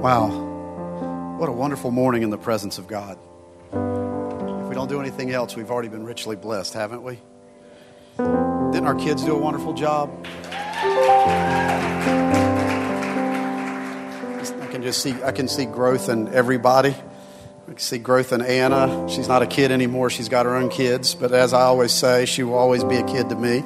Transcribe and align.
Wow. 0.00 1.36
What 1.38 1.50
a 1.50 1.52
wonderful 1.52 1.90
morning 1.90 2.22
in 2.22 2.30
the 2.30 2.38
presence 2.38 2.78
of 2.78 2.88
God. 2.88 3.18
If 3.70 4.68
we 4.68 4.74
don't 4.74 4.88
do 4.88 4.98
anything 4.98 5.30
else, 5.30 5.54
we've 5.54 5.70
already 5.70 5.88
been 5.88 6.04
richly 6.04 6.36
blessed, 6.36 6.72
haven't 6.72 7.02
we? 7.02 7.18
Didn't 8.16 8.86
our 8.86 8.94
kids 8.94 9.22
do 9.22 9.36
a 9.36 9.38
wonderful 9.38 9.74
job? 9.74 10.26
I 14.58 14.68
can 14.70 14.82
just 14.82 15.02
see 15.02 15.22
I 15.22 15.32
can 15.32 15.48
see 15.48 15.66
growth 15.66 16.08
in 16.08 16.28
everybody. 16.28 16.94
I 16.94 17.66
can 17.66 17.76
see 17.76 17.98
growth 17.98 18.32
in 18.32 18.40
Anna. 18.40 19.06
She's 19.06 19.28
not 19.28 19.42
a 19.42 19.46
kid 19.46 19.70
anymore. 19.70 20.08
She's 20.08 20.30
got 20.30 20.46
her 20.46 20.56
own 20.56 20.70
kids. 20.70 21.14
But 21.14 21.32
as 21.32 21.52
I 21.52 21.64
always 21.64 21.92
say, 21.92 22.24
she 22.24 22.42
will 22.42 22.56
always 22.56 22.84
be 22.84 22.96
a 22.96 23.06
kid 23.06 23.28
to 23.28 23.36
me 23.36 23.62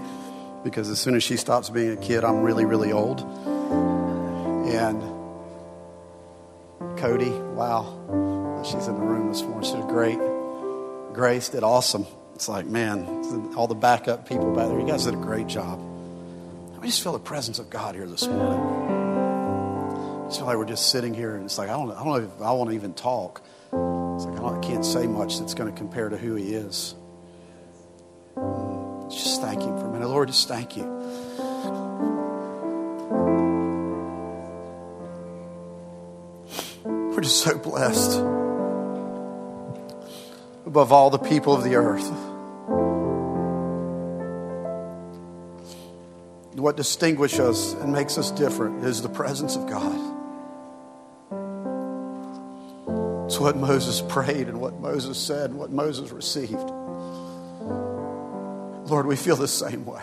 because 0.65 0.91
as 0.91 0.99
soon 0.99 1.15
as 1.15 1.23
she 1.23 1.37
stops 1.37 1.71
being 1.71 1.93
a 1.93 1.97
kid, 1.97 2.25
I'm 2.25 2.43
really, 2.43 2.65
really 2.65 2.91
old. 2.91 3.21
And 3.21 5.14
Cody, 7.05 7.33
wow, 7.33 8.63
she's 8.65 8.87
in 8.87 8.95
the 8.95 9.03
room 9.03 9.29
this 9.29 9.43
morning. 9.43 9.71
She 9.71 9.77
did 9.77 9.89
great. 9.89 10.19
Grace 11.13 11.51
did 11.51 11.63
awesome. 11.63 12.07
It's 12.35 12.49
like, 12.49 12.65
man, 12.65 13.53
all 13.57 13.67
the 13.67 13.75
backup 13.75 14.27
people 14.27 14.55
back 14.55 14.69
there, 14.69 14.81
you 14.81 14.87
guys 14.87 15.05
did 15.05 15.13
a 15.13 15.19
great 15.19 15.47
job. 15.47 15.79
I 16.81 16.87
just 16.87 17.03
feel 17.03 17.13
the 17.13 17.19
presence 17.19 17.59
of 17.59 17.69
God 17.69 17.95
here 17.95 18.07
this 18.07 18.27
morning. 18.27 18.59
I 18.59 20.25
just 20.29 20.39
feel 20.39 20.47
like 20.47 20.57
we're 20.57 20.65
just 20.65 20.89
sitting 20.89 21.13
here, 21.13 21.37
and 21.37 21.45
it's 21.45 21.59
like 21.59 21.69
I 21.69 21.75
don't, 21.75 21.91
I 21.91 22.03
don't 22.03 22.07
know 22.07 22.27
if 22.37 22.41
I 22.41 22.53
want 22.53 22.71
to 22.71 22.75
even 22.75 22.95
talk. 22.95 23.43
It's 23.67 24.25
like 24.25 24.41
I, 24.41 24.57
I 24.57 24.61
can't 24.61 24.83
say 24.83 25.07
much 25.07 25.39
that's 25.41 25.53
going 25.53 25.71
to 25.71 25.77
compare 25.79 26.09
to 26.09 26.17
who 26.17 26.37
He 26.37 26.55
is. 26.55 26.95
Just 29.11 29.43
thank 29.43 29.61
Him 29.61 29.79
for 29.79 29.89
a 29.89 29.93
minute, 29.93 30.09
Lord. 30.09 30.29
Just 30.29 30.49
thank 30.49 30.75
you. 30.75 30.94
We're 37.15 37.21
just 37.21 37.43
so 37.43 37.57
blessed 37.57 38.19
above 40.67 40.91
all 40.91 41.11
the 41.11 41.19
people 41.19 41.55
of 41.55 41.63
the 41.63 41.77
earth. 41.77 42.11
What 46.57 46.77
distinguishes 46.77 47.39
us 47.39 47.75
and 47.75 47.93
makes 47.93 48.19
us 48.19 48.33
different 48.33 48.85
is 48.85 49.01
the 49.01 49.09
presence 49.09 49.55
of 49.55 49.69
God. 49.69 49.95
It's 53.27 53.39
what 53.39 53.57
Moses 53.57 54.01
prayed 54.01 54.49
and 54.49 54.61
what 54.61 54.81
Moses 54.81 55.17
said 55.17 55.51
and 55.51 55.59
what 55.59 55.71
Moses 55.71 56.11
received. 56.11 56.53
Lord, 58.91 59.07
we 59.07 59.15
feel 59.15 59.37
the 59.37 59.47
same 59.47 59.87
way. 59.87 60.03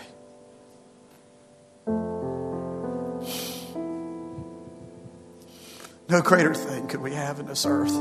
No 6.11 6.21
greater 6.21 6.53
thing 6.53 6.87
could 6.89 6.99
we 6.99 7.13
have 7.13 7.39
in 7.39 7.45
this 7.45 7.65
earth 7.65 7.97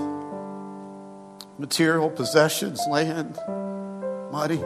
material, 1.61 2.11
possessions, 2.11 2.85
land, 2.91 3.39
money, 4.33 4.57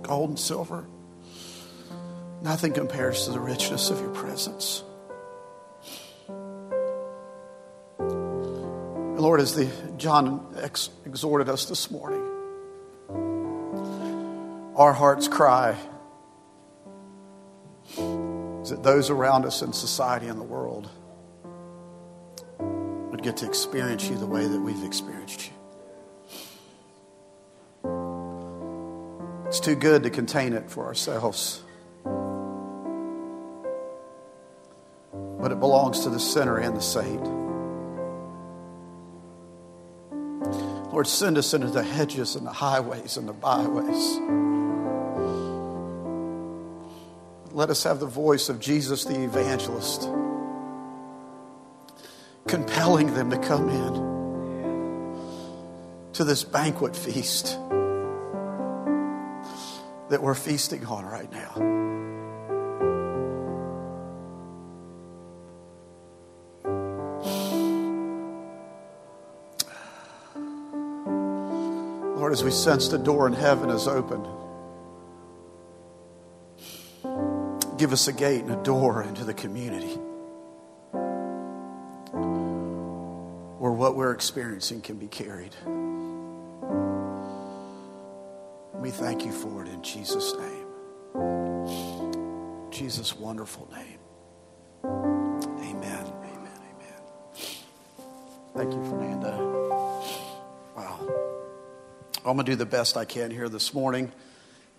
gold 0.00 0.30
and 0.30 0.38
silver. 0.38 0.86
Nothing 2.40 2.72
compares 2.72 3.26
to 3.26 3.32
the 3.32 3.38
richness 3.38 3.90
of 3.90 4.00
your 4.00 4.08
presence. 4.14 4.82
Lord, 7.98 9.42
as 9.42 9.54
the 9.54 9.68
John 9.98 10.54
ex- 10.56 10.88
exhorted 11.04 11.50
us 11.50 11.66
this 11.66 11.90
morning, 11.90 12.22
our 14.74 14.94
heart's 14.94 15.28
cry 15.28 15.76
is 17.90 18.70
that 18.70 18.82
those 18.82 19.10
around 19.10 19.44
us 19.44 19.60
in 19.60 19.74
society 19.74 20.28
and 20.28 20.40
the 20.40 20.44
world 20.44 20.88
get 23.24 23.38
to 23.38 23.46
experience 23.46 24.06
you 24.08 24.16
the 24.16 24.26
way 24.26 24.46
that 24.46 24.60
we've 24.60 24.84
experienced 24.84 25.46
you. 25.46 25.52
It's 29.46 29.60
too 29.60 29.74
good 29.74 30.02
to 30.02 30.10
contain 30.10 30.52
it 30.52 30.70
for 30.70 30.84
ourselves. 30.84 31.62
But 35.40 35.52
it 35.52 35.58
belongs 35.58 36.00
to 36.00 36.10
the 36.10 36.20
sinner 36.20 36.58
and 36.58 36.76
the 36.76 36.82
saint. 36.82 37.24
Lord, 40.92 41.06
send 41.06 41.38
us 41.38 41.54
into 41.54 41.68
the 41.68 41.82
hedges 41.82 42.36
and 42.36 42.46
the 42.46 42.52
highways 42.52 43.16
and 43.16 43.26
the 43.26 43.32
byways. 43.32 44.18
Let 47.52 47.70
us 47.70 47.84
have 47.84 48.00
the 48.00 48.06
voice 48.06 48.50
of 48.50 48.60
Jesus 48.60 49.04
the 49.04 49.24
evangelist, 49.24 50.10
compelling 52.46 53.14
them 53.14 53.30
to 53.30 53.38
come 53.38 53.68
in 53.68 54.14
to 56.12 56.24
this 56.24 56.44
banquet 56.44 56.94
feast 56.94 57.58
that 60.10 60.22
we're 60.22 60.34
feasting 60.34 60.84
on 60.86 61.04
right 61.04 61.32
now. 61.32 61.54
Lord, 72.16 72.32
as 72.32 72.44
we 72.44 72.50
sense 72.50 72.88
the 72.88 72.98
door 72.98 73.26
in 73.26 73.32
heaven 73.32 73.70
is 73.70 73.88
open, 73.88 74.22
give 77.76 77.92
us 77.92 78.06
a 78.06 78.12
gate 78.12 78.42
and 78.42 78.52
a 78.52 78.62
door 78.62 79.02
into 79.02 79.24
the 79.24 79.34
community 79.34 79.98
what 83.94 83.98
we're 83.98 84.12
experiencing 84.12 84.80
can 84.80 84.96
be 84.96 85.06
carried. 85.06 85.54
We 88.74 88.90
thank 88.90 89.24
you 89.24 89.30
for 89.30 89.64
it 89.64 89.68
in 89.68 89.80
Jesus' 89.84 90.34
name. 90.34 90.66
Jesus' 92.72 93.14
wonderful 93.14 93.70
name. 93.72 94.00
Amen. 94.84 96.06
Amen. 96.24 96.58
Amen. 96.72 96.98
Thank 98.56 98.72
you, 98.74 98.82
Fernanda. 98.90 99.36
Wow. 100.76 100.98
I'm 102.16 102.34
going 102.34 102.38
to 102.38 102.42
do 102.44 102.56
the 102.56 102.66
best 102.66 102.96
I 102.96 103.04
can 103.04 103.30
here 103.30 103.48
this 103.48 103.72
morning. 103.72 104.10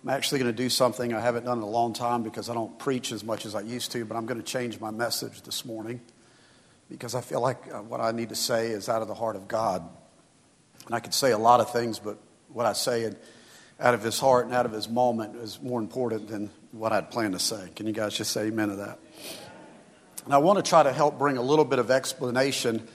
I'm 0.02 0.10
actually 0.10 0.40
going 0.40 0.54
to 0.54 0.62
do 0.62 0.68
something 0.68 1.14
I 1.14 1.20
haven't 1.20 1.44
done 1.44 1.56
in 1.56 1.64
a 1.64 1.70
long 1.70 1.94
time 1.94 2.22
because 2.22 2.50
I 2.50 2.54
don't 2.54 2.78
preach 2.78 3.12
as 3.12 3.24
much 3.24 3.46
as 3.46 3.54
I 3.54 3.62
used 3.62 3.92
to, 3.92 4.04
but 4.04 4.14
I'm 4.14 4.26
going 4.26 4.42
to 4.42 4.46
change 4.46 4.78
my 4.78 4.90
message 4.90 5.40
this 5.40 5.64
morning 5.64 6.02
because 6.90 7.14
I 7.14 7.20
feel 7.20 7.40
like 7.40 7.58
uh, 7.72 7.82
what 7.82 8.00
I 8.00 8.12
need 8.12 8.28
to 8.28 8.34
say 8.34 8.68
is 8.68 8.88
out 8.88 9.02
of 9.02 9.08
the 9.08 9.14
heart 9.14 9.36
of 9.36 9.48
God. 9.48 9.88
And 10.86 10.94
I 10.94 11.00
could 11.00 11.14
say 11.14 11.32
a 11.32 11.38
lot 11.38 11.60
of 11.60 11.72
things, 11.72 11.98
but 11.98 12.18
what 12.48 12.66
I 12.66 12.72
say 12.72 13.12
out 13.78 13.94
of 13.94 14.02
his 14.02 14.18
heart 14.18 14.46
and 14.46 14.54
out 14.54 14.66
of 14.66 14.72
his 14.72 14.88
moment 14.88 15.36
is 15.36 15.60
more 15.60 15.80
important 15.80 16.28
than 16.28 16.50
what 16.72 16.92
I'd 16.92 17.10
planned 17.10 17.34
to 17.34 17.38
say. 17.38 17.68
Can 17.74 17.86
you 17.86 17.92
guys 17.92 18.16
just 18.16 18.32
say 18.32 18.46
amen 18.46 18.68
to 18.68 18.76
that? 18.76 18.98
And 20.24 20.34
I 20.34 20.38
want 20.38 20.64
to 20.64 20.68
try 20.68 20.82
to 20.82 20.92
help 20.92 21.18
bring 21.18 21.36
a 21.36 21.42
little 21.42 21.64
bit 21.64 21.78
of 21.78 21.90
explanation 21.90 22.86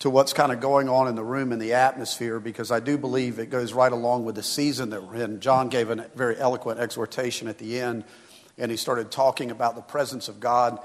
to 0.00 0.10
what's 0.10 0.32
kind 0.32 0.50
of 0.50 0.58
going 0.58 0.88
on 0.88 1.06
in 1.06 1.14
the 1.14 1.22
room 1.22 1.52
and 1.52 1.62
the 1.62 1.74
atmosphere 1.74 2.40
because 2.40 2.72
I 2.72 2.80
do 2.80 2.98
believe 2.98 3.38
it 3.38 3.50
goes 3.50 3.72
right 3.72 3.92
along 3.92 4.24
with 4.24 4.34
the 4.34 4.42
season 4.42 4.90
that 4.90 5.04
we're 5.04 5.22
in. 5.22 5.38
John 5.38 5.68
gave 5.68 5.90
a 5.90 6.08
very 6.16 6.36
eloquent 6.36 6.80
exhortation 6.80 7.46
at 7.46 7.58
the 7.58 7.80
end, 7.80 8.02
and 8.58 8.70
he 8.70 8.76
started 8.76 9.12
talking 9.12 9.52
about 9.52 9.76
the 9.76 9.82
presence 9.82 10.28
of 10.28 10.40
God 10.40 10.80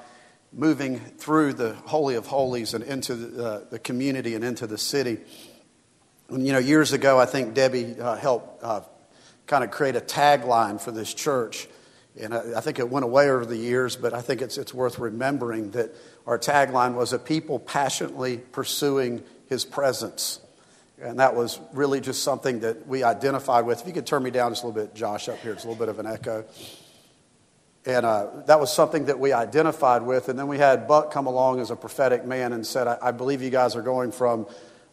moving 0.52 1.00
through 1.00 1.54
the 1.54 1.74
Holy 1.74 2.16
of 2.16 2.26
Holies 2.26 2.74
and 2.74 2.84
into 2.84 3.16
the, 3.16 3.46
uh, 3.46 3.66
the 3.70 3.80
community 3.80 4.36
and 4.36 4.44
into 4.44 4.68
the 4.68 4.78
city. 4.78 5.20
And, 6.30 6.46
you 6.46 6.54
know, 6.54 6.60
years 6.60 6.94
ago, 6.94 7.20
I 7.20 7.26
think 7.26 7.54
Debbie 7.54 8.00
uh, 8.00 8.16
helped 8.16 8.64
uh, 8.64 8.82
kind 9.46 9.64
of 9.64 9.72
create 9.72 9.96
a 9.96 10.02
tagline 10.02 10.80
for 10.82 10.92
this 10.92 11.14
church. 11.14 11.68
And 12.20 12.34
I, 12.34 12.58
I 12.58 12.62
think 12.62 12.80
it 12.80 12.90
went 12.90 13.06
away 13.06 13.30
over 13.30 13.46
the 13.46 13.58
years, 13.58 13.96
but 13.96 14.14
I 14.14 14.22
think 14.22 14.42
it's, 14.42 14.58
it's 14.58 14.74
worth 14.74 15.00
remembering 15.00 15.72
that 15.72 15.96
our 16.26 16.40
tagline 16.40 16.96
was 16.96 17.14
a 17.14 17.20
people 17.20 17.60
passionately 17.60 18.38
pursuing 18.38 19.24
his 19.48 19.64
presence. 19.64 20.40
And 21.00 21.20
that 21.20 21.36
was 21.36 21.60
really 21.74 22.02
just 22.02 22.24
something 22.24 22.62
that 22.62 22.88
we 22.88 23.04
identified 23.04 23.66
with. 23.66 23.82
If 23.82 23.88
you 23.88 23.94
could 23.94 24.08
turn 24.08 24.24
me 24.24 24.32
down 24.32 24.52
just 24.52 24.64
a 24.64 24.68
little 24.68 24.82
bit, 24.82 24.96
Josh, 24.96 25.30
up 25.30 25.38
here, 25.40 25.54
it's 25.54 25.64
a 25.64 25.68
little 25.68 25.80
bit 25.80 25.90
of 25.90 26.00
an 26.00 26.08
echo. 26.08 26.46
And 27.88 28.06
uh, 28.06 28.28
that 28.48 28.60
was 28.60 28.72
something 28.72 29.06
that 29.06 29.18
we 29.18 29.32
identified 29.32 30.02
with. 30.02 30.28
And 30.28 30.38
then 30.38 30.50
we 30.50 30.58
had 30.58 30.90
Buck 30.90 31.10
come 31.10 31.26
along 31.26 31.62
as 31.62 31.72
a 31.72 31.76
prophetic 31.78 32.26
man 32.26 32.52
and 32.52 32.68
said, 32.68 32.86
I, 32.86 32.98
I 33.02 33.12
believe 33.12 33.42
you 33.42 33.50
guys 33.50 33.78
are 33.78 33.82
going 33.82 34.12
from 34.12 34.46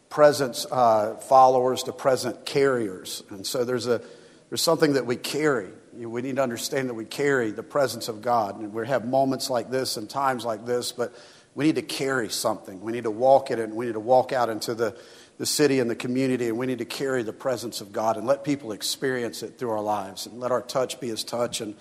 presence 0.07 0.65
uh, 0.71 1.15
followers 1.15 1.83
to 1.83 1.91
present 1.91 2.45
carriers. 2.45 3.21
And 3.29 3.45
so 3.45 3.65
there's, 3.65 3.85
a, 3.85 4.01
there's 4.49 4.61
something 4.61 4.93
that 4.93 5.05
we 5.05 5.17
carry. 5.17 5.67
We 5.93 6.21
need 6.21 6.37
to 6.37 6.43
understand 6.43 6.87
that 6.87 6.93
we 6.93 7.03
carry 7.03 7.51
the 7.51 7.63
presence 7.63 8.07
of 8.07 8.21
God. 8.21 8.61
And 8.61 8.73
we 8.73 8.87
have 8.87 9.05
moments 9.05 9.49
like 9.49 9.69
this 9.69 9.97
and 9.97 10.09
times 10.09 10.45
like 10.45 10.65
this, 10.65 10.93
but 10.93 11.13
we 11.53 11.65
need 11.65 11.75
to 11.75 11.81
carry 11.81 12.29
something. 12.29 12.79
We 12.79 12.93
need 12.93 13.03
to 13.03 13.11
walk 13.11 13.51
in 13.51 13.59
it 13.59 13.63
and 13.63 13.75
we 13.75 13.87
need 13.87 13.93
to 13.93 13.99
walk 13.99 14.31
out 14.31 14.47
into 14.47 14.73
the, 14.73 14.97
the 15.37 15.45
city 15.45 15.81
and 15.81 15.89
the 15.89 15.95
community 15.95 16.47
and 16.47 16.57
we 16.57 16.65
need 16.65 16.79
to 16.79 16.85
carry 16.85 17.23
the 17.23 17.33
presence 17.33 17.81
of 17.81 17.91
God 17.91 18.15
and 18.15 18.25
let 18.25 18.45
people 18.45 18.71
experience 18.71 19.43
it 19.43 19.57
through 19.57 19.71
our 19.71 19.81
lives 19.81 20.27
and 20.27 20.39
let 20.39 20.51
our 20.51 20.61
touch 20.61 21.01
be 21.01 21.07
His 21.07 21.25
touch 21.25 21.59
and 21.59 21.75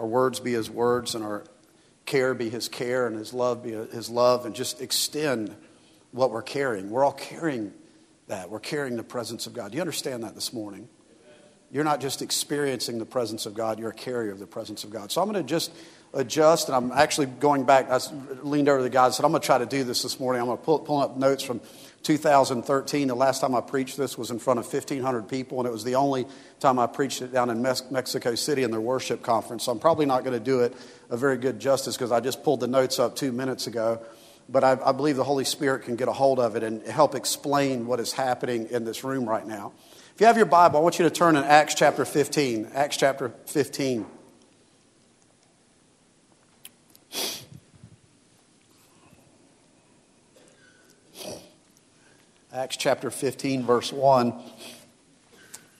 our 0.00 0.06
words 0.06 0.40
be 0.40 0.52
His 0.52 0.70
words 0.70 1.14
and 1.14 1.22
our 1.22 1.44
care 2.06 2.32
be 2.32 2.48
His 2.48 2.68
care 2.70 3.06
and 3.06 3.16
His 3.16 3.34
love 3.34 3.62
be 3.62 3.72
His 3.72 4.08
love 4.08 4.46
and 4.46 4.54
just 4.54 4.80
extend 4.80 5.54
what 6.10 6.30
we're 6.30 6.40
carrying. 6.40 6.88
We're 6.88 7.04
all 7.04 7.12
carrying 7.12 7.74
that. 8.26 8.48
We're 8.48 8.60
carrying 8.60 8.96
the 8.96 9.02
presence 9.02 9.46
of 9.46 9.52
God. 9.52 9.72
Do 9.72 9.76
you 9.76 9.82
understand 9.82 10.24
that 10.24 10.34
this 10.34 10.54
morning? 10.54 10.88
You're 11.70 11.84
not 11.84 12.00
just 12.00 12.22
experiencing 12.22 12.98
the 12.98 13.04
presence 13.04 13.44
of 13.44 13.52
God, 13.52 13.78
you're 13.78 13.90
a 13.90 13.94
carrier 13.94 14.32
of 14.32 14.38
the 14.38 14.46
presence 14.46 14.84
of 14.84 14.90
God. 14.90 15.12
So 15.12 15.20
I'm 15.20 15.30
going 15.30 15.44
to 15.44 15.48
just 15.48 15.70
adjust, 16.14 16.68
and 16.68 16.74
I'm 16.74 16.90
actually 16.92 17.26
going 17.26 17.64
back. 17.64 17.90
I 17.90 18.00
leaned 18.42 18.70
over 18.70 18.78
to 18.78 18.82
the 18.82 18.90
guy 18.90 19.04
and 19.04 19.14
said, 19.14 19.24
I'm 19.24 19.32
going 19.32 19.42
to 19.42 19.46
try 19.46 19.58
to 19.58 19.66
do 19.66 19.84
this 19.84 20.02
this 20.02 20.18
morning. 20.18 20.40
I'm 20.40 20.46
going 20.46 20.58
to 20.58 20.64
pull, 20.64 20.78
pull 20.78 20.98
up 20.98 21.18
notes 21.18 21.44
from 21.44 21.60
2013. 22.02 23.08
The 23.08 23.14
last 23.14 23.40
time 23.40 23.54
I 23.54 23.60
preached 23.60 23.96
this 23.96 24.16
was 24.16 24.30
in 24.30 24.38
front 24.38 24.58
of 24.58 24.72
1,500 24.72 25.28
people, 25.28 25.58
and 25.58 25.68
it 25.68 25.72
was 25.72 25.84
the 25.84 25.96
only 25.96 26.26
time 26.58 26.78
I 26.78 26.86
preached 26.86 27.22
it 27.22 27.32
down 27.32 27.50
in 27.50 27.62
Mexico 27.62 28.34
City 28.34 28.62
in 28.62 28.70
their 28.70 28.80
worship 28.80 29.22
conference. 29.22 29.64
So 29.64 29.72
I'm 29.72 29.78
probably 29.78 30.06
not 30.06 30.24
going 30.24 30.38
to 30.38 30.44
do 30.44 30.60
it 30.60 30.74
a 31.10 31.16
very 31.16 31.36
good 31.36 31.60
justice 31.60 31.96
because 31.96 32.12
I 32.12 32.20
just 32.20 32.42
pulled 32.42 32.60
the 32.60 32.68
notes 32.68 32.98
up 32.98 33.16
two 33.16 33.32
minutes 33.32 33.66
ago. 33.66 34.00
But 34.48 34.64
I, 34.64 34.78
I 34.84 34.92
believe 34.92 35.16
the 35.16 35.24
Holy 35.24 35.44
Spirit 35.44 35.84
can 35.84 35.96
get 35.96 36.08
a 36.08 36.12
hold 36.12 36.40
of 36.40 36.56
it 36.56 36.62
and 36.62 36.84
help 36.86 37.14
explain 37.14 37.86
what 37.86 38.00
is 38.00 38.12
happening 38.12 38.68
in 38.70 38.84
this 38.84 39.04
room 39.04 39.28
right 39.28 39.46
now. 39.46 39.72
If 40.14 40.20
you 40.20 40.26
have 40.26 40.36
your 40.36 40.46
Bible, 40.46 40.80
I 40.80 40.82
want 40.82 40.98
you 40.98 41.04
to 41.04 41.10
turn 41.10 41.36
in 41.36 41.44
Acts 41.44 41.74
chapter 41.74 42.04
15. 42.04 42.70
Acts 42.74 42.96
chapter 42.96 43.32
15. 43.46 44.06
Acts 52.52 52.76
chapter 52.76 53.12
15, 53.12 53.62
verse 53.64 53.92
1. 53.92 54.34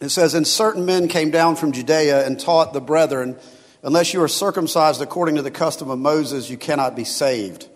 It 0.01 0.11
says, 0.11 0.35
And 0.35 0.47
certain 0.47 0.87
men 0.87 1.09
came 1.09 1.33
down 1.33 1.57
from 1.57 1.73
Judea 1.73 2.25
and 2.25 2.39
taught 2.39 2.73
the 2.73 2.81
brethren, 2.81 3.37
Unless 3.83 4.15
you 4.15 4.23
are 4.23 4.29
circumcised 4.29 5.03
according 5.03 5.35
to 5.35 5.43
the 5.43 5.51
custom 5.51 5.91
of 5.91 5.99
Moses, 5.99 6.49
you 6.49 6.57
cannot 6.57 6.95
be 6.95 7.03
saved. 7.03 7.67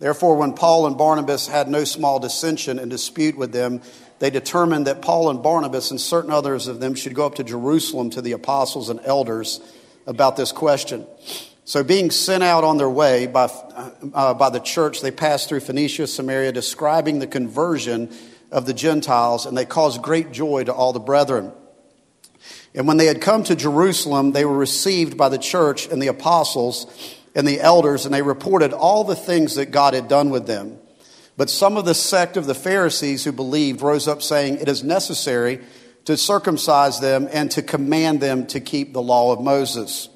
Therefore, 0.00 0.34
when 0.34 0.54
Paul 0.54 0.88
and 0.88 0.98
Barnabas 0.98 1.46
had 1.46 1.68
no 1.68 1.84
small 1.84 2.18
dissension 2.18 2.80
and 2.80 2.90
dispute 2.90 3.36
with 3.36 3.52
them, 3.52 3.80
they 4.18 4.30
determined 4.30 4.88
that 4.88 5.02
Paul 5.02 5.30
and 5.30 5.40
Barnabas 5.40 5.92
and 5.92 6.00
certain 6.00 6.32
others 6.32 6.66
of 6.66 6.80
them 6.80 6.96
should 6.96 7.14
go 7.14 7.26
up 7.26 7.36
to 7.36 7.44
Jerusalem 7.44 8.10
to 8.10 8.22
the 8.22 8.32
apostles 8.32 8.90
and 8.90 8.98
elders 9.04 9.60
about 10.04 10.36
this 10.36 10.50
question. 10.50 11.06
So, 11.66 11.82
being 11.82 12.12
sent 12.12 12.44
out 12.44 12.62
on 12.62 12.78
their 12.78 12.88
way 12.88 13.26
by, 13.26 13.50
uh, 14.14 14.34
by 14.34 14.50
the 14.50 14.60
church, 14.60 15.00
they 15.00 15.10
passed 15.10 15.48
through 15.48 15.58
Phoenicia, 15.60 16.06
Samaria, 16.06 16.52
describing 16.52 17.18
the 17.18 17.26
conversion 17.26 18.14
of 18.52 18.66
the 18.66 18.72
Gentiles, 18.72 19.46
and 19.46 19.58
they 19.58 19.64
caused 19.64 20.00
great 20.00 20.30
joy 20.30 20.62
to 20.62 20.72
all 20.72 20.92
the 20.92 21.00
brethren. 21.00 21.50
And 22.72 22.86
when 22.86 22.98
they 22.98 23.06
had 23.06 23.20
come 23.20 23.42
to 23.42 23.56
Jerusalem, 23.56 24.30
they 24.30 24.44
were 24.44 24.56
received 24.56 25.16
by 25.16 25.28
the 25.28 25.38
church 25.38 25.88
and 25.88 26.00
the 26.00 26.06
apostles 26.06 26.86
and 27.34 27.48
the 27.48 27.60
elders, 27.60 28.04
and 28.04 28.14
they 28.14 28.22
reported 28.22 28.72
all 28.72 29.02
the 29.02 29.16
things 29.16 29.56
that 29.56 29.72
God 29.72 29.92
had 29.92 30.06
done 30.06 30.30
with 30.30 30.46
them. 30.46 30.78
But 31.36 31.50
some 31.50 31.76
of 31.76 31.84
the 31.84 31.94
sect 31.94 32.36
of 32.36 32.46
the 32.46 32.54
Pharisees 32.54 33.24
who 33.24 33.32
believed 33.32 33.82
rose 33.82 34.06
up, 34.06 34.22
saying, 34.22 34.58
It 34.58 34.68
is 34.68 34.84
necessary 34.84 35.58
to 36.04 36.16
circumcise 36.16 37.00
them 37.00 37.28
and 37.32 37.50
to 37.50 37.60
command 37.60 38.20
them 38.20 38.46
to 38.46 38.60
keep 38.60 38.92
the 38.92 39.02
law 39.02 39.32
of 39.32 39.40
Moses. 39.40 40.10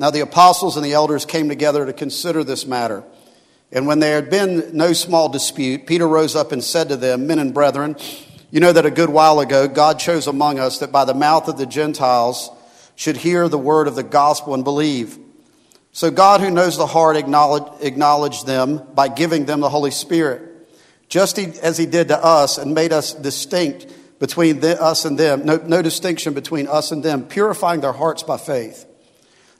Now 0.00 0.10
the 0.10 0.20
apostles 0.20 0.78
and 0.78 0.84
the 0.84 0.94
elders 0.94 1.26
came 1.26 1.50
together 1.50 1.84
to 1.84 1.92
consider 1.92 2.42
this 2.42 2.64
matter. 2.64 3.04
And 3.70 3.86
when 3.86 3.98
there 3.98 4.14
had 4.14 4.30
been 4.30 4.74
no 4.74 4.94
small 4.94 5.28
dispute, 5.28 5.86
Peter 5.86 6.08
rose 6.08 6.34
up 6.34 6.52
and 6.52 6.64
said 6.64 6.88
to 6.88 6.96
them, 6.96 7.26
Men 7.26 7.38
and 7.38 7.52
brethren, 7.52 7.96
you 8.50 8.60
know 8.60 8.72
that 8.72 8.86
a 8.86 8.90
good 8.90 9.10
while 9.10 9.40
ago 9.40 9.68
God 9.68 9.98
chose 9.98 10.26
among 10.26 10.58
us 10.58 10.78
that 10.78 10.90
by 10.90 11.04
the 11.04 11.12
mouth 11.12 11.48
of 11.48 11.58
the 11.58 11.66
Gentiles 11.66 12.50
should 12.96 13.18
hear 13.18 13.46
the 13.46 13.58
word 13.58 13.88
of 13.88 13.94
the 13.94 14.02
gospel 14.02 14.54
and 14.54 14.64
believe. 14.64 15.18
So 15.92 16.10
God, 16.10 16.40
who 16.40 16.50
knows 16.50 16.78
the 16.78 16.86
heart, 16.86 17.18
acknowledged 17.18 18.46
them 18.46 18.82
by 18.94 19.08
giving 19.08 19.44
them 19.44 19.60
the 19.60 19.68
Holy 19.68 19.90
Spirit, 19.90 20.40
just 21.10 21.38
as 21.38 21.76
He 21.76 21.84
did 21.84 22.08
to 22.08 22.24
us 22.24 22.56
and 22.56 22.72
made 22.72 22.94
us 22.94 23.12
distinct 23.12 23.86
between 24.18 24.64
us 24.64 25.04
and 25.04 25.18
them, 25.18 25.44
no, 25.44 25.56
no 25.56 25.82
distinction 25.82 26.32
between 26.32 26.68
us 26.68 26.90
and 26.90 27.02
them, 27.02 27.26
purifying 27.26 27.82
their 27.82 27.92
hearts 27.92 28.22
by 28.22 28.38
faith. 28.38 28.86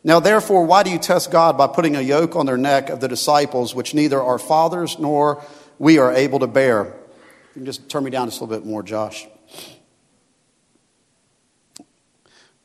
Now, 0.02 0.19
therefore, 0.19 0.64
why 0.64 0.82
do 0.82 0.91
you 0.91 0.99
test 0.99 1.31
God 1.31 1.58
by 1.58 1.67
putting 1.67 1.94
a 1.94 2.00
yoke 2.00 2.35
on 2.35 2.47
their 2.47 2.56
neck 2.56 2.88
of 2.88 3.00
the 3.00 3.08
disciples, 3.08 3.75
which 3.75 3.93
neither 3.94 4.20
our 4.20 4.38
fathers 4.38 4.99
nor 4.99 5.44
we 5.79 5.99
are 5.99 6.12
able 6.12 6.38
to 6.38 6.47
bear? 6.47 6.85
You 6.85 7.55
can 7.55 7.67
just 7.67 7.88
turn 7.91 8.05
me 8.05 8.11
down 8.11 8.29
just 8.29 8.41
a 8.41 8.44
little 8.44 8.61
bit 8.61 8.67
more, 8.67 8.82
Josh. 8.82 9.26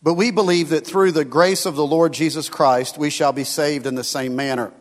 But 0.01 0.13
we 0.13 0.31
believe 0.31 0.69
that 0.69 0.85
through 0.85 1.11
the 1.11 1.25
grace 1.25 1.65
of 1.65 1.75
the 1.75 1.85
Lord 1.85 2.13
Jesus 2.13 2.47
Christ, 2.47 2.97
we 2.97 3.09
shall 3.09 3.33
be 3.33 3.43
saved 3.43 3.87
in 3.87 3.95
the 3.95 4.03
same 4.03 4.35
manner 4.35 4.71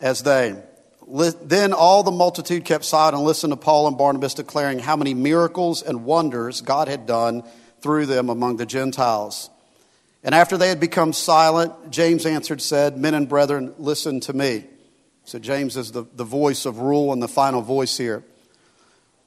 as 0.00 0.22
they. 0.22 0.60
Then 1.08 1.72
all 1.72 2.02
the 2.02 2.10
multitude 2.10 2.64
kept 2.64 2.84
silent 2.84 3.16
and 3.16 3.24
listened 3.24 3.52
to 3.52 3.56
Paul 3.56 3.86
and 3.86 3.96
Barnabas 3.96 4.34
declaring 4.34 4.80
how 4.80 4.96
many 4.96 5.14
miracles 5.14 5.82
and 5.82 6.04
wonders 6.04 6.60
God 6.60 6.88
had 6.88 7.06
done 7.06 7.44
through 7.80 8.06
them 8.06 8.28
among 8.28 8.56
the 8.56 8.66
Gentiles. 8.66 9.50
And 10.22 10.34
after 10.34 10.58
they 10.58 10.68
had 10.68 10.80
become 10.80 11.12
silent, 11.12 11.90
James 11.90 12.26
answered, 12.26 12.60
said, 12.60 12.98
Men 12.98 13.14
and 13.14 13.28
brethren, 13.28 13.74
listen 13.78 14.20
to 14.20 14.32
me. 14.32 14.64
So 15.24 15.38
James 15.38 15.76
is 15.76 15.92
the, 15.92 16.04
the 16.14 16.24
voice 16.24 16.66
of 16.66 16.80
rule 16.80 17.12
and 17.12 17.22
the 17.22 17.28
final 17.28 17.62
voice 17.62 17.96
here. 17.96 18.24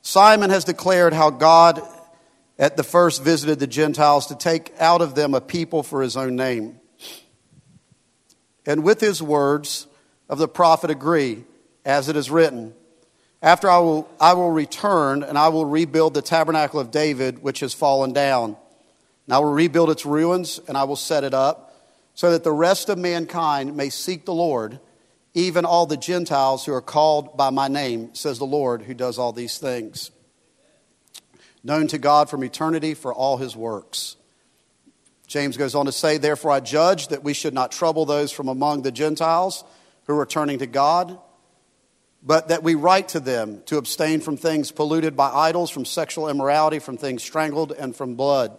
Simon 0.01 0.49
has 0.49 0.65
declared 0.65 1.13
how 1.13 1.29
God 1.29 1.81
at 2.59 2.77
the 2.77 2.83
first 2.83 3.23
visited 3.23 3.59
the 3.59 3.67
Gentiles 3.67 4.27
to 4.27 4.35
take 4.35 4.73
out 4.79 5.01
of 5.01 5.15
them 5.15 5.33
a 5.33 5.41
people 5.41 5.81
for 5.81 6.01
his 6.01 6.15
own 6.15 6.35
name. 6.35 6.79
And 8.65 8.83
with 8.83 8.99
his 8.99 9.21
words 9.21 9.87
of 10.29 10.37
the 10.37 10.47
prophet 10.47 10.89
agree, 10.89 11.43
as 11.85 12.09
it 12.09 12.15
is 12.15 12.29
written, 12.29 12.73
After 13.41 13.69
I 13.69 13.79
will, 13.79 14.09
I 14.19 14.33
will 14.33 14.51
return 14.51 15.23
and 15.23 15.37
I 15.37 15.49
will 15.49 15.65
rebuild 15.65 16.13
the 16.13 16.21
tabernacle 16.21 16.79
of 16.79 16.91
David, 16.91 17.41
which 17.41 17.61
has 17.61 17.73
fallen 17.73 18.13
down. 18.13 18.55
And 19.25 19.33
I 19.33 19.39
will 19.39 19.53
rebuild 19.53 19.89
its 19.89 20.05
ruins 20.05 20.59
and 20.67 20.77
I 20.77 20.83
will 20.83 20.95
set 20.95 21.23
it 21.23 21.33
up, 21.33 21.69
so 22.13 22.31
that 22.31 22.43
the 22.43 22.51
rest 22.51 22.89
of 22.89 22.97
mankind 22.97 23.75
may 23.75 23.89
seek 23.89 24.25
the 24.25 24.33
Lord, 24.33 24.79
even 25.33 25.65
all 25.65 25.85
the 25.85 25.97
Gentiles 25.97 26.65
who 26.65 26.73
are 26.73 26.81
called 26.81 27.35
by 27.35 27.49
my 27.49 27.67
name, 27.67 28.13
says 28.13 28.37
the 28.37 28.45
Lord 28.45 28.83
who 28.83 28.93
does 28.93 29.17
all 29.17 29.31
these 29.31 29.57
things 29.57 30.11
known 31.63 31.87
to 31.87 31.97
God 31.97 32.29
from 32.29 32.43
eternity 32.43 32.93
for 32.93 33.13
all 33.13 33.37
his 33.37 33.55
works. 33.55 34.17
James 35.27 35.57
goes 35.57 35.75
on 35.75 35.85
to 35.85 35.91
say, 35.91 36.17
Therefore 36.17 36.51
I 36.51 36.59
judge 36.59 37.07
that 37.07 37.23
we 37.23 37.33
should 37.33 37.53
not 37.53 37.71
trouble 37.71 38.05
those 38.05 38.31
from 38.31 38.49
among 38.49 38.81
the 38.81 38.91
Gentiles 38.91 39.63
who 40.05 40.19
are 40.19 40.25
turning 40.25 40.59
to 40.59 40.67
God, 40.67 41.17
but 42.21 42.49
that 42.49 42.63
we 42.63 42.75
write 42.75 43.09
to 43.09 43.19
them 43.19 43.61
to 43.65 43.77
abstain 43.77 44.19
from 44.19 44.37
things 44.37 44.71
polluted 44.71 45.15
by 45.15 45.29
idols, 45.29 45.69
from 45.69 45.85
sexual 45.85 46.29
immorality, 46.29 46.79
from 46.79 46.97
things 46.97 47.23
strangled, 47.23 47.71
and 47.71 47.95
from 47.95 48.15
blood. 48.15 48.57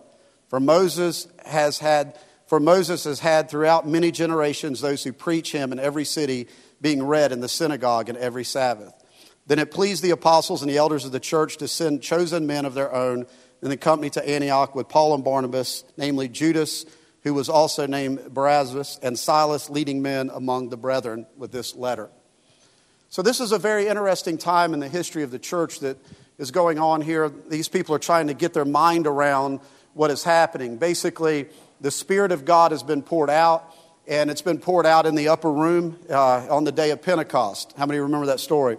For 0.55 0.61
Moses 0.61 1.27
has 1.47 1.81
had 1.81 2.17
for 2.47 2.61
Moses 2.61 3.03
has 3.03 3.19
had 3.19 3.51
throughout 3.51 3.89
many 3.89 4.13
generations 4.13 4.81
those 4.81 5.03
who 5.03 5.13
preach 5.13 5.51
him 5.51 5.73
in 5.73 5.81
every 5.81 6.05
city, 6.05 6.47
being 6.81 7.03
read 7.03 7.33
in 7.33 7.41
the 7.41 7.49
synagogue 7.49 8.09
and 8.09 8.17
every 8.17 8.45
Sabbath. 8.45 8.95
Then 9.49 9.59
it 9.59 9.73
pleased 9.73 10.05
the 10.05 10.13
apostles 10.13 10.63
and 10.63 10.71
the 10.71 10.77
elders 10.77 11.05
of 11.05 11.11
the 11.11 11.19
church 11.19 11.57
to 11.57 11.67
send 11.67 12.03
chosen 12.03 12.47
men 12.47 12.67
of 12.67 12.75
their 12.75 12.95
own 12.95 13.27
in 13.63 13.69
the 13.69 13.77
company 13.77 14.11
to 14.11 14.29
Antioch 14.29 14.77
with 14.77 14.89
Paul 14.89 15.17
and 15.17 15.25
Barnabas, 15.25 15.83
namely 15.97 16.29
Judas, 16.29 16.87
who 17.25 17.35
was 17.35 17.49
also 17.49 17.89
named 17.89 18.21
Barsabbas, 18.33 19.01
and 19.03 19.19
Silas, 19.19 19.69
leading 19.69 20.03
men 20.03 20.31
among 20.33 20.69
the 20.69 20.77
brethren, 20.77 21.27
with 21.37 21.51
this 21.51 21.75
letter. 21.75 22.11
So, 23.09 23.23
this 23.23 23.41
is 23.41 23.51
a 23.51 23.59
very 23.59 23.89
interesting 23.89 24.39
time 24.39 24.73
in 24.73 24.79
the 24.79 24.89
history 24.89 25.25
of 25.25 25.33
the 25.33 25.41
church 25.41 25.81
that 25.81 25.99
is 26.39 26.53
going 26.53 26.79
on 26.79 27.01
here. 27.01 27.29
These 27.29 27.67
people 27.67 27.93
are 27.97 27.99
trying 27.99 28.29
to 28.29 28.35
get 28.35 28.55
their 28.55 28.65
mind 28.65 29.09
around 29.09 29.59
what 29.95 30.11
is 30.11 30.23
happening. 30.23 30.77
Basically, 30.77 31.49
the 31.81 31.91
Spirit 31.91 32.33
of 32.33 32.45
God 32.45 32.73
has 32.73 32.83
been 32.83 33.03
poured 33.03 33.31
out, 33.31 33.75
and 34.07 34.31
it's 34.31 34.43
been 34.43 34.59
poured 34.59 34.87
out 34.87 35.07
in 35.07 35.15
the 35.15 35.29
upper 35.29 35.51
room 35.51 35.99
uh, 36.11 36.47
on 36.51 36.65
the 36.65 36.73
day 36.73 36.91
of 36.91 37.01
Pentecost. 37.01 37.73
How 37.77 37.87
many 37.87 38.01
remember 38.01 38.27
that 38.27 38.41
story? 38.41 38.77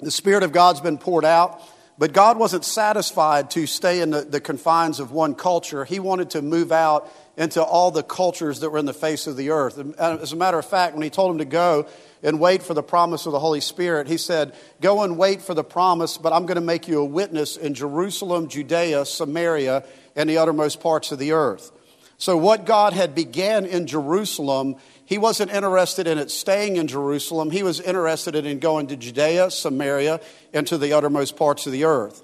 The 0.00 0.10
Spirit 0.10 0.42
of 0.42 0.52
God's 0.52 0.80
been 0.80 0.98
poured 0.98 1.24
out, 1.24 1.62
but 1.98 2.12
God 2.12 2.38
wasn't 2.38 2.64
satisfied 2.64 3.50
to 3.52 3.66
stay 3.66 4.00
in 4.00 4.10
the, 4.10 4.22
the, 4.22 4.40
confines 4.40 5.00
of 5.00 5.10
one 5.10 5.34
culture. 5.34 5.84
He 5.84 6.00
wanted 6.00 6.30
to 6.30 6.42
move 6.42 6.70
out 6.70 7.10
into 7.38 7.62
all 7.62 7.90
the 7.90 8.02
cultures 8.02 8.60
that 8.60 8.70
were 8.70 8.78
in 8.78 8.84
the 8.84 8.92
face 8.92 9.26
of 9.26 9.36
the 9.36 9.50
earth. 9.50 9.78
As 9.98 10.32
a 10.32 10.36
matter 10.36 10.58
of 10.58 10.66
fact, 10.66 10.94
when 10.94 11.02
He 11.02 11.10
told 11.10 11.30
him 11.32 11.38
to 11.38 11.46
go 11.46 11.86
and 12.26 12.40
wait 12.40 12.60
for 12.60 12.74
the 12.74 12.82
promise 12.82 13.24
of 13.24 13.32
the 13.32 13.38
Holy 13.38 13.60
Spirit, 13.60 14.08
He 14.08 14.16
said, 14.16 14.52
Go 14.80 15.04
and 15.04 15.16
wait 15.16 15.40
for 15.40 15.54
the 15.54 15.62
promise, 15.62 16.18
but 16.18 16.32
I'm 16.32 16.44
going 16.44 16.56
to 16.56 16.60
make 16.60 16.88
you 16.88 16.98
a 17.00 17.04
witness 17.04 17.56
in 17.56 17.72
Jerusalem, 17.72 18.48
Judea, 18.48 19.04
Samaria, 19.06 19.84
and 20.16 20.28
the 20.28 20.38
uttermost 20.38 20.80
parts 20.80 21.12
of 21.12 21.20
the 21.20 21.32
earth. 21.32 21.70
So, 22.18 22.36
what 22.36 22.66
God 22.66 22.94
had 22.94 23.14
began 23.14 23.64
in 23.64 23.86
Jerusalem, 23.86 24.74
he 25.04 25.18
wasn't 25.18 25.52
interested 25.52 26.08
in 26.08 26.18
it 26.18 26.32
staying 26.32 26.76
in 26.76 26.88
Jerusalem. 26.88 27.52
He 27.52 27.62
was 27.62 27.80
interested 27.80 28.34
in 28.34 28.58
going 28.58 28.88
to 28.88 28.96
Judea, 28.96 29.52
Samaria, 29.52 30.20
and 30.52 30.66
to 30.66 30.78
the 30.78 30.94
uttermost 30.94 31.36
parts 31.36 31.66
of 31.66 31.72
the 31.72 31.84
earth. 31.84 32.22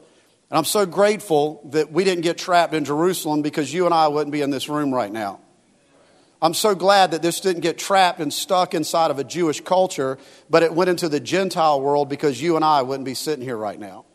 And 0.51 0.59
I'm 0.59 0.65
so 0.65 0.85
grateful 0.85 1.69
that 1.71 1.93
we 1.93 2.03
didn't 2.03 2.23
get 2.23 2.39
trapped 2.39 2.75
in 2.75 2.85
Jerusalem 2.85 3.43
because 3.43 3.73
you 3.73 3.85
and 3.85 3.95
I 3.95 4.09
wouldn't 4.09 4.33
be 4.33 4.43
in 4.43 4.51
this 4.51 4.69
room 4.69 4.93
right 4.93 5.13
now. 5.13 5.39
I'm 6.43 6.55
so 6.55 6.75
glad 6.75 7.13
that 7.13 7.23
this 7.23 7.39
didn't 7.39 7.61
get 7.63 7.79
trapped 7.79 8.19
and 8.19 8.33
stuck 8.33 8.75
inside 8.75 9.13
of 9.13 9.21
a 9.21 9.25
Jewish 9.25 9.61
culture, 9.61 10.19
but 10.51 10.65
it 10.65 10.75
went 10.75 10.91
into 10.91 11.09
the 11.09 11.21
Gentile 11.21 11.81
world 11.81 12.09
because 12.09 12.43
you 12.43 12.57
and 12.57 12.65
I 12.65 12.83
wouldn't 12.83 13.05
be 13.05 13.15
sitting 13.15 13.45
here 13.45 13.57
right 13.57 13.79
now. 13.79 14.07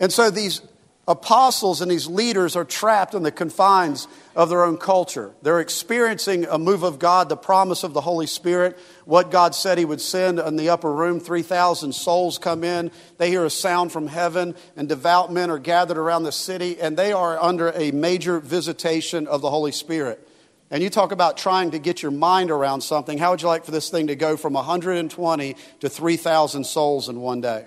And 0.00 0.10
so 0.10 0.30
these 0.30 0.62
apostles 1.06 1.82
and 1.82 1.90
these 1.90 2.06
leaders 2.06 2.56
are 2.56 2.64
trapped 2.64 3.14
in 3.14 3.22
the 3.22 3.30
confines 3.30 4.08
of 4.34 4.48
their 4.48 4.64
own 4.64 4.78
culture. 4.78 5.34
They're 5.42 5.60
experiencing 5.60 6.46
a 6.46 6.58
move 6.58 6.82
of 6.82 6.98
God, 6.98 7.28
the 7.28 7.36
promise 7.36 7.84
of 7.84 7.92
the 7.92 8.00
Holy 8.00 8.26
Spirit, 8.26 8.78
what 9.04 9.30
God 9.30 9.54
said 9.54 9.76
He 9.76 9.84
would 9.84 10.00
send 10.00 10.38
in 10.38 10.56
the 10.56 10.70
upper 10.70 10.92
room. 10.92 11.20
3,000 11.20 11.92
souls 11.92 12.38
come 12.38 12.64
in. 12.64 12.90
They 13.18 13.28
hear 13.28 13.44
a 13.44 13.50
sound 13.50 13.92
from 13.92 14.06
heaven, 14.06 14.54
and 14.74 14.88
devout 14.88 15.30
men 15.30 15.50
are 15.50 15.58
gathered 15.58 15.98
around 15.98 16.22
the 16.22 16.32
city, 16.32 16.80
and 16.80 16.96
they 16.96 17.12
are 17.12 17.38
under 17.40 17.72
a 17.72 17.90
major 17.90 18.40
visitation 18.40 19.26
of 19.26 19.42
the 19.42 19.50
Holy 19.50 19.72
Spirit. 19.72 20.25
And 20.70 20.82
you 20.82 20.90
talk 20.90 21.12
about 21.12 21.36
trying 21.36 21.70
to 21.72 21.78
get 21.78 22.02
your 22.02 22.10
mind 22.10 22.50
around 22.50 22.80
something. 22.80 23.18
How 23.18 23.30
would 23.30 23.42
you 23.42 23.48
like 23.48 23.64
for 23.64 23.70
this 23.70 23.88
thing 23.88 24.08
to 24.08 24.16
go 24.16 24.36
from 24.36 24.54
120 24.54 25.56
to 25.80 25.88
3,000 25.88 26.64
souls 26.64 27.08
in 27.08 27.20
one 27.20 27.40
day? 27.40 27.66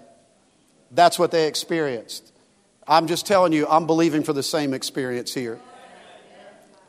That's 0.92 1.18
what 1.18 1.32
they 1.32 1.48
experienced. 1.48 2.34
I'm 2.88 3.08
just 3.08 3.26
telling 3.26 3.54
you, 3.54 3.68
I'm 3.68 3.86
believing 3.86 4.24
for 4.24 4.34
the 4.34 4.44
same 4.44 4.74
experience 4.74 5.34
here. 5.34 5.60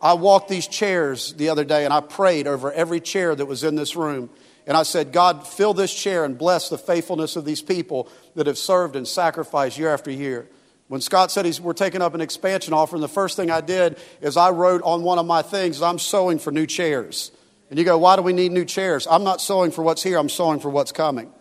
I 0.03 0.15
walked 0.15 0.49
these 0.49 0.67
chairs 0.67 1.35
the 1.35 1.51
other 1.51 1.65
day 1.65 1.85
and 1.85 1.93
I 1.93 2.01
prayed 2.01 2.47
over 2.47 2.73
every 2.73 3.01
chair 3.01 3.35
that 3.35 3.47
was 3.47 3.63
in 3.63 3.77
this 3.77 3.95
room. 3.95 4.31
And 4.67 4.77
I 4.77 4.83
said, 4.83 5.13
God, 5.13 5.47
fill 5.47 5.75
this 5.75 5.93
chair 5.93 6.25
and 6.25 6.39
bless 6.39 6.71
the 6.71 6.79
faithfulness 6.79 7.37
of 7.37 7.45
these 7.45 7.61
people 7.61 8.09
that 8.35 8.47
have 8.47 8.59
served 8.59 8.97
and 8.97 9.07
sacrificed 9.07 9.79
year 9.79 9.93
after 9.93 10.11
year. 10.11 10.49
When 10.91 11.01
Scott 11.01 11.31
said 11.31 11.45
he's, 11.45 11.61
we're 11.61 11.73
taking 11.73 12.03
up 12.03 12.15
an 12.15 12.21
expansion 12.21 12.75
offering, 12.75 13.01
the 13.01 13.07
first 13.07 13.37
thing 13.37 13.49
I 13.49 13.61
did 13.61 13.97
is 14.21 14.37
I 14.37 14.51
wrote 14.51 14.83
on 14.83 15.05
one 15.05 15.21
of 15.21 15.25
my 15.25 15.41
things, 15.41 15.81
I'm 15.83 16.01
sowing 16.01 16.41
for 16.41 16.51
new 16.51 16.67
chairs. 16.67 17.31
And 17.71 17.79
you 17.79 17.85
go, 17.85 17.97
why 17.97 18.17
do 18.17 18.23
we 18.23 18.33
need 18.33 18.51
new 18.51 18.65
chairs? 18.65 19.07
I'm 19.09 19.23
not 19.23 19.41
sowing 19.41 19.71
for 19.71 19.85
what's 19.85 20.03
here, 20.03 20.19
I'm 20.19 20.29
sowing 20.29 20.59
for 20.59 20.69
what's 20.69 20.91
coming. 20.91 21.33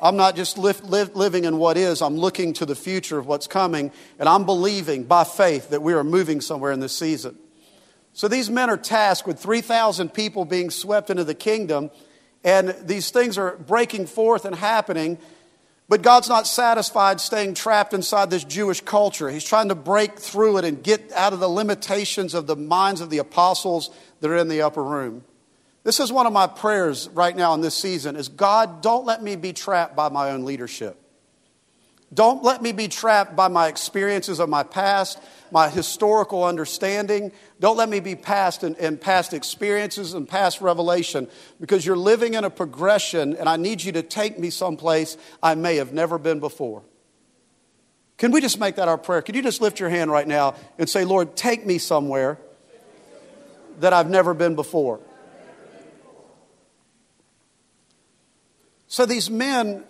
I'm 0.00 0.14
not 0.14 0.36
just 0.36 0.58
live, 0.58 0.80
live, 0.84 1.16
living 1.16 1.44
in 1.44 1.58
what 1.58 1.76
is, 1.76 2.00
I'm 2.00 2.18
looking 2.18 2.52
to 2.52 2.66
the 2.66 2.76
future 2.76 3.18
of 3.18 3.26
what's 3.26 3.48
coming, 3.48 3.90
and 4.16 4.28
I'm 4.28 4.46
believing 4.46 5.02
by 5.02 5.24
faith 5.24 5.70
that 5.70 5.82
we 5.82 5.92
are 5.94 6.04
moving 6.04 6.40
somewhere 6.40 6.70
in 6.70 6.78
this 6.78 6.96
season. 6.96 7.36
So 8.12 8.28
these 8.28 8.48
men 8.48 8.70
are 8.70 8.76
tasked 8.76 9.26
with 9.26 9.40
3,000 9.40 10.14
people 10.14 10.44
being 10.44 10.70
swept 10.70 11.10
into 11.10 11.24
the 11.24 11.34
kingdom, 11.34 11.90
and 12.44 12.76
these 12.84 13.10
things 13.10 13.38
are 13.38 13.56
breaking 13.56 14.06
forth 14.06 14.44
and 14.44 14.54
happening. 14.54 15.18
But 15.88 16.02
God's 16.02 16.28
not 16.28 16.48
satisfied 16.48 17.20
staying 17.20 17.54
trapped 17.54 17.94
inside 17.94 18.28
this 18.28 18.42
Jewish 18.42 18.80
culture. 18.80 19.30
He's 19.30 19.44
trying 19.44 19.68
to 19.68 19.76
break 19.76 20.18
through 20.18 20.58
it 20.58 20.64
and 20.64 20.82
get 20.82 21.12
out 21.12 21.32
of 21.32 21.38
the 21.38 21.48
limitations 21.48 22.34
of 22.34 22.48
the 22.48 22.56
minds 22.56 23.00
of 23.00 23.10
the 23.10 23.18
apostles 23.18 23.90
that 24.20 24.30
are 24.30 24.36
in 24.36 24.48
the 24.48 24.62
upper 24.62 24.82
room. 24.82 25.24
This 25.84 26.00
is 26.00 26.10
one 26.10 26.26
of 26.26 26.32
my 26.32 26.48
prayers 26.48 27.08
right 27.10 27.36
now 27.36 27.54
in 27.54 27.60
this 27.60 27.76
season 27.76 28.16
is 28.16 28.28
God, 28.28 28.82
don't 28.82 29.06
let 29.06 29.22
me 29.22 29.36
be 29.36 29.52
trapped 29.52 29.94
by 29.94 30.08
my 30.08 30.30
own 30.30 30.44
leadership. 30.44 31.00
Don't 32.12 32.42
let 32.42 32.62
me 32.62 32.72
be 32.72 32.88
trapped 32.88 33.36
by 33.36 33.46
my 33.46 33.68
experiences 33.68 34.40
of 34.40 34.48
my 34.48 34.64
past, 34.64 35.20
my 35.50 35.68
historical 35.68 36.44
understanding. 36.44 37.32
Don't 37.60 37.76
let 37.76 37.88
me 37.88 38.00
be 38.00 38.14
past 38.14 38.62
and, 38.62 38.76
in, 38.76 38.98
past 38.98 39.32
experiences 39.32 40.14
and 40.14 40.28
past 40.28 40.60
revelation 40.60 41.28
because 41.60 41.84
you're 41.84 41.96
living 41.96 42.34
in 42.34 42.44
a 42.44 42.50
progression 42.50 43.36
and 43.36 43.48
I 43.48 43.56
need 43.56 43.82
you 43.82 43.92
to 43.92 44.02
take 44.02 44.38
me 44.38 44.50
someplace 44.50 45.16
I 45.42 45.54
may 45.54 45.76
have 45.76 45.92
never 45.92 46.18
been 46.18 46.40
before. 46.40 46.82
Can 48.18 48.32
we 48.32 48.40
just 48.40 48.58
make 48.58 48.76
that 48.76 48.88
our 48.88 48.98
prayer? 48.98 49.22
Could 49.22 49.36
you 49.36 49.42
just 49.42 49.60
lift 49.60 49.78
your 49.78 49.90
hand 49.90 50.10
right 50.10 50.26
now 50.26 50.54
and 50.78 50.88
say, 50.88 51.04
Lord, 51.04 51.36
take 51.36 51.66
me 51.66 51.78
somewhere 51.78 52.38
that 53.80 53.92
I've 53.92 54.08
never 54.08 54.32
been 54.32 54.54
before? 54.54 55.00
So 58.88 59.04
these 59.04 59.28
men 59.28 59.84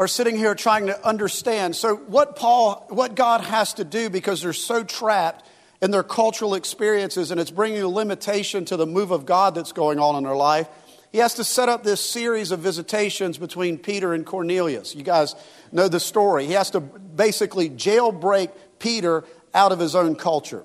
are 0.00 0.08
sitting 0.08 0.34
here 0.34 0.54
trying 0.54 0.86
to 0.86 1.06
understand. 1.06 1.76
So, 1.76 1.94
what 1.94 2.34
Paul, 2.34 2.86
what 2.88 3.14
God 3.14 3.42
has 3.42 3.74
to 3.74 3.84
do 3.84 4.08
because 4.08 4.40
they're 4.40 4.54
so 4.54 4.82
trapped 4.82 5.46
in 5.82 5.90
their 5.90 6.02
cultural 6.02 6.54
experiences 6.54 7.30
and 7.30 7.38
it's 7.38 7.50
bringing 7.50 7.82
a 7.82 7.88
limitation 7.88 8.64
to 8.64 8.78
the 8.78 8.86
move 8.86 9.10
of 9.10 9.26
God 9.26 9.54
that's 9.54 9.72
going 9.72 9.98
on 9.98 10.16
in 10.16 10.24
their 10.24 10.34
life, 10.34 10.68
he 11.12 11.18
has 11.18 11.34
to 11.34 11.44
set 11.44 11.68
up 11.68 11.84
this 11.84 12.00
series 12.00 12.50
of 12.50 12.60
visitations 12.60 13.36
between 13.36 13.76
Peter 13.76 14.14
and 14.14 14.24
Cornelius. 14.24 14.94
You 14.94 15.02
guys 15.02 15.34
know 15.70 15.86
the 15.86 16.00
story. 16.00 16.46
He 16.46 16.54
has 16.54 16.70
to 16.70 16.80
basically 16.80 17.68
jailbreak 17.68 18.52
Peter 18.78 19.22
out 19.52 19.70
of 19.70 19.78
his 19.78 19.94
own 19.94 20.14
culture. 20.14 20.64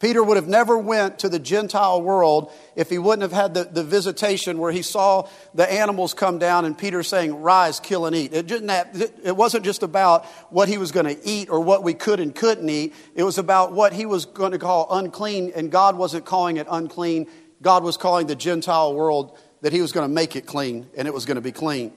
Peter 0.00 0.24
would 0.24 0.38
have 0.38 0.48
never 0.48 0.78
went 0.78 1.18
to 1.18 1.28
the 1.28 1.38
Gentile 1.38 2.00
world 2.00 2.50
if 2.74 2.88
he 2.88 2.96
wouldn't 2.96 3.20
have 3.20 3.32
had 3.32 3.52
the, 3.52 3.64
the 3.64 3.84
visitation 3.84 4.56
where 4.56 4.72
he 4.72 4.80
saw 4.80 5.28
the 5.54 5.70
animals 5.70 6.14
come 6.14 6.38
down 6.38 6.64
and 6.64 6.76
Peter 6.76 7.02
saying, 7.02 7.42
rise, 7.42 7.78
kill 7.78 8.06
and 8.06 8.16
eat. 8.16 8.32
It, 8.32 8.46
didn't 8.46 8.70
have, 8.70 9.10
it 9.22 9.36
wasn't 9.36 9.62
just 9.62 9.82
about 9.82 10.24
what 10.48 10.70
he 10.70 10.78
was 10.78 10.90
going 10.90 11.04
to 11.04 11.28
eat 11.28 11.50
or 11.50 11.60
what 11.60 11.84
we 11.84 11.92
could 11.92 12.18
and 12.18 12.34
couldn't 12.34 12.68
eat. 12.68 12.94
It 13.14 13.24
was 13.24 13.36
about 13.36 13.72
what 13.72 13.92
he 13.92 14.06
was 14.06 14.24
going 14.24 14.52
to 14.52 14.58
call 14.58 14.86
unclean 14.90 15.52
and 15.54 15.70
God 15.70 15.96
wasn't 15.96 16.24
calling 16.24 16.56
it 16.56 16.66
unclean. 16.70 17.26
God 17.60 17.84
was 17.84 17.98
calling 17.98 18.26
the 18.26 18.34
Gentile 18.34 18.94
world 18.94 19.36
that 19.60 19.74
he 19.74 19.82
was 19.82 19.92
going 19.92 20.08
to 20.08 20.12
make 20.12 20.34
it 20.34 20.46
clean 20.46 20.88
and 20.96 21.06
it 21.06 21.12
was 21.12 21.26
going 21.26 21.34
to 21.34 21.42
be 21.42 21.52
clean. 21.52 21.92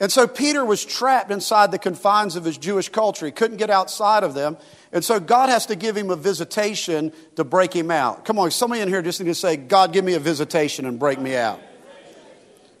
And 0.00 0.10
so 0.10 0.26
Peter 0.26 0.64
was 0.64 0.84
trapped 0.84 1.30
inside 1.30 1.70
the 1.70 1.78
confines 1.78 2.34
of 2.34 2.44
his 2.44 2.58
Jewish 2.58 2.88
culture. 2.88 3.26
He 3.26 3.32
couldn't 3.32 3.58
get 3.58 3.70
outside 3.70 4.24
of 4.24 4.34
them. 4.34 4.56
And 4.94 5.04
so 5.04 5.18
God 5.18 5.48
has 5.48 5.66
to 5.66 5.76
give 5.76 5.96
him 5.96 6.10
a 6.10 6.16
visitation 6.16 7.12
to 7.34 7.42
break 7.42 7.72
him 7.74 7.90
out. 7.90 8.24
Come 8.24 8.38
on, 8.38 8.52
somebody 8.52 8.80
in 8.80 8.88
here 8.88 9.02
just 9.02 9.20
need 9.20 9.26
to 9.26 9.34
say, 9.34 9.56
God, 9.56 9.92
give 9.92 10.04
me 10.04 10.14
a 10.14 10.20
visitation 10.20 10.86
and 10.86 11.00
break 11.00 11.18
me 11.18 11.34
out. 11.34 11.60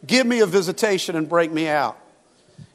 Give 0.06 0.24
me 0.24 0.38
a 0.38 0.46
visitation 0.46 1.16
and 1.16 1.28
break 1.28 1.50
me 1.50 1.66
out. 1.66 1.98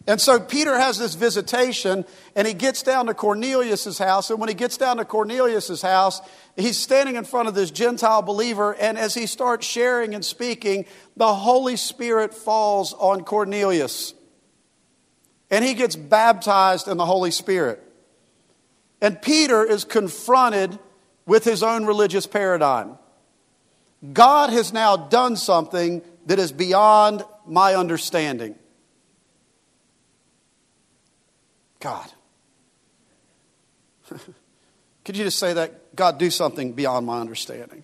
And 0.06 0.20
so 0.20 0.42
Peter 0.42 0.78
has 0.78 0.98
this 1.00 1.16
visitation 1.16 2.04
and 2.36 2.48
he 2.48 2.54
gets 2.54 2.84
down 2.84 3.06
to 3.06 3.14
Cornelius' 3.14 3.98
house. 3.98 4.30
And 4.30 4.40
when 4.40 4.50
he 4.50 4.56
gets 4.56 4.76
down 4.76 4.98
to 4.98 5.06
Cornelius' 5.06 5.82
house, 5.82 6.20
he's 6.58 6.78
standing 6.78 7.16
in 7.16 7.24
front 7.24 7.48
of 7.48 7.56
this 7.56 7.72
Gentile 7.72 8.22
believer. 8.22 8.76
And 8.76 8.98
as 8.98 9.14
he 9.14 9.26
starts 9.26 9.66
sharing 9.66 10.16
and 10.16 10.26
speaking, 10.26 10.86
the 11.16 11.34
Holy 11.34 11.78
Spirit 11.78 12.34
falls 12.34 12.94
on 12.94 13.24
Cornelius 13.24 14.14
and 15.50 15.64
he 15.64 15.76
gets 15.76 15.96
baptized 15.96 16.90
in 16.90 16.98
the 16.98 17.06
Holy 17.06 17.32
Spirit. 17.32 17.86
And 19.02 19.22
Peter 19.22 19.64
is 19.64 19.86
confronted 19.86 20.78
with 21.26 21.44
his 21.44 21.64
own 21.64 21.86
religious 21.86 22.28
paradigm. 22.28 22.98
God 24.14 24.50
has 24.52 24.74
now 24.74 24.98
done 24.98 25.36
something 25.36 26.02
that 26.26 26.40
is 26.40 26.52
beyond 26.52 27.24
my 27.46 27.76
understanding. 27.76 28.56
God. 31.80 32.12
Could 35.06 35.18
you 35.18 35.24
just 35.24 35.40
say 35.40 35.54
that? 35.54 35.96
God, 35.96 36.18
do 36.18 36.30
something 36.30 36.74
beyond 36.74 37.06
my 37.06 37.20
understanding. 37.20 37.84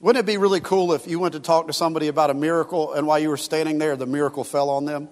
Wouldn't 0.00 0.22
it 0.22 0.26
be 0.26 0.38
really 0.38 0.60
cool 0.60 0.94
if 0.94 1.06
you 1.06 1.18
went 1.18 1.34
to 1.34 1.40
talk 1.40 1.66
to 1.66 1.74
somebody 1.74 2.08
about 2.08 2.30
a 2.30 2.34
miracle 2.34 2.94
and 2.94 3.06
while 3.06 3.18
you 3.18 3.28
were 3.28 3.36
standing 3.36 3.78
there, 3.78 3.96
the 3.96 4.06
miracle 4.06 4.44
fell 4.44 4.70
on 4.70 4.86
them? 4.86 5.10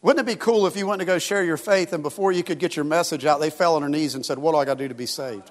Wouldn't 0.00 0.28
it 0.28 0.30
be 0.30 0.36
cool 0.36 0.66
if 0.66 0.76
you 0.76 0.86
went 0.86 1.00
to 1.00 1.04
go 1.04 1.18
share 1.18 1.42
your 1.42 1.56
faith 1.56 1.92
and 1.92 2.02
before 2.02 2.30
you 2.30 2.44
could 2.44 2.58
get 2.58 2.76
your 2.76 2.84
message 2.84 3.24
out, 3.24 3.40
they 3.40 3.50
fell 3.50 3.74
on 3.74 3.82
their 3.82 3.90
knees 3.90 4.14
and 4.14 4.24
said, 4.24 4.38
What 4.38 4.52
do 4.52 4.58
I 4.58 4.64
got 4.64 4.78
to 4.78 4.84
do 4.84 4.88
to 4.88 4.94
be 4.94 5.06
saved? 5.06 5.50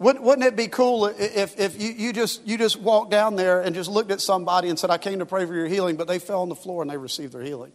Wouldn't 0.00 0.44
it 0.44 0.56
be 0.56 0.66
cool 0.66 1.04
if, 1.06 1.60
if 1.60 1.80
you, 1.80 1.90
you, 1.90 2.12
just, 2.14 2.46
you 2.46 2.56
just 2.56 2.80
walked 2.80 3.10
down 3.10 3.36
there 3.36 3.60
and 3.60 3.74
just 3.74 3.90
looked 3.90 4.10
at 4.10 4.22
somebody 4.22 4.70
and 4.70 4.78
said, 4.78 4.88
I 4.88 4.96
came 4.96 5.18
to 5.18 5.26
pray 5.26 5.44
for 5.44 5.54
your 5.54 5.66
healing, 5.66 5.96
but 5.96 6.08
they 6.08 6.18
fell 6.18 6.40
on 6.40 6.48
the 6.48 6.54
floor 6.54 6.80
and 6.80 6.90
they 6.90 6.96
received 6.96 7.34
their 7.34 7.42
healing? 7.42 7.72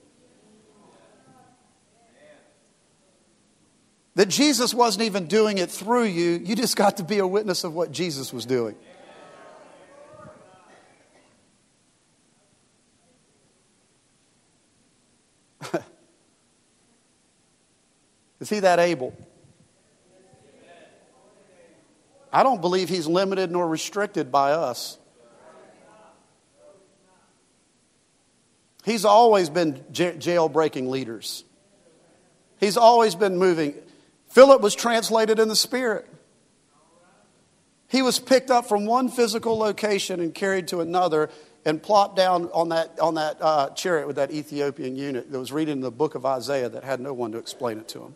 That 4.15 4.27
Jesus 4.27 4.73
wasn't 4.73 5.05
even 5.05 5.27
doing 5.27 5.59
it 5.59 5.69
through 5.69 6.05
you, 6.05 6.41
you 6.43 6.55
just 6.55 6.75
got 6.75 6.97
to 6.97 7.03
be 7.03 7.19
a 7.19 7.27
witness 7.27 7.63
of 7.63 7.75
what 7.75 7.91
Jesus 7.91 8.33
was 8.33 8.47
doing. 8.47 8.75
Is 18.39 18.49
he 18.49 18.59
that 18.59 18.79
able? 18.79 19.15
I 22.31 22.43
don't 22.43 22.59
believe 22.59 22.89
he's 22.89 23.07
limited 23.07 23.49
nor 23.51 23.67
restricted 23.67 24.31
by 24.31 24.51
us. 24.51 24.97
He's 28.83 29.05
always 29.05 29.49
been 29.49 29.75
jailbreaking 29.91 30.89
leaders. 30.89 31.43
He's 32.59 32.77
always 32.77 33.15
been 33.15 33.37
moving. 33.37 33.73
Philip 34.29 34.61
was 34.61 34.75
translated 34.75 35.39
in 35.39 35.47
the 35.47 35.55
Spirit. 35.55 36.07
He 37.87 38.01
was 38.01 38.19
picked 38.19 38.51
up 38.51 38.67
from 38.67 38.85
one 38.85 39.09
physical 39.09 39.57
location 39.57 40.19
and 40.19 40.35
carried 40.35 40.67
to 40.67 40.81
another 40.81 41.29
and 41.65 41.81
plopped 41.81 42.15
down 42.15 42.49
on 42.53 42.69
that, 42.69 42.99
on 42.99 43.15
that 43.15 43.37
uh, 43.41 43.69
chariot 43.71 44.05
with 44.05 44.15
that 44.17 44.31
Ethiopian 44.31 44.95
eunuch 44.95 45.29
that 45.29 45.39
was 45.39 45.51
reading 45.51 45.81
the 45.81 45.91
book 45.91 46.13
of 46.15 46.25
Isaiah 46.25 46.69
that 46.69 46.83
had 46.83 46.99
no 46.99 47.11
one 47.11 47.31
to 47.31 47.39
explain 47.39 47.79
it 47.79 47.87
to 47.89 48.03
him? 48.03 48.15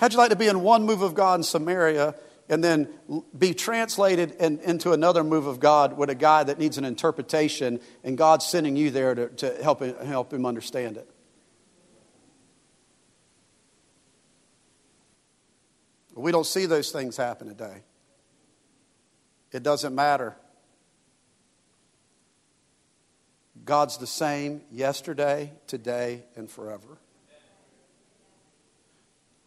How'd 0.00 0.12
you 0.12 0.18
like 0.18 0.30
to 0.30 0.36
be 0.36 0.46
in 0.46 0.62
one 0.62 0.84
move 0.84 1.02
of 1.02 1.14
God 1.14 1.40
in 1.40 1.42
Samaria 1.42 2.14
and 2.48 2.64
then 2.64 2.88
be 3.36 3.52
translated 3.52 4.30
in, 4.40 4.58
into 4.60 4.92
another 4.92 5.22
move 5.22 5.46
of 5.46 5.60
God 5.60 5.98
with 5.98 6.08
a 6.08 6.14
guy 6.14 6.44
that 6.44 6.58
needs 6.58 6.78
an 6.78 6.84
interpretation 6.84 7.80
and 8.02 8.16
God's 8.16 8.46
sending 8.46 8.76
you 8.76 8.90
there 8.90 9.14
to, 9.14 9.28
to 9.28 9.62
help, 9.62 9.82
him, 9.82 9.96
help 10.06 10.32
him 10.32 10.46
understand 10.46 10.96
it? 10.96 11.10
We 16.14 16.32
don't 16.32 16.46
see 16.46 16.66
those 16.66 16.90
things 16.90 17.16
happen 17.16 17.48
today. 17.48 17.82
It 19.52 19.62
doesn't 19.62 19.94
matter. 19.94 20.36
God's 23.64 23.98
the 23.98 24.06
same 24.06 24.62
yesterday, 24.70 25.52
today, 25.66 26.24
and 26.36 26.50
forever. 26.50 26.98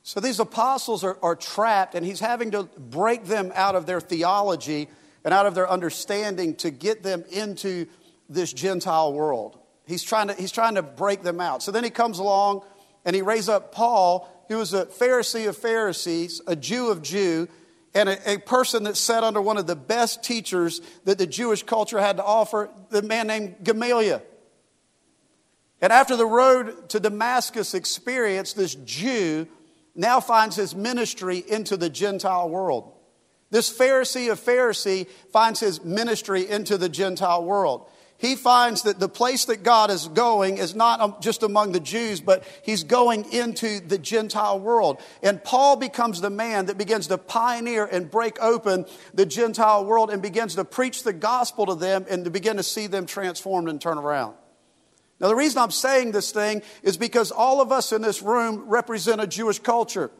So 0.03 0.19
these 0.19 0.39
apostles 0.39 1.03
are, 1.03 1.17
are 1.23 1.35
trapped, 1.35 1.95
and 1.95 2.05
he's 2.05 2.19
having 2.19 2.51
to 2.51 2.63
break 2.63 3.25
them 3.25 3.51
out 3.55 3.75
of 3.75 3.85
their 3.85 4.01
theology 4.01 4.89
and 5.23 5.33
out 5.33 5.45
of 5.45 5.55
their 5.55 5.69
understanding 5.69 6.55
to 6.55 6.71
get 6.71 7.03
them 7.03 7.23
into 7.31 7.87
this 8.29 8.51
Gentile 8.51 9.13
world. 9.13 9.57
He's 9.85 10.03
trying 10.03 10.27
to, 10.27 10.33
he's 10.33 10.51
trying 10.51 10.75
to 10.75 10.81
break 10.81 11.21
them 11.21 11.39
out. 11.39 11.61
So 11.61 11.71
then 11.71 11.83
he 11.83 11.89
comes 11.89 12.19
along 12.19 12.63
and 13.05 13.15
he 13.15 13.21
raises 13.21 13.49
up 13.49 13.71
Paul, 13.71 14.27
who 14.47 14.57
was 14.57 14.73
a 14.73 14.85
Pharisee 14.85 15.47
of 15.47 15.57
Pharisees, 15.57 16.41
a 16.47 16.55
Jew 16.55 16.89
of 16.89 17.01
Jew, 17.01 17.47
and 17.93 18.09
a, 18.09 18.33
a, 18.33 18.37
person 18.37 18.83
that 18.83 18.95
sat 18.95 19.23
under 19.23 19.41
one 19.41 19.57
of 19.57 19.67
the 19.67 19.75
best 19.75 20.23
teachers 20.23 20.81
that 21.03 21.17
the 21.17 21.27
Jewish 21.27 21.63
culture 21.63 21.99
had 21.99 22.17
to 22.17 22.23
offer, 22.23 22.69
the 22.89 23.01
man 23.01 23.27
named 23.27 23.55
Gamaliel. 23.63 24.21
And 25.81 25.91
after 25.91 26.15
the 26.15 26.25
road 26.25 26.89
to 26.89 26.99
Damascus 26.99 27.73
experience, 27.73 28.53
this 28.53 28.75
Jew 28.75 29.47
now 29.95 30.19
finds 30.19 30.55
his 30.55 30.75
ministry 30.75 31.43
into 31.45 31.75
the 31.75 31.89
Gentile 31.89 32.49
world. 32.49 32.93
This 33.49 33.75
Pharisee 33.75 34.31
of 34.31 34.39
Pharisee 34.39 35.09
finds 35.33 35.59
his 35.59 35.83
ministry 35.83 36.49
into 36.49 36.77
the 36.77 36.87
Gentile 36.87 37.43
world. 37.43 37.89
He 38.21 38.35
finds 38.35 38.83
that 38.83 38.99
the 38.99 39.09
place 39.09 39.45
that 39.45 39.63
God 39.63 39.89
is 39.89 40.07
going 40.07 40.59
is 40.59 40.75
not 40.75 41.01
um, 41.01 41.15
just 41.21 41.41
among 41.41 41.71
the 41.71 41.79
Jews, 41.79 42.21
but 42.21 42.43
he's 42.61 42.83
going 42.83 43.25
into 43.33 43.79
the 43.79 43.97
Gentile 43.97 44.59
world. 44.59 45.01
And 45.23 45.43
Paul 45.43 45.75
becomes 45.75 46.21
the 46.21 46.29
man 46.29 46.67
that 46.67 46.77
begins 46.77 47.07
to 47.07 47.17
pioneer 47.17 47.83
and 47.83 48.11
break 48.11 48.39
open 48.39 48.85
the 49.15 49.25
Gentile 49.25 49.85
world 49.85 50.11
and 50.11 50.21
begins 50.21 50.53
to 50.53 50.63
preach 50.63 51.01
the 51.01 51.13
gospel 51.13 51.65
to 51.65 51.73
them 51.73 52.05
and 52.07 52.23
to 52.25 52.29
begin 52.29 52.57
to 52.57 52.63
see 52.63 52.85
them 52.85 53.07
transformed 53.07 53.67
and 53.67 53.81
turn 53.81 53.97
around. 53.97 54.35
Now, 55.19 55.27
the 55.27 55.35
reason 55.35 55.57
I'm 55.57 55.71
saying 55.71 56.11
this 56.11 56.29
thing 56.29 56.61
is 56.83 56.97
because 56.97 57.31
all 57.31 57.59
of 57.59 57.71
us 57.71 57.91
in 57.91 58.03
this 58.03 58.21
room 58.21 58.69
represent 58.69 59.19
a 59.19 59.25
Jewish 59.25 59.57
culture. 59.57 60.11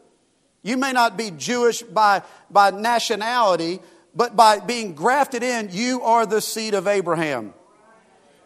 You 0.63 0.75
may 0.75 0.91
not 0.91 1.17
be 1.17 1.29
Jewish 1.29 1.83
by, 1.83 2.23
by 2.49 2.71
nationality, 2.71 3.79
but 4.15 4.35
by 4.35 4.59
being 4.59 4.95
grafted 4.95 5.43
in, 5.43 5.69
you 5.71 6.01
are 6.01 6.25
the 6.25 6.41
seed 6.41 6.73
of 6.73 6.87
Abraham. 6.87 7.53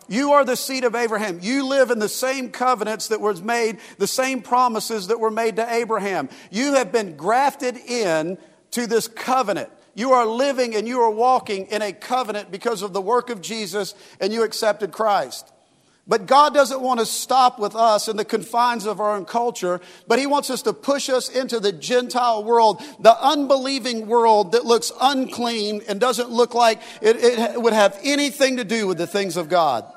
You 0.08 0.34
are 0.34 0.46
the 0.46 0.56
seed 0.56 0.84
of 0.84 0.96
Abraham. 0.96 1.40
You 1.42 1.68
live 1.68 1.92
in 1.92 2.00
the 2.00 2.10
same 2.10 2.50
covenants 2.50 3.08
that 3.08 3.22
was 3.22 3.42
made, 3.42 3.80
the 3.98 4.08
same 4.08 4.42
promises 4.42 5.08
that 5.08 5.20
were 5.20 5.32
made 5.32 5.56
to 5.56 5.74
Abraham. 5.74 6.30
You 6.52 6.74
have 6.74 6.92
been 6.92 7.16
grafted 7.16 7.78
in 7.78 8.38
to 8.72 8.88
this 8.88 9.08
covenant. 9.08 9.70
You 9.96 10.12
are 10.12 10.26
living 10.26 10.76
and 10.76 10.88
you 10.88 11.02
are 11.02 11.10
walking 11.10 11.68
in 11.68 11.82
a 11.82 11.94
covenant 11.94 12.52
because 12.52 12.82
of 12.82 12.94
the 12.94 13.02
work 13.02 13.30
of 13.30 13.42
Jesus 13.42 13.96
and 14.20 14.34
you 14.34 14.44
accepted 14.44 14.92
Christ. 14.92 15.52
But 16.08 16.28
God 16.28 16.54
doesn't 16.54 16.82
want 16.82 17.00
to 17.00 17.06
stop 17.06 17.58
with 17.58 17.76
us 17.76 18.08
in 18.08 18.16
the 18.16 18.26
confines 18.26 18.86
of 18.86 19.00
our 19.00 19.16
own 19.16 19.26
culture, 19.26 19.82
but 20.08 20.20
He 20.20 20.28
wants 20.28 20.52
us 20.52 20.62
to 20.64 20.74
push 20.74 21.10
us 21.10 21.30
into 21.30 21.60
the 21.60 21.72
Gentile 21.72 22.44
world, 22.44 22.84
the 23.00 23.20
unbelieving 23.20 24.06
world 24.06 24.52
that 24.52 24.66
looks 24.66 24.92
unclean 25.02 25.82
and 25.88 26.00
doesn't 26.00 26.30
look 26.30 26.54
like 26.54 26.80
it, 27.02 27.16
it 27.16 27.62
would 27.62 27.74
have 27.74 28.00
anything 28.04 28.58
to 28.58 28.64
do 28.64 28.86
with 28.86 29.00
the 29.00 29.08
things 29.08 29.36
of 29.36 29.50
God. 29.50 29.92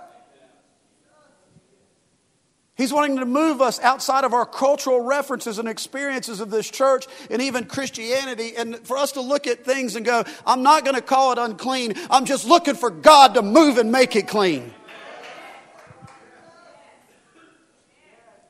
He's 2.78 2.92
wanting 2.92 3.16
to 3.16 3.26
move 3.26 3.60
us 3.60 3.80
outside 3.80 4.22
of 4.22 4.32
our 4.32 4.46
cultural 4.46 5.00
references 5.00 5.58
and 5.58 5.68
experiences 5.68 6.38
of 6.38 6.50
this 6.50 6.70
church 6.70 7.06
and 7.28 7.42
even 7.42 7.64
Christianity, 7.64 8.54
and 8.56 8.78
for 8.86 8.96
us 8.96 9.12
to 9.12 9.20
look 9.20 9.48
at 9.48 9.64
things 9.64 9.96
and 9.96 10.06
go, 10.06 10.22
I'm 10.46 10.62
not 10.62 10.84
going 10.84 10.94
to 10.94 11.02
call 11.02 11.32
it 11.32 11.38
unclean. 11.38 11.94
I'm 12.08 12.24
just 12.24 12.46
looking 12.46 12.76
for 12.76 12.90
God 12.90 13.34
to 13.34 13.42
move 13.42 13.78
and 13.78 13.90
make 13.90 14.14
it 14.14 14.28
clean. 14.28 14.72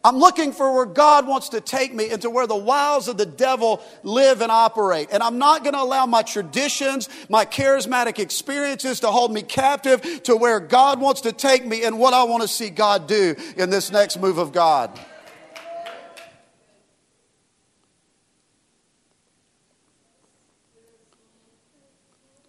I'm 0.05 0.19
looking 0.19 0.53
for 0.53 0.73
where 0.73 0.87
God 0.87 1.27
wants 1.27 1.49
to 1.51 1.61
take 1.61 1.93
me 1.93 2.09
into 2.09 2.31
where 2.31 2.47
the 2.47 2.57
wiles 2.57 3.09
of 3.09 3.17
the 3.17 3.27
devil 3.27 3.83
live 4.05 4.41
and 4.43 4.53
operate. 4.53 5.09
And 5.11 5.23
I'm 5.23 5.39
not 5.39 5.65
going 5.65 5.75
to 5.75 5.83
allow 5.83 6.07
my 6.07 6.23
traditions, 6.23 7.09
my 7.29 7.45
charismatic 7.45 8.21
experiences 8.21 9.01
to 9.01 9.09
hold 9.09 9.33
me 9.33 9.43
captive 9.43 10.23
to 10.23 10.37
where 10.37 10.61
God 10.61 11.01
wants 11.01 11.23
to 11.23 11.33
take 11.33 11.67
me 11.67 11.85
and 11.85 11.99
what 11.99 12.15
I 12.15 12.23
want 12.25 12.43
to 12.43 12.49
see 12.49 12.71
God 12.71 13.09
do 13.09 13.35
in 13.57 13.71
this 13.71 13.91
next 13.91 14.21
move 14.21 14.39
of 14.39 14.53
God. 14.53 14.99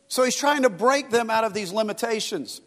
So 0.08 0.24
he's 0.24 0.36
trying 0.36 0.64
to 0.64 0.70
break 0.70 1.10
them 1.10 1.30
out 1.30 1.44
of 1.44 1.54
these 1.54 1.72
limitations. 1.72 2.62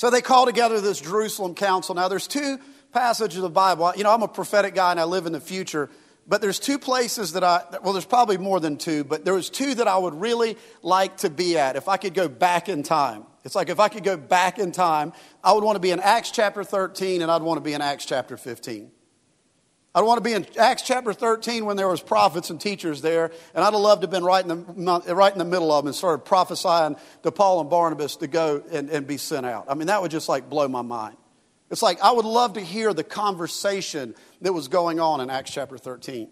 So 0.00 0.08
they 0.08 0.22
call 0.22 0.46
together 0.46 0.80
this 0.80 0.98
Jerusalem 0.98 1.54
council. 1.54 1.94
Now, 1.94 2.08
there's 2.08 2.26
two 2.26 2.58
passages 2.90 3.36
of 3.36 3.42
the 3.42 3.50
Bible. 3.50 3.92
You 3.94 4.04
know, 4.04 4.14
I'm 4.14 4.22
a 4.22 4.28
prophetic 4.28 4.74
guy 4.74 4.92
and 4.92 4.98
I 4.98 5.04
live 5.04 5.26
in 5.26 5.32
the 5.34 5.42
future. 5.42 5.90
But 6.26 6.40
there's 6.40 6.58
two 6.58 6.78
places 6.78 7.34
that 7.34 7.44
I, 7.44 7.64
well, 7.82 7.92
there's 7.92 8.06
probably 8.06 8.38
more 8.38 8.60
than 8.60 8.78
two, 8.78 9.04
but 9.04 9.26
there 9.26 9.34
was 9.34 9.50
two 9.50 9.74
that 9.74 9.86
I 9.86 9.98
would 9.98 10.14
really 10.14 10.56
like 10.80 11.18
to 11.18 11.28
be 11.28 11.58
at 11.58 11.76
if 11.76 11.86
I 11.86 11.98
could 11.98 12.14
go 12.14 12.28
back 12.28 12.70
in 12.70 12.82
time. 12.82 13.26
It's 13.44 13.54
like 13.54 13.68
if 13.68 13.78
I 13.78 13.90
could 13.90 14.02
go 14.02 14.16
back 14.16 14.58
in 14.58 14.72
time, 14.72 15.12
I 15.44 15.52
would 15.52 15.64
want 15.64 15.76
to 15.76 15.80
be 15.80 15.90
in 15.90 16.00
Acts 16.00 16.30
chapter 16.30 16.64
13 16.64 17.20
and 17.20 17.30
I'd 17.30 17.42
want 17.42 17.58
to 17.58 17.62
be 17.62 17.74
in 17.74 17.82
Acts 17.82 18.06
chapter 18.06 18.38
15. 18.38 18.90
I'd 19.92 20.02
want 20.02 20.18
to 20.18 20.24
be 20.28 20.34
in 20.34 20.46
Acts 20.56 20.82
chapter 20.82 21.12
13 21.12 21.64
when 21.64 21.76
there 21.76 21.88
was 21.88 22.00
prophets 22.00 22.50
and 22.50 22.60
teachers 22.60 23.02
there, 23.02 23.32
and 23.54 23.64
I'd 23.64 23.72
have 23.72 23.80
loved 23.80 24.02
to 24.02 24.06
have 24.06 24.12
been 24.12 24.24
right 24.24 24.44
in 24.44 24.48
the, 24.48 25.14
right 25.14 25.32
in 25.32 25.38
the 25.38 25.44
middle 25.44 25.72
of 25.72 25.82
them 25.82 25.88
and 25.88 25.96
started 25.96 26.24
prophesying 26.24 26.94
to 27.24 27.32
Paul 27.32 27.60
and 27.60 27.68
Barnabas 27.68 28.16
to 28.16 28.28
go 28.28 28.62
and, 28.70 28.88
and 28.88 29.04
be 29.06 29.16
sent 29.16 29.46
out. 29.46 29.66
I 29.68 29.74
mean, 29.74 29.88
that 29.88 30.00
would 30.00 30.12
just 30.12 30.28
like 30.28 30.48
blow 30.48 30.68
my 30.68 30.82
mind. 30.82 31.16
It's 31.70 31.82
like 31.82 32.00
I 32.02 32.12
would 32.12 32.24
love 32.24 32.52
to 32.52 32.60
hear 32.60 32.94
the 32.94 33.02
conversation 33.02 34.14
that 34.42 34.52
was 34.52 34.68
going 34.68 35.00
on 35.00 35.20
in 35.20 35.28
Acts 35.28 35.50
chapter 35.50 35.76
13. 35.76 36.28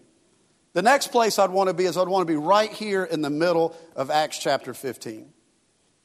The 0.71 0.81
next 0.81 1.07
place 1.07 1.37
I'd 1.37 1.49
want 1.49 1.67
to 1.67 1.73
be 1.73 1.83
is 1.83 1.97
I'd 1.97 2.07
want 2.07 2.27
to 2.27 2.31
be 2.31 2.37
right 2.37 2.71
here 2.71 3.03
in 3.03 3.21
the 3.21 3.29
middle 3.29 3.75
of 3.95 4.09
Acts 4.09 4.39
chapter 4.39 4.73
15. 4.73 5.33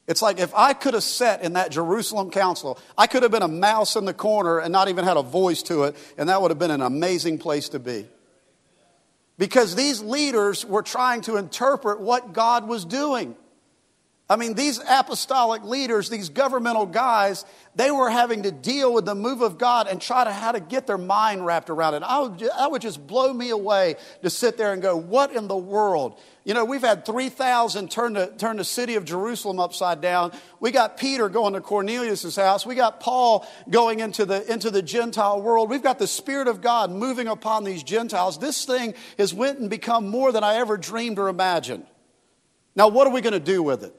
It's 0.07 0.21
like 0.21 0.39
if 0.39 0.53
I 0.53 0.73
could 0.73 0.93
have 0.93 1.03
sat 1.03 1.41
in 1.41 1.53
that 1.53 1.71
Jerusalem 1.71 2.29
council, 2.29 2.79
I 2.97 3.07
could 3.07 3.23
have 3.23 3.31
been 3.31 3.41
a 3.41 3.47
mouse 3.47 3.95
in 3.95 4.05
the 4.05 4.13
corner 4.13 4.59
and 4.59 4.71
not 4.71 4.87
even 4.87 5.03
had 5.03 5.17
a 5.17 5.23
voice 5.23 5.63
to 5.63 5.83
it, 5.83 5.95
and 6.17 6.29
that 6.29 6.41
would 6.41 6.51
have 6.51 6.59
been 6.59 6.71
an 6.71 6.81
amazing 6.81 7.39
place 7.39 7.69
to 7.69 7.79
be. 7.79 8.07
Because 9.37 9.75
these 9.75 10.01
leaders 10.01 10.63
were 10.65 10.83
trying 10.83 11.21
to 11.21 11.37
interpret 11.37 11.99
what 11.99 12.33
God 12.33 12.67
was 12.67 12.85
doing. 12.85 13.35
I 14.27 14.37
mean, 14.37 14.55
these 14.55 14.79
apostolic 14.79 15.63
leaders, 15.63 16.09
these 16.09 16.29
governmental 16.29 16.87
guys, 16.87 17.45
they 17.75 17.91
were 17.91 18.09
having 18.09 18.41
to 18.43 18.51
deal 18.51 18.91
with 18.91 19.05
the 19.05 19.13
move 19.13 19.43
of 19.43 19.59
God 19.59 19.87
and 19.87 20.01
try 20.01 20.23
to 20.23 20.31
how 20.31 20.51
to 20.51 20.59
get 20.59 20.87
their 20.87 20.97
mind 20.97 21.45
wrapped 21.45 21.69
around 21.69 21.93
it. 21.93 22.01
I 22.01 22.21
would, 22.21 22.39
that 22.39 22.71
would 22.71 22.81
just 22.81 23.05
blow 23.05 23.31
me 23.31 23.51
away 23.51 23.97
to 24.23 24.31
sit 24.31 24.57
there 24.57 24.73
and 24.73 24.81
go, 24.81 24.97
what 24.97 25.31
in 25.31 25.47
the 25.47 25.55
world? 25.55 26.19
You 26.43 26.55
know, 26.55 26.65
we've 26.65 26.81
had 26.81 27.05
3,000 27.05 27.91
turn 27.91 28.13
the, 28.13 28.33
turn 28.35 28.57
the 28.57 28.63
city 28.63 28.95
of 28.95 29.05
Jerusalem 29.05 29.59
upside 29.59 30.01
down. 30.01 30.31
We 30.59 30.71
got 30.71 30.97
Peter 30.97 31.29
going 31.29 31.53
to 31.53 31.61
Cornelius' 31.61 32.35
house. 32.35 32.65
We 32.65 32.73
got 32.73 32.99
Paul 32.99 33.47
going 33.69 33.99
into 33.99 34.25
the, 34.25 34.51
into 34.51 34.71
the 34.71 34.81
Gentile 34.81 35.39
world. 35.39 35.69
We've 35.69 35.83
got 35.83 35.99
the 35.99 36.07
Spirit 36.07 36.47
of 36.47 36.61
God 36.61 36.89
moving 36.89 37.27
upon 37.27 37.63
these 37.63 37.83
Gentiles. 37.83 38.39
This 38.39 38.65
thing 38.65 38.95
has 39.19 39.35
went 39.35 39.59
and 39.59 39.69
become 39.69 40.09
more 40.09 40.31
than 40.31 40.43
I 40.43 40.55
ever 40.55 40.77
dreamed 40.77 41.19
or 41.19 41.27
imagined. 41.27 41.85
Now, 42.75 42.87
what 42.87 43.05
are 43.05 43.13
we 43.13 43.21
going 43.21 43.33
to 43.33 43.39
do 43.39 43.61
with 43.61 43.83
it? 43.83 43.95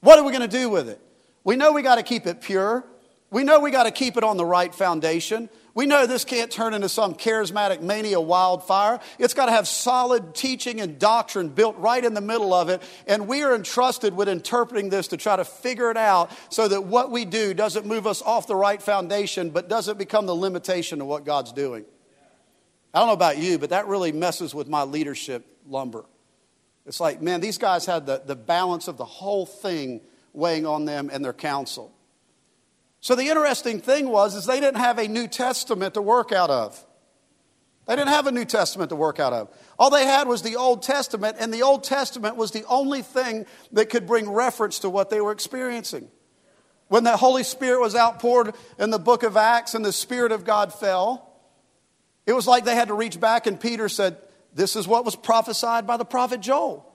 What 0.00 0.18
are 0.18 0.24
we 0.24 0.32
going 0.32 0.48
to 0.48 0.48
do 0.48 0.68
with 0.68 0.88
it? 0.88 1.00
We 1.44 1.56
know 1.56 1.72
we 1.72 1.82
got 1.82 1.96
to 1.96 2.02
keep 2.02 2.26
it 2.26 2.40
pure. 2.40 2.84
We 3.30 3.44
know 3.44 3.60
we 3.60 3.70
got 3.70 3.84
to 3.84 3.90
keep 3.90 4.16
it 4.16 4.24
on 4.24 4.36
the 4.36 4.44
right 4.44 4.74
foundation. 4.74 5.48
We 5.72 5.86
know 5.86 6.04
this 6.04 6.24
can't 6.24 6.50
turn 6.50 6.74
into 6.74 6.88
some 6.88 7.14
charismatic 7.14 7.80
mania 7.80 8.20
wildfire. 8.20 8.98
It's 9.18 9.34
got 9.34 9.46
to 9.46 9.52
have 9.52 9.68
solid 9.68 10.34
teaching 10.34 10.80
and 10.80 10.98
doctrine 10.98 11.48
built 11.48 11.76
right 11.78 12.04
in 12.04 12.12
the 12.12 12.20
middle 12.20 12.52
of 12.52 12.68
it. 12.68 12.82
And 13.06 13.28
we 13.28 13.42
are 13.42 13.54
entrusted 13.54 14.16
with 14.16 14.28
interpreting 14.28 14.88
this 14.88 15.08
to 15.08 15.16
try 15.16 15.36
to 15.36 15.44
figure 15.44 15.90
it 15.90 15.96
out 15.96 16.32
so 16.48 16.66
that 16.66 16.84
what 16.84 17.12
we 17.12 17.24
do 17.24 17.54
doesn't 17.54 17.86
move 17.86 18.06
us 18.06 18.20
off 18.20 18.48
the 18.48 18.56
right 18.56 18.82
foundation, 18.82 19.50
but 19.50 19.68
doesn't 19.68 19.96
become 19.96 20.26
the 20.26 20.34
limitation 20.34 21.00
of 21.00 21.06
what 21.06 21.24
God's 21.24 21.52
doing. 21.52 21.84
I 22.92 22.98
don't 22.98 23.06
know 23.06 23.14
about 23.14 23.38
you, 23.38 23.58
but 23.58 23.70
that 23.70 23.86
really 23.86 24.10
messes 24.10 24.52
with 24.52 24.66
my 24.66 24.82
leadership 24.82 25.46
lumber. 25.68 26.04
It's 26.86 27.00
like, 27.00 27.20
man, 27.20 27.40
these 27.40 27.58
guys 27.58 27.86
had 27.86 28.06
the, 28.06 28.22
the 28.24 28.36
balance 28.36 28.88
of 28.88 28.96
the 28.96 29.04
whole 29.04 29.46
thing 29.46 30.00
weighing 30.32 30.66
on 30.66 30.84
them 30.84 31.10
and 31.12 31.24
their 31.24 31.32
counsel. 31.32 31.94
So 33.00 33.14
the 33.14 33.28
interesting 33.28 33.80
thing 33.80 34.08
was 34.08 34.34
is 34.34 34.46
they 34.46 34.60
didn't 34.60 34.80
have 34.80 34.98
a 34.98 35.08
New 35.08 35.26
Testament 35.26 35.94
to 35.94 36.02
work 36.02 36.32
out 36.32 36.50
of. 36.50 36.84
They 37.86 37.96
didn't 37.96 38.10
have 38.10 38.26
a 38.26 38.32
New 38.32 38.44
Testament 38.44 38.90
to 38.90 38.96
work 38.96 39.18
out 39.18 39.32
of. 39.32 39.48
All 39.78 39.90
they 39.90 40.04
had 40.04 40.28
was 40.28 40.42
the 40.42 40.56
Old 40.56 40.82
Testament, 40.82 41.38
and 41.40 41.52
the 41.52 41.62
Old 41.62 41.82
Testament 41.82 42.36
was 42.36 42.52
the 42.52 42.64
only 42.66 43.02
thing 43.02 43.46
that 43.72 43.90
could 43.90 44.06
bring 44.06 44.30
reference 44.30 44.80
to 44.80 44.90
what 44.90 45.10
they 45.10 45.20
were 45.20 45.32
experiencing. 45.32 46.08
When 46.88 47.04
the 47.04 47.16
Holy 47.16 47.42
Spirit 47.42 47.80
was 47.80 47.96
outpoured 47.96 48.54
in 48.78 48.90
the 48.90 48.98
book 48.98 49.22
of 49.22 49.36
Acts 49.36 49.74
and 49.74 49.84
the 49.84 49.92
Spirit 49.92 50.30
of 50.30 50.44
God 50.44 50.72
fell, 50.72 51.32
it 52.26 52.32
was 52.32 52.46
like 52.46 52.64
they 52.64 52.76
had 52.76 52.88
to 52.88 52.94
reach 52.94 53.18
back, 53.18 53.46
and 53.46 53.58
Peter 53.58 53.88
said, 53.88 54.18
This 54.54 54.76
is 54.76 54.86
what 54.88 55.04
was 55.04 55.16
prophesied 55.16 55.86
by 55.86 55.96
the 55.96 56.04
prophet 56.04 56.40
Joel. 56.40 56.86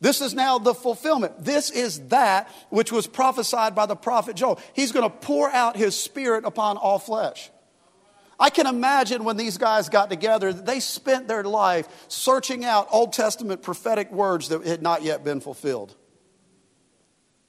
This 0.00 0.20
is 0.20 0.34
now 0.34 0.58
the 0.58 0.74
fulfillment. 0.74 1.44
This 1.44 1.70
is 1.70 2.08
that 2.08 2.50
which 2.70 2.90
was 2.90 3.06
prophesied 3.06 3.74
by 3.74 3.86
the 3.86 3.94
prophet 3.94 4.34
Joel. 4.34 4.58
He's 4.72 4.90
going 4.90 5.08
to 5.08 5.16
pour 5.16 5.48
out 5.50 5.76
his 5.76 5.94
spirit 5.94 6.44
upon 6.44 6.76
all 6.76 6.98
flesh. 6.98 7.50
I 8.40 8.50
can 8.50 8.66
imagine 8.66 9.22
when 9.22 9.36
these 9.36 9.58
guys 9.58 9.88
got 9.88 10.10
together, 10.10 10.52
they 10.52 10.80
spent 10.80 11.28
their 11.28 11.44
life 11.44 11.86
searching 12.08 12.64
out 12.64 12.88
Old 12.90 13.12
Testament 13.12 13.62
prophetic 13.62 14.10
words 14.10 14.48
that 14.48 14.66
had 14.66 14.82
not 14.82 15.02
yet 15.02 15.22
been 15.22 15.40
fulfilled. 15.40 15.94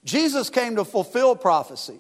Jesus 0.03 0.51
came 0.51 0.75
to 0.75 0.86
fulfill 0.86 1.36
prophecy. 1.36 1.99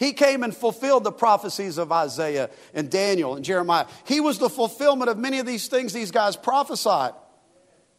He 0.00 0.14
came 0.14 0.42
and 0.42 0.56
fulfilled 0.56 1.04
the 1.04 1.12
prophecies 1.12 1.76
of 1.76 1.92
Isaiah 1.92 2.48
and 2.72 2.90
Daniel 2.90 3.36
and 3.36 3.44
Jeremiah. 3.44 3.84
He 4.06 4.18
was 4.18 4.38
the 4.38 4.48
fulfillment 4.48 5.10
of 5.10 5.18
many 5.18 5.40
of 5.40 5.46
these 5.46 5.68
things 5.68 5.92
these 5.92 6.10
guys 6.10 6.36
prophesied. 6.36 7.12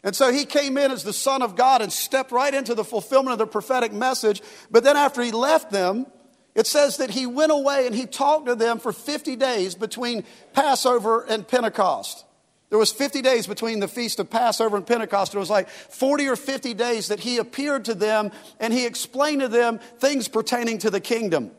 And 0.04 0.16
so 0.16 0.34
he 0.34 0.46
came 0.46 0.80
in 0.80 0.90
as 0.90 1.04
the 1.04 1.14
Son 1.14 1.44
of 1.44 1.56
God 1.56 1.84
and 1.84 1.94
stepped 1.94 2.32
right 2.32 2.52
into 2.52 2.74
the 2.74 2.84
fulfillment 2.84 3.34
of 3.34 3.38
the 3.38 3.46
prophetic 3.46 3.94
message. 3.94 4.42
But 4.72 4.84
then 4.84 4.98
after 4.98 5.22
he 5.22 5.32
left 5.32 5.70
them, 5.70 6.08
it 6.56 6.66
says 6.66 6.98
that 6.98 7.12
he 7.12 7.28
went 7.28 7.52
away 7.52 7.86
and 7.86 7.94
he 7.94 8.08
talked 8.08 8.48
to 8.48 8.56
them 8.56 8.80
for 8.80 8.92
50 8.92 9.36
days 9.36 9.76
between 9.76 10.24
Passover 10.54 11.24
and 11.30 11.48
Pentecost. 11.48 12.26
There 12.70 12.80
was 12.80 12.92
50 12.92 13.22
days 13.22 13.46
between 13.46 13.80
the 13.80 13.88
feast 13.88 14.20
of 14.20 14.28
Passover 14.32 14.76
and 14.76 14.88
Pentecost. 14.88 15.36
It 15.36 15.38
was 15.38 15.52
like 15.52 15.70
40 15.70 16.30
or 16.30 16.36
50 16.36 16.74
days 16.74 17.10
that 17.10 17.20
he 17.20 17.38
appeared 17.38 17.86
to 17.86 17.94
them 17.94 18.32
and 18.60 18.74
he 18.74 18.88
explained 18.88 19.42
to 19.42 19.48
them 19.48 19.78
things 20.00 20.28
pertaining 20.28 20.80
to 20.80 20.90
the 20.90 21.00
kingdom. 21.00 21.52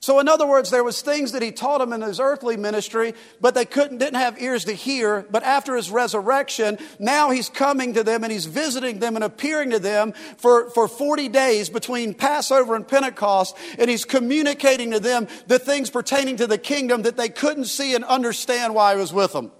So, 0.00 0.20
in 0.20 0.28
other 0.28 0.46
words, 0.46 0.70
there 0.70 0.84
was 0.84 1.02
things 1.02 1.32
that 1.32 1.42
he 1.42 1.50
taught 1.50 1.78
them 1.78 1.92
in 1.92 2.02
his 2.02 2.20
earthly 2.20 2.56
ministry, 2.56 3.14
but 3.40 3.54
they 3.54 3.64
couldn't, 3.64 3.98
didn't 3.98 4.20
have 4.20 4.40
ears 4.40 4.64
to 4.66 4.72
hear. 4.72 5.26
But 5.28 5.42
after 5.42 5.74
his 5.74 5.90
resurrection, 5.90 6.78
now 7.00 7.30
he's 7.30 7.48
coming 7.48 7.94
to 7.94 8.04
them 8.04 8.22
and 8.22 8.32
he's 8.32 8.46
visiting 8.46 9.00
them 9.00 9.16
and 9.16 9.24
appearing 9.24 9.70
to 9.70 9.80
them 9.80 10.12
for, 10.36 10.70
for 10.70 10.86
40 10.86 11.28
days 11.30 11.68
between 11.68 12.14
Passover 12.14 12.76
and 12.76 12.86
Pentecost. 12.86 13.56
And 13.76 13.90
he's 13.90 14.04
communicating 14.04 14.92
to 14.92 15.00
them 15.00 15.26
the 15.48 15.58
things 15.58 15.90
pertaining 15.90 16.36
to 16.36 16.46
the 16.46 16.58
kingdom 16.58 17.02
that 17.02 17.16
they 17.16 17.28
couldn't 17.28 17.64
see 17.64 17.96
and 17.96 18.04
understand 18.04 18.76
why 18.76 18.94
he 18.94 19.00
was 19.00 19.12
with 19.12 19.32
them. 19.32 19.50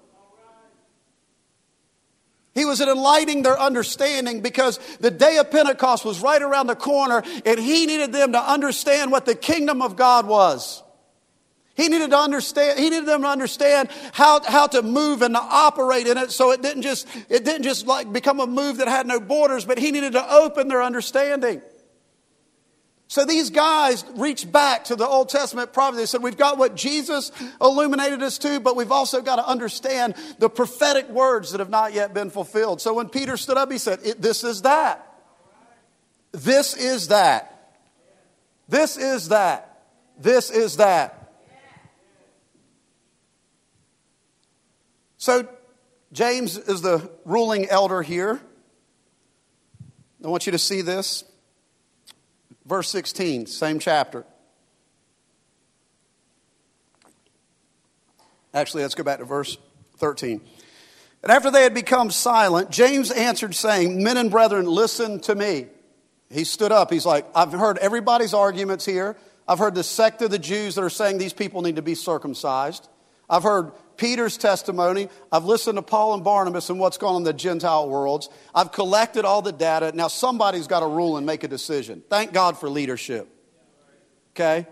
He 2.58 2.64
was 2.64 2.80
enlightening 2.80 3.42
their 3.42 3.56
understanding 3.56 4.40
because 4.40 4.80
the 4.98 5.12
day 5.12 5.36
of 5.36 5.48
Pentecost 5.48 6.04
was 6.04 6.20
right 6.20 6.42
around 6.42 6.66
the 6.66 6.74
corner 6.74 7.22
and 7.46 7.56
he 7.56 7.86
needed 7.86 8.12
them 8.12 8.32
to 8.32 8.40
understand 8.40 9.12
what 9.12 9.26
the 9.26 9.36
kingdom 9.36 9.80
of 9.80 9.94
God 9.94 10.26
was. 10.26 10.82
He 11.76 11.88
needed 11.88 12.10
to 12.10 12.18
understand, 12.18 12.80
he 12.80 12.90
needed 12.90 13.06
them 13.06 13.22
to 13.22 13.28
understand 13.28 13.90
how, 14.12 14.42
how 14.42 14.66
to 14.66 14.82
move 14.82 15.22
and 15.22 15.36
to 15.36 15.40
operate 15.40 16.08
in 16.08 16.18
it 16.18 16.32
so 16.32 16.50
it 16.50 16.60
didn't 16.60 16.82
just, 16.82 17.06
it 17.28 17.44
didn't 17.44 17.62
just 17.62 17.86
like 17.86 18.12
become 18.12 18.40
a 18.40 18.46
move 18.48 18.78
that 18.78 18.88
had 18.88 19.06
no 19.06 19.20
borders, 19.20 19.64
but 19.64 19.78
he 19.78 19.92
needed 19.92 20.14
to 20.14 20.34
open 20.34 20.66
their 20.66 20.82
understanding. 20.82 21.62
So 23.10 23.24
these 23.24 23.48
guys 23.48 24.04
reached 24.16 24.52
back 24.52 24.84
to 24.84 24.96
the 24.96 25.06
Old 25.06 25.30
Testament 25.30 25.72
prophecy. 25.72 26.02
They 26.02 26.06
said, 26.06 26.22
We've 26.22 26.36
got 26.36 26.58
what 26.58 26.74
Jesus 26.74 27.32
illuminated 27.58 28.22
us 28.22 28.36
to, 28.38 28.60
but 28.60 28.76
we've 28.76 28.92
also 28.92 29.22
got 29.22 29.36
to 29.36 29.48
understand 29.48 30.14
the 30.38 30.50
prophetic 30.50 31.08
words 31.08 31.52
that 31.52 31.60
have 31.60 31.70
not 31.70 31.94
yet 31.94 32.12
been 32.12 32.28
fulfilled. 32.28 32.82
So 32.82 32.92
when 32.92 33.08
Peter 33.08 33.38
stood 33.38 33.56
up, 33.56 33.72
he 33.72 33.78
said, 33.78 34.00
This 34.18 34.44
is 34.44 34.62
that. 34.62 35.06
This 36.32 36.76
is 36.76 37.08
that. 37.08 37.78
This 38.68 38.98
is 38.98 39.30
that. 39.30 39.86
This 40.18 40.50
is 40.50 40.76
that. 40.76 41.32
So 45.16 45.48
James 46.12 46.58
is 46.58 46.82
the 46.82 47.10
ruling 47.24 47.70
elder 47.70 48.02
here. 48.02 48.38
I 50.22 50.28
want 50.28 50.44
you 50.44 50.52
to 50.52 50.58
see 50.58 50.82
this. 50.82 51.24
Verse 52.68 52.90
16, 52.90 53.46
same 53.46 53.78
chapter. 53.78 54.26
Actually, 58.52 58.82
let's 58.82 58.94
go 58.94 59.02
back 59.02 59.20
to 59.20 59.24
verse 59.24 59.56
13. 59.96 60.42
And 61.22 61.32
after 61.32 61.50
they 61.50 61.62
had 61.62 61.72
become 61.72 62.10
silent, 62.10 62.70
James 62.70 63.10
answered, 63.10 63.54
saying, 63.54 64.02
Men 64.02 64.18
and 64.18 64.30
brethren, 64.30 64.66
listen 64.66 65.18
to 65.20 65.34
me. 65.34 65.66
He 66.30 66.44
stood 66.44 66.70
up. 66.70 66.92
He's 66.92 67.06
like, 67.06 67.26
I've 67.34 67.52
heard 67.52 67.78
everybody's 67.78 68.34
arguments 68.34 68.84
here. 68.84 69.16
I've 69.48 69.58
heard 69.58 69.74
the 69.74 69.82
sect 69.82 70.20
of 70.20 70.30
the 70.30 70.38
Jews 70.38 70.74
that 70.74 70.82
are 70.84 70.90
saying 70.90 71.16
these 71.16 71.32
people 71.32 71.62
need 71.62 71.76
to 71.76 71.82
be 71.82 71.94
circumcised. 71.94 72.86
I've 73.30 73.44
heard 73.44 73.72
Peter's 73.98 74.38
testimony. 74.38 75.08
I've 75.30 75.44
listened 75.44 75.76
to 75.76 75.82
Paul 75.82 76.14
and 76.14 76.24
Barnabas 76.24 76.70
and 76.70 76.80
what's 76.80 76.96
going 76.96 77.16
on 77.16 77.20
in 77.20 77.24
the 77.24 77.34
Gentile 77.34 77.88
worlds. 77.88 78.30
I've 78.54 78.72
collected 78.72 79.26
all 79.26 79.42
the 79.42 79.52
data. 79.52 79.92
Now 79.94 80.08
somebody's 80.08 80.66
got 80.66 80.80
to 80.80 80.86
rule 80.86 81.18
and 81.18 81.26
make 81.26 81.44
a 81.44 81.48
decision. 81.48 82.02
Thank 82.08 82.32
God 82.32 82.56
for 82.58 82.70
leadership. 82.70 83.28
Okay? 84.34 84.66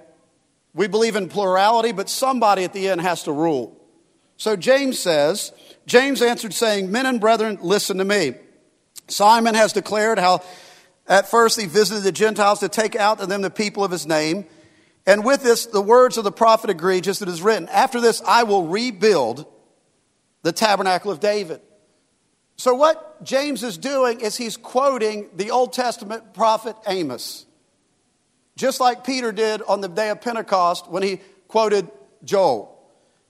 We 0.72 0.86
believe 0.86 1.16
in 1.16 1.28
plurality, 1.28 1.92
but 1.92 2.08
somebody 2.08 2.64
at 2.64 2.72
the 2.72 2.88
end 2.88 3.00
has 3.02 3.24
to 3.24 3.32
rule. 3.32 3.76
So 4.36 4.56
James 4.56 4.98
says, 4.98 5.52
James 5.86 6.22
answered 6.22 6.54
saying, 6.54 6.90
Men 6.90 7.06
and 7.06 7.20
brethren, 7.20 7.58
listen 7.60 7.98
to 7.98 8.04
me. 8.04 8.34
Simon 9.08 9.54
has 9.54 9.72
declared 9.72 10.18
how 10.18 10.42
at 11.08 11.28
first 11.28 11.60
he 11.60 11.66
visited 11.66 12.02
the 12.02 12.12
Gentiles 12.12 12.60
to 12.60 12.68
take 12.68 12.96
out 12.96 13.18
to 13.18 13.26
them 13.26 13.42
the 13.42 13.50
people 13.50 13.84
of 13.84 13.90
his 13.90 14.06
name. 14.06 14.46
And 15.06 15.24
with 15.24 15.42
this, 15.42 15.66
the 15.66 15.80
words 15.80 16.18
of 16.18 16.24
the 16.24 16.32
prophet 16.32 16.68
agree, 16.68 17.00
just 17.00 17.22
as 17.22 17.28
it 17.28 17.32
is 17.32 17.40
written, 17.40 17.68
After 17.68 18.00
this, 18.00 18.20
I 18.26 18.42
will 18.42 18.66
rebuild 18.66 19.46
the 20.42 20.52
tabernacle 20.52 21.12
of 21.12 21.20
David. 21.20 21.60
So, 22.56 22.74
what 22.74 23.22
James 23.22 23.62
is 23.62 23.78
doing 23.78 24.20
is 24.20 24.36
he's 24.36 24.56
quoting 24.56 25.28
the 25.36 25.52
Old 25.52 25.72
Testament 25.72 26.34
prophet 26.34 26.74
Amos, 26.88 27.46
just 28.56 28.80
like 28.80 29.04
Peter 29.04 29.30
did 29.30 29.62
on 29.62 29.80
the 29.80 29.88
day 29.88 30.10
of 30.10 30.20
Pentecost 30.20 30.90
when 30.90 31.02
he 31.02 31.20
quoted 31.46 31.88
Joel. 32.24 32.72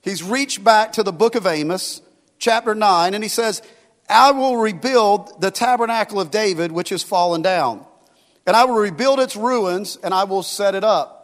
He's 0.01 0.23
reached 0.23 0.63
back 0.63 0.93
to 0.93 1.03
the 1.03 1.11
book 1.11 1.35
of 1.35 1.45
Amos, 1.45 2.01
chapter 2.39 2.73
9, 2.73 3.13
and 3.13 3.23
he 3.23 3.29
says, 3.29 3.61
I 4.09 4.31
will 4.31 4.57
rebuild 4.57 5.41
the 5.41 5.51
tabernacle 5.51 6.21
of 6.21 6.31
David, 6.31 6.71
which 6.71 6.89
has 6.89 7.03
fallen 7.03 7.41
down, 7.41 7.85
and 8.47 8.55
I 8.55 8.63
will 8.63 8.75
rebuild 8.77 9.19
its 9.19 9.35
ruins, 9.35 9.97
and 10.01 10.13
I 10.13 10.23
will 10.23 10.43
set 10.43 10.73
it 10.73 10.85
up 10.85 11.16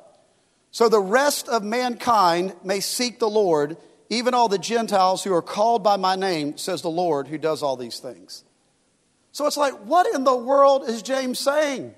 so 0.73 0.89
the 0.89 0.99
rest 0.99 1.47
of 1.47 1.63
mankind 1.63 2.55
may 2.63 2.79
seek 2.79 3.19
the 3.19 3.29
Lord, 3.29 3.77
even 4.09 4.33
all 4.33 4.49
the 4.49 4.57
Gentiles 4.57 5.23
who 5.23 5.31
are 5.31 5.41
called 5.43 5.83
by 5.83 5.97
my 5.97 6.15
name, 6.15 6.57
says 6.57 6.81
the 6.81 6.89
Lord 6.89 7.27
who 7.27 7.37
does 7.37 7.61
all 7.61 7.77
these 7.77 7.99
things. 7.99 8.43
So 9.31 9.45
it's 9.45 9.55
like, 9.55 9.75
what 9.85 10.07
in 10.15 10.23
the 10.23 10.35
world 10.35 10.89
is 10.89 11.03
James 11.03 11.37
saying? 11.37 11.93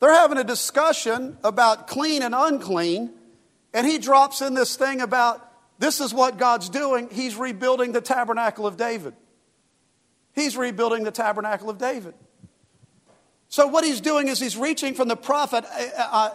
They're 0.00 0.12
having 0.12 0.38
a 0.38 0.44
discussion 0.44 1.38
about 1.44 1.86
clean 1.86 2.20
and 2.20 2.34
unclean, 2.34 3.12
and 3.72 3.86
he 3.86 3.98
drops 3.98 4.42
in 4.42 4.54
this 4.54 4.74
thing 4.74 5.00
about 5.00 5.44
this 5.78 6.00
is 6.00 6.12
what 6.12 6.36
God's 6.36 6.68
doing. 6.68 7.10
He's 7.12 7.36
rebuilding 7.36 7.92
the 7.92 8.00
tabernacle 8.00 8.66
of 8.66 8.76
David. 8.76 9.14
He's 10.34 10.56
rebuilding 10.56 11.04
the 11.04 11.12
tabernacle 11.12 11.70
of 11.70 11.78
David. 11.78 12.14
So, 13.50 13.66
what 13.66 13.82
he's 13.82 14.02
doing 14.02 14.28
is 14.28 14.38
he's 14.38 14.56
reaching 14.58 14.94
from 14.94 15.08
the 15.08 15.16
prophet 15.16 15.64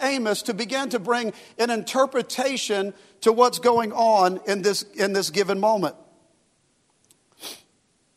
Amos 0.02 0.42
to 0.44 0.54
begin 0.54 0.90
to 0.90 1.00
bring 1.00 1.34
an 1.60 1.70
interpretation 1.70 2.94
to 3.22 3.32
what's 3.32 3.60
going 3.60 3.94
on 3.94 4.40
in 4.48 4.64
this, 4.64 4.82
in 4.82 5.14
this 5.14 5.30
given 5.30 5.60
moment. 5.60 5.96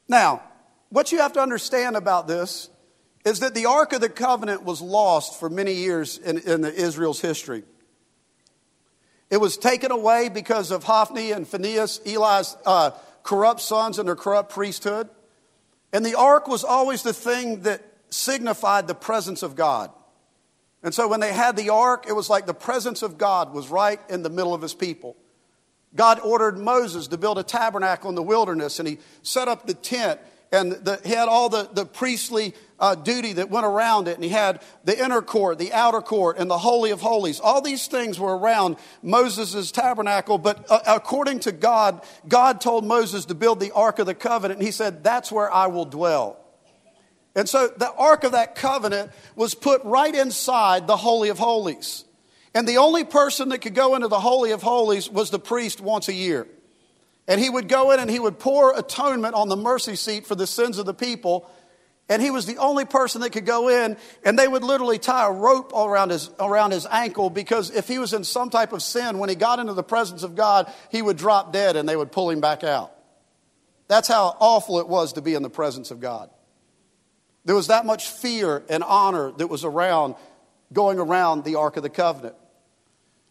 Now, 0.09 0.43
what 0.89 1.13
you 1.13 1.19
have 1.19 1.35
to 1.35 1.41
understand 1.41 1.97
about 1.97 2.27
this 2.27 2.71
is 3.25 3.41
that 3.41 3.55
the 3.55 3.67
Ark 3.67 3.93
of 3.93 4.01
the 4.01 4.09
Covenant 4.09 4.63
was 4.63 4.81
lost 4.81 5.39
for 5.39 5.51
many 5.51 5.73
years 5.73 6.17
in, 6.17 6.39
in 6.39 6.65
Israel's 6.65 7.21
history. 7.21 7.65
It 9.29 9.39
was 9.39 9.57
taken 9.59 9.91
away 9.91 10.29
because 10.29 10.71
of 10.71 10.85
Hophni 10.85 11.33
and 11.33 11.47
Phinehas, 11.47 12.01
Eli's 12.07 12.57
uh, 12.65 12.93
corrupt 13.25 13.61
sons 13.61 13.99
and 13.99 14.09
their 14.09 14.17
corrupt 14.17 14.53
priesthood. 14.53 15.11
And 15.93 16.07
the 16.07 16.15
ark 16.15 16.47
was 16.47 16.63
always 16.63 17.03
the 17.03 17.13
thing 17.13 17.63
that 17.63 17.83
signified 18.11 18.87
the 18.87 18.95
presence 18.95 19.43
of 19.43 19.57
God. 19.57 19.91
And 20.83 20.95
so 20.95 21.09
when 21.09 21.21
they 21.21 21.33
had 21.33 21.57
the 21.57 21.71
ark, 21.71 22.05
it 22.09 22.13
was 22.13 22.31
like 22.31 22.47
the 22.47 22.55
presence 22.55 23.03
of 23.03 23.19
God 23.19 23.53
was 23.53 23.69
right 23.69 24.01
in 24.09 24.23
the 24.23 24.31
middle 24.31 24.55
of 24.55 24.63
his 24.63 24.75
people. 24.75 25.17
God 25.95 26.21
ordered 26.21 26.59
Moses 26.59 27.09
to 27.09 27.17
build 27.17 27.39
a 27.39 27.43
tabernacle 27.43 28.09
in 28.09 28.15
the 28.15 28.23
wilderness, 28.23 28.79
and 28.79 28.87
he 28.87 28.99
set 29.23 29.49
up 29.49 29.67
the 29.67 29.75
tent, 29.75 30.21
and 30.53 30.73
the, 30.73 31.01
he 31.05 31.11
had 31.11 31.29
all 31.29 31.49
the, 31.49 31.69
the 31.73 31.85
priestly 31.85 32.55
uh, 32.79 32.95
duty 32.95 33.33
that 33.33 33.51
went 33.51 33.67
around 33.67 34.07
it. 34.07 34.15
And 34.15 34.23
he 34.23 34.31
had 34.31 34.63
the 34.85 35.03
inner 35.03 35.23
court, 35.23 35.59
the 35.59 35.73
outer 35.73 36.01
court, 36.01 36.39
and 36.39 36.49
the 36.49 36.59
Holy 36.59 36.91
of 36.91 37.01
Holies. 37.01 37.41
All 37.41 37.61
these 37.61 37.89
things 37.89 38.21
were 38.21 38.37
around 38.37 38.77
Moses' 39.03 39.73
tabernacle. 39.73 40.39
But 40.39 40.65
uh, 40.71 40.81
according 40.87 41.41
to 41.41 41.53
God, 41.53 42.03
God 42.29 42.61
told 42.61 42.85
Moses 42.85 43.25
to 43.25 43.35
build 43.35 43.59
the 43.59 43.73
Ark 43.73 43.99
of 43.99 44.07
the 44.07 44.15
Covenant. 44.15 44.61
And 44.61 44.67
he 44.67 44.73
said, 44.73 45.03
That's 45.03 45.33
where 45.33 45.53
I 45.53 45.67
will 45.67 45.85
dwell. 45.85 46.39
And 47.37 47.47
so 47.47 47.69
the 47.69 47.93
Ark 47.93 48.25
of 48.25 48.33
that 48.33 48.55
covenant 48.55 49.13
was 49.37 49.55
put 49.55 49.85
right 49.85 50.15
inside 50.15 50.87
the 50.87 50.97
Holy 50.97 51.29
of 51.29 51.39
Holies. 51.39 52.05
And 52.55 52.67
the 52.67 52.79
only 52.79 53.05
person 53.05 53.51
that 53.51 53.59
could 53.59 53.75
go 53.75 53.95
into 53.95 54.09
the 54.09 54.19
Holy 54.19 54.53
of 54.53 54.63
Holies 54.63 55.11
was 55.11 55.29
the 55.29 55.39
priest 55.39 55.79
once 55.79 56.09
a 56.09 56.15
year. 56.15 56.49
And 57.29 57.39
he 57.39 57.51
would 57.51 57.69
go 57.69 57.91
in 57.91 58.01
and 58.01 58.11
he 58.11 58.19
would 58.19 58.39
pour 58.39 58.77
atonement 58.77 59.35
on 59.35 59.51
the 59.51 59.57
mercy 59.57 59.97
seat 59.97 60.27
for 60.27 60.35
the 60.35 60.47
sins 60.47 60.79
of 60.79 60.87
the 60.87 60.95
people. 60.95 61.51
And 62.09 62.23
he 62.23 62.31
was 62.31 62.47
the 62.47 62.57
only 62.57 62.87
person 62.87 63.21
that 63.21 63.31
could 63.31 63.45
go 63.45 63.69
in, 63.69 63.97
and 64.25 64.39
they 64.39 64.47
would 64.47 64.63
literally 64.63 64.99
tie 64.99 65.27
a 65.27 65.33
rope 65.33 65.75
around 65.75 66.11
his, 66.11 66.31
around 66.39 66.71
his 66.71 66.87
ankle 66.87 67.29
because 67.31 67.71
if 67.71 67.89
he 67.89 67.99
was 67.99 68.15
in 68.15 68.25
some 68.25 68.49
type 68.49 68.73
of 68.73 68.81
sin, 68.81 69.19
when 69.19 69.29
he 69.29 69.35
got 69.35 69.59
into 69.59 69.75
the 69.75 69.83
presence 69.83 70.23
of 70.23 70.37
God, 70.37 70.73
he 70.91 71.03
would 71.03 71.19
drop 71.19 71.53
dead 71.53 71.77
and 71.77 71.87
they 71.87 71.97
would 71.97 72.13
pull 72.13 72.31
him 72.31 72.41
back 72.41 72.65
out. 72.65 72.93
That's 73.89 74.09
how 74.09 74.37
awful 74.39 74.79
it 74.79 74.89
was 74.89 75.15
to 75.15 75.21
be 75.21 75.35
in 75.35 75.43
the 75.43 75.51
presence 75.51 75.91
of 75.91 76.01
God. 76.01 76.31
There 77.47 77.55
was 77.55 77.69
that 77.69 77.87
much 77.87 78.09
fear 78.09 78.65
and 78.69 78.83
honor 78.83 79.31
that 79.31 79.47
was 79.47 79.65
around, 79.65 80.17
going 80.73 80.99
around 80.99 81.45
the 81.45 81.55
Ark 81.55 81.77
of 81.77 81.85
the 81.85 81.89
Covenant. 81.89 82.35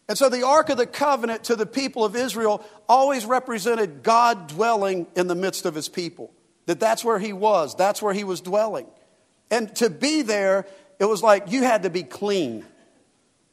And 0.08 0.16
so 0.16 0.30
the 0.30 0.46
Ark 0.46 0.70
of 0.70 0.78
the 0.78 0.86
Covenant 0.86 1.44
to 1.44 1.56
the 1.56 1.66
people 1.66 2.02
of 2.02 2.16
Israel 2.16 2.64
always 2.88 3.26
represented 3.26 4.02
God 4.02 4.48
dwelling 4.48 5.06
in 5.14 5.26
the 5.26 5.34
midst 5.34 5.66
of 5.66 5.74
his 5.74 5.88
people. 5.88 6.32
That 6.64 6.80
that's 6.80 7.04
where 7.04 7.18
he 7.18 7.34
was, 7.34 7.76
that's 7.76 8.00
where 8.00 8.14
he 8.14 8.24
was 8.24 8.40
dwelling. 8.40 8.86
And 9.50 9.74
to 9.76 9.90
be 9.90 10.22
there, 10.22 10.66
it 10.98 11.04
was 11.04 11.22
like 11.22 11.52
you 11.52 11.62
had 11.62 11.82
to 11.82 11.90
be 11.90 12.02
clean. 12.02 12.64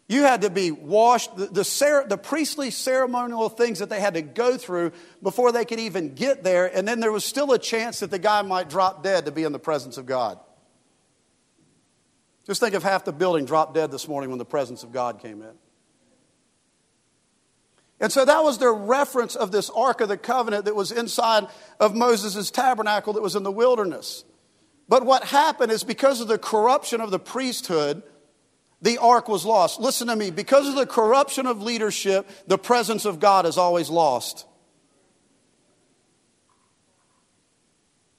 You 0.07 0.23
had 0.23 0.41
to 0.41 0.49
be 0.49 0.71
washed. 0.71 1.35
The, 1.35 1.47
the, 1.47 2.05
the, 2.07 2.17
priestly 2.17 2.71
ceremonial 2.71 3.49
things 3.49 3.79
that 3.79 3.89
they 3.89 3.99
had 3.99 4.13
to 4.15 4.21
go 4.21 4.57
through 4.57 4.91
before 5.21 5.51
they 5.51 5.65
could 5.65 5.79
even 5.79 6.13
get 6.13 6.43
there. 6.43 6.65
And 6.65 6.87
then 6.87 6.99
there 6.99 7.11
was 7.11 7.25
still 7.25 7.51
a 7.51 7.59
chance 7.59 7.99
that 7.99 8.11
the 8.11 8.19
guy 8.19 8.41
might 8.41 8.69
drop 8.69 9.03
dead 9.03 9.25
to 9.25 9.31
be 9.31 9.43
in 9.43 9.51
the 9.51 9.59
presence 9.59 9.97
of 9.97 10.05
God. 10.05 10.39
Just 12.45 12.59
think 12.59 12.75
of 12.75 12.83
half 12.83 13.05
the 13.05 13.13
building 13.13 13.45
dropped 13.45 13.73
dead 13.73 13.91
this 13.91 14.07
morning 14.07 14.29
when 14.29 14.39
the 14.39 14.45
presence 14.45 14.83
of 14.83 14.91
God 14.91 15.19
came 15.19 15.41
in. 15.41 15.53
And 17.99 18.11
so 18.11 18.25
that 18.25 18.43
was 18.43 18.57
their 18.57 18.73
reference 18.73 19.35
of 19.35 19.51
this 19.51 19.69
Ark 19.69 20.01
of 20.01 20.09
the 20.09 20.17
Covenant 20.17 20.65
that 20.65 20.75
was 20.75 20.91
inside 20.91 21.47
of 21.79 21.95
Moses' 21.95 22.51
tabernacle 22.51 23.13
that 23.13 23.21
was 23.21 23.35
in 23.35 23.43
the 23.43 23.51
wilderness. 23.51 24.25
But 24.89 25.05
what 25.05 25.23
happened 25.23 25.71
is 25.71 25.85
because 25.85 26.19
of 26.19 26.27
the 26.27 26.37
corruption 26.37 26.99
of 26.99 27.11
the 27.11 27.19
priesthood, 27.19 28.03
the 28.81 28.97
ark 28.97 29.29
was 29.29 29.45
lost. 29.45 29.79
Listen 29.79 30.07
to 30.07 30.15
me, 30.15 30.29
because 30.29 30.67
of 30.67 30.75
the 30.75 30.85
corruption 30.85 31.47
of 31.47 31.61
leadership, 31.61 32.29
the 32.47 32.57
presence 32.57 33.05
of 33.05 33.21
God 33.21 33.45
is 33.45 33.57
always 33.57 33.89
lost. 33.89 34.45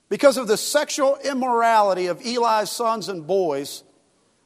Because 0.08 0.38
of 0.38 0.48
the 0.48 0.56
sexual 0.56 1.18
immorality 1.22 2.06
of 2.06 2.24
Eli's 2.24 2.70
sons 2.70 3.10
and 3.10 3.26
boys, 3.26 3.82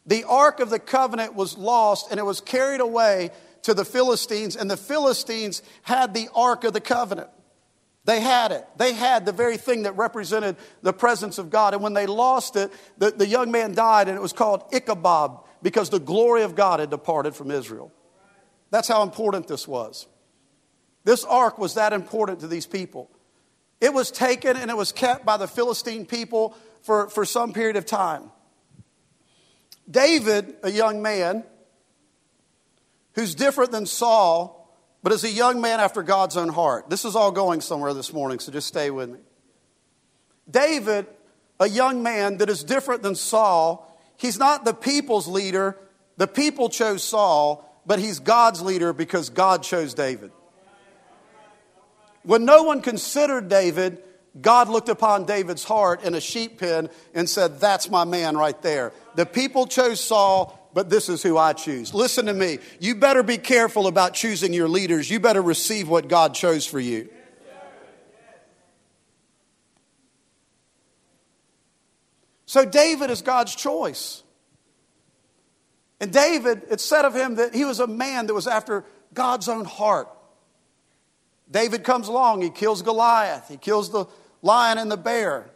the 0.08 0.24
ark 0.24 0.58
of 0.58 0.70
the 0.70 0.78
covenant 0.80 1.34
was 1.34 1.56
lost 1.56 2.10
and 2.10 2.18
it 2.18 2.24
was 2.24 2.40
carried 2.40 2.80
away 2.80 3.30
to 3.62 3.74
the 3.74 3.84
Philistines, 3.84 4.56
and 4.56 4.70
the 4.70 4.76
Philistines 4.76 5.62
had 5.82 6.14
the 6.14 6.28
Ark 6.34 6.64
of 6.64 6.72
the 6.72 6.80
Covenant. 6.80 7.28
They 8.04 8.20
had 8.20 8.52
it. 8.52 8.66
They 8.78 8.94
had 8.94 9.26
the 9.26 9.32
very 9.32 9.58
thing 9.58 9.82
that 9.82 9.96
represented 9.96 10.56
the 10.80 10.94
presence 10.94 11.36
of 11.36 11.50
God. 11.50 11.74
And 11.74 11.82
when 11.82 11.92
they 11.92 12.06
lost 12.06 12.56
it, 12.56 12.72
the, 12.96 13.10
the 13.10 13.26
young 13.26 13.50
man 13.50 13.74
died, 13.74 14.08
and 14.08 14.16
it 14.16 14.20
was 14.22 14.32
called 14.32 14.64
Ichabod 14.72 15.40
because 15.60 15.90
the 15.90 15.98
glory 15.98 16.44
of 16.44 16.54
God 16.54 16.80
had 16.80 16.88
departed 16.88 17.34
from 17.34 17.50
Israel. 17.50 17.92
That's 18.70 18.88
how 18.88 19.02
important 19.02 19.48
this 19.48 19.68
was. 19.68 20.06
This 21.04 21.24
ark 21.24 21.58
was 21.58 21.74
that 21.74 21.92
important 21.92 22.40
to 22.40 22.48
these 22.48 22.66
people. 22.66 23.10
It 23.80 23.92
was 23.92 24.10
taken 24.10 24.56
and 24.56 24.70
it 24.70 24.76
was 24.76 24.92
kept 24.92 25.26
by 25.26 25.36
the 25.36 25.46
Philistine 25.46 26.06
people 26.06 26.56
for, 26.82 27.10
for 27.10 27.24
some 27.24 27.52
period 27.52 27.76
of 27.76 27.84
time. 27.84 28.30
David, 29.90 30.56
a 30.62 30.70
young 30.70 31.02
man, 31.02 31.44
who's 33.14 33.34
different 33.34 33.72
than 33.72 33.86
Saul, 33.86 34.54
but 35.02 35.12
is 35.12 35.24
a 35.24 35.30
young 35.30 35.60
man 35.60 35.80
after 35.80 36.02
God's 36.02 36.36
own 36.36 36.50
heart. 36.50 36.90
This 36.90 37.04
is 37.04 37.16
all 37.16 37.32
going 37.32 37.60
somewhere 37.60 37.94
this 37.94 38.12
morning, 38.12 38.38
so 38.38 38.52
just 38.52 38.68
stay 38.68 38.90
with 38.90 39.10
me. 39.10 39.18
David, 40.50 41.06
a 41.60 41.68
young 41.68 42.02
man 42.02 42.38
that 42.38 42.48
is 42.50 42.64
different 42.64 43.02
than 43.02 43.14
Saul, 43.14 43.98
he's 44.16 44.38
not 44.38 44.64
the 44.64 44.74
people's 44.74 45.26
leader. 45.26 45.76
The 46.16 46.26
people 46.26 46.68
chose 46.68 47.02
Saul, 47.02 47.64
but 47.86 47.98
he's 47.98 48.18
God's 48.18 48.62
leader 48.62 48.92
because 48.92 49.30
God 49.30 49.62
chose 49.62 49.94
David. 49.94 50.32
When 52.22 52.44
no 52.44 52.62
one 52.64 52.82
considered 52.82 53.48
David, 53.48 54.02
God 54.40 54.68
looked 54.68 54.88
upon 54.88 55.24
David's 55.24 55.64
heart 55.64 56.04
in 56.04 56.14
a 56.14 56.20
sheep 56.20 56.58
pen 56.58 56.90
and 57.14 57.28
said, 57.28 57.60
That's 57.60 57.90
my 57.90 58.04
man 58.04 58.36
right 58.36 58.60
there. 58.62 58.92
The 59.14 59.26
people 59.26 59.66
chose 59.66 60.00
Saul, 60.00 60.70
but 60.74 60.90
this 60.90 61.08
is 61.08 61.22
who 61.22 61.36
I 61.36 61.54
choose. 61.54 61.94
Listen 61.94 62.26
to 62.26 62.34
me. 62.34 62.58
You 62.78 62.94
better 62.94 63.22
be 63.22 63.38
careful 63.38 63.86
about 63.86 64.14
choosing 64.14 64.52
your 64.52 64.68
leaders. 64.68 65.10
You 65.10 65.18
better 65.18 65.42
receive 65.42 65.88
what 65.88 66.08
God 66.08 66.34
chose 66.34 66.66
for 66.66 66.78
you. 66.78 67.08
So 72.46 72.64
David 72.64 73.10
is 73.10 73.20
God's 73.20 73.54
choice. 73.54 74.22
And 76.00 76.12
David, 76.12 76.62
it's 76.70 76.84
said 76.84 77.04
of 77.04 77.14
him 77.14 77.34
that 77.34 77.54
he 77.54 77.64
was 77.64 77.80
a 77.80 77.86
man 77.86 78.26
that 78.26 78.34
was 78.34 78.46
after 78.46 78.84
God's 79.12 79.48
own 79.48 79.64
heart. 79.64 80.08
David 81.50 81.84
comes 81.84 82.08
along, 82.08 82.42
he 82.42 82.50
kills 82.50 82.82
Goliath, 82.82 83.48
he 83.48 83.56
kills 83.56 83.90
the 83.90 84.06
lion 84.42 84.78
and 84.78 84.90
the 84.90 84.96
bear. 84.96 85.50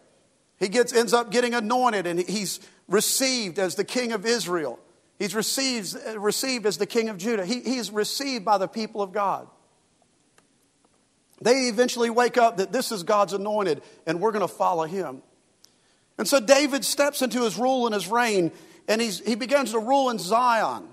He 0.59 0.68
gets, 0.68 0.92
ends 0.92 1.12
up 1.12 1.31
getting 1.31 1.55
anointed 1.55 2.07
and 2.07 2.20
he's 2.20 2.61
received 2.88 3.59
as 3.59 3.74
the 3.74 3.85
king 3.85 4.12
of 4.12 4.24
Israel. 4.24 4.78
He's 5.18 5.35
received, 5.35 5.96
received 6.16 6.66
as 6.66 6.78
the 6.78 6.87
king 6.87 7.09
of 7.09 7.18
Judah. 7.18 7.44
He, 7.44 7.61
he's 7.61 7.90
received 7.90 8.44
by 8.44 8.59
the 8.59 8.68
people 8.68 9.02
of 9.02 9.12
God. 9.12 9.48
They 11.40 11.68
eventually 11.68 12.11
wake 12.11 12.38
up 12.38 12.59
that 12.59 12.72
this 12.72 12.92
is 12.92 13.02
God's 13.02 13.33
anointed 13.33 13.83
and 14.07 14.20
we're 14.20 14.31
going 14.31 14.46
to 14.46 14.52
follow 14.52 14.85
him. 14.85 15.22
And 16.16 16.28
so 16.28 16.38
David 16.38 16.85
steps 16.85 17.22
into 17.22 17.42
his 17.42 17.59
rule 17.59 17.87
and 17.87 17.94
his 17.94 18.07
reign 18.07 18.52
and 18.88 19.00
he's, 19.00 19.20
he 19.20 19.35
begins 19.35 19.72
to 19.72 19.78
rule 19.78 20.11
in 20.11 20.18
Zion. 20.18 20.88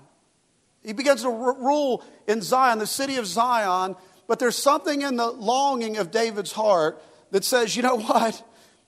He 0.82 0.92
begins 0.92 1.22
to 1.22 1.28
r- 1.28 1.54
rule 1.54 2.04
in 2.26 2.42
Zion, 2.42 2.78
the 2.78 2.86
city 2.86 3.16
of 3.16 3.26
Zion. 3.26 3.96
But 4.30 4.38
there's 4.38 4.54
something 4.54 5.02
in 5.02 5.16
the 5.16 5.28
longing 5.28 5.96
of 5.96 6.12
David's 6.12 6.52
heart 6.52 7.02
that 7.32 7.42
says, 7.42 7.74
you 7.74 7.82
know 7.82 7.96
what? 7.96 8.40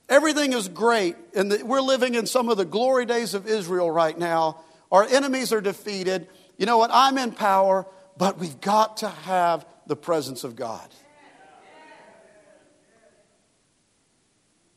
Everything 0.08 0.52
is 0.52 0.68
great, 0.68 1.16
and 1.34 1.52
we're 1.64 1.80
living 1.80 2.14
in 2.14 2.26
some 2.26 2.48
of 2.48 2.58
the 2.58 2.64
glory 2.64 3.06
days 3.06 3.34
of 3.34 3.48
Israel 3.48 3.90
right 3.90 4.16
now. 4.16 4.60
Our 4.92 5.02
enemies 5.02 5.52
are 5.52 5.60
defeated. 5.60 6.28
You 6.58 6.66
know 6.66 6.78
what? 6.78 6.90
I'm 6.92 7.18
in 7.18 7.32
power, 7.32 7.86
but 8.16 8.38
we've 8.38 8.60
got 8.60 8.98
to 8.98 9.08
have 9.08 9.66
the 9.88 9.96
presence 9.96 10.44
of 10.44 10.54
God. 10.54 10.88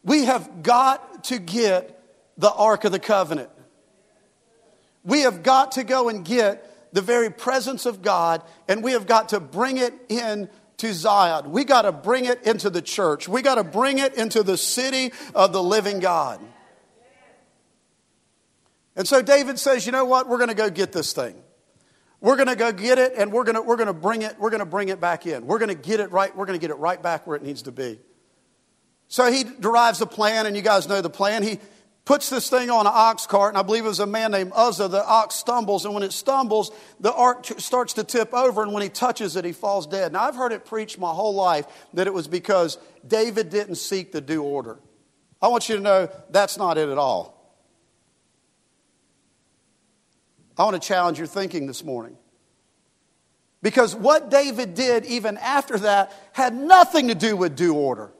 We 0.04 0.26
have 0.26 0.64
got 0.64 1.26
to 1.26 1.38
get 1.38 2.02
the 2.40 2.52
Ark 2.52 2.86
of 2.86 2.92
the 2.92 2.98
Covenant. 2.98 3.52
We 5.04 5.22
have 5.22 5.44
got 5.44 5.74
to 5.74 5.84
go 5.84 6.10
and 6.10 6.26
get 6.26 6.68
the 6.96 7.02
very 7.02 7.30
presence 7.30 7.86
of 7.86 8.02
God, 8.02 8.42
and 8.70 8.82
we 8.82 8.94
have 8.94 9.06
got 9.06 9.30
to 9.30 9.42
bring 9.42 9.78
it 9.78 9.94
in 10.08 10.48
to 10.78 10.94
Zion. 10.94 11.52
We 11.52 11.66
got 11.66 11.82
to 11.82 11.92
bring 11.92 12.24
it 12.24 12.44
into 12.44 12.70
the 12.70 12.82
church. 12.82 13.28
We 13.28 13.42
got 13.42 13.56
to 13.56 13.66
bring 13.66 14.00
it 14.00 14.14
into 14.14 14.44
the 14.44 14.56
city 14.58 15.12
of 15.36 15.52
the 15.52 15.62
living 15.62 16.00
God. 16.00 16.40
And 18.96 19.06
so 19.06 19.22
David 19.22 19.60
says, 19.60 19.86
you 19.86 19.92
know 19.92 20.06
what? 20.06 20.30
We're 20.30 20.38
going 20.38 20.48
to 20.48 20.56
go 20.56 20.70
get 20.70 20.94
this 20.94 21.12
thing. 21.12 21.36
We're 22.22 22.38
going 22.38 22.48
to 22.48 22.56
go 22.56 22.72
get 22.72 22.98
it 22.98 23.12
and 23.18 23.30
we're 23.34 23.44
going 23.44 23.56
to, 23.56 23.62
we're 23.62 23.76
going 23.76 23.88
to 23.88 23.94
bring 23.94 24.22
it, 24.22 24.40
we're 24.40 24.50
going 24.50 24.60
to 24.60 24.66
bring 24.66 24.88
it 24.88 25.02
back 25.02 25.28
in. 25.28 25.46
We're 25.46 25.60
going 25.60 25.70
to 25.70 25.76
get 25.76 26.00
it 26.00 26.14
right, 26.14 26.34
we're 26.34 26.46
going 26.46 26.58
to 26.58 26.62
get 26.62 26.72
it 26.72 26.80
right 26.80 27.02
back 27.04 27.28
where 27.28 27.36
it 27.36 27.44
needs 27.44 27.64
to 27.64 27.74
be. 27.74 28.00
So 29.10 29.30
he 29.30 29.44
derives 29.44 30.00
a 30.00 30.06
plan, 30.06 30.46
and 30.46 30.56
you 30.56 30.62
guys 30.62 30.88
know 30.88 31.02
the 31.02 31.10
plan. 31.10 31.44
He 31.44 31.60
puts 32.06 32.30
this 32.30 32.50
thing 32.50 32.70
on 32.70 32.86
an 32.86 32.94
ox 32.96 33.26
cart, 33.26 33.50
and 33.50 33.58
I 33.58 33.64
believe 33.64 33.84
it 33.84 33.90
was 33.90 34.00
a 34.00 34.06
man 34.06 34.32
named 34.32 34.52
Uzzah. 34.56 34.88
The 34.88 35.04
ox 35.04 35.36
stumbles, 35.36 35.86
and 35.86 35.94
when 35.94 36.04
it 36.04 36.14
stumbles, 36.14 36.72
the 37.00 37.12
ark 37.12 37.46
starts 37.58 37.94
to 37.94 38.04
tip 38.04 38.34
over, 38.34 38.62
and 38.62 38.72
when 38.72 38.84
he 38.84 38.90
touches 38.90 39.36
it, 39.36 39.44
he 39.44 39.52
falls 39.52 39.88
dead. 39.88 40.14
Now, 40.14 40.24
I've 40.24 40.36
heard 40.36 40.52
it 40.52 40.66
preached 40.66 41.00
my 41.00 41.12
whole 41.12 41.34
life 41.34 41.66
that 41.96 42.06
it 42.06 42.14
was 42.14 42.28
because 42.28 42.78
David 43.06 43.50
didn't 43.50 43.76
seek 43.76 44.12
the 44.12 44.22
due 44.22 44.44
order. 44.44 44.80
I 45.42 45.48
want 45.48 45.68
you 45.68 45.76
to 45.76 45.82
know 45.82 46.10
that's 46.30 46.58
not 46.58 46.78
it 46.78 46.90
at 46.90 46.98
all. 46.98 47.34
I 50.58 50.64
want 50.64 50.82
to 50.82 50.88
challenge 50.88 51.18
your 51.18 51.28
thinking 51.28 51.66
this 51.68 51.84
morning. 51.84 52.18
Because 53.62 53.96
what 53.96 54.30
David 54.30 54.76
did 54.76 55.06
even 55.06 55.38
after 55.38 55.80
that 55.80 56.14
had 56.34 56.54
nothing 56.54 57.08
to 57.08 57.16
do 57.16 57.36
with 57.36 57.56
due 57.56 57.74
order. 57.74 58.12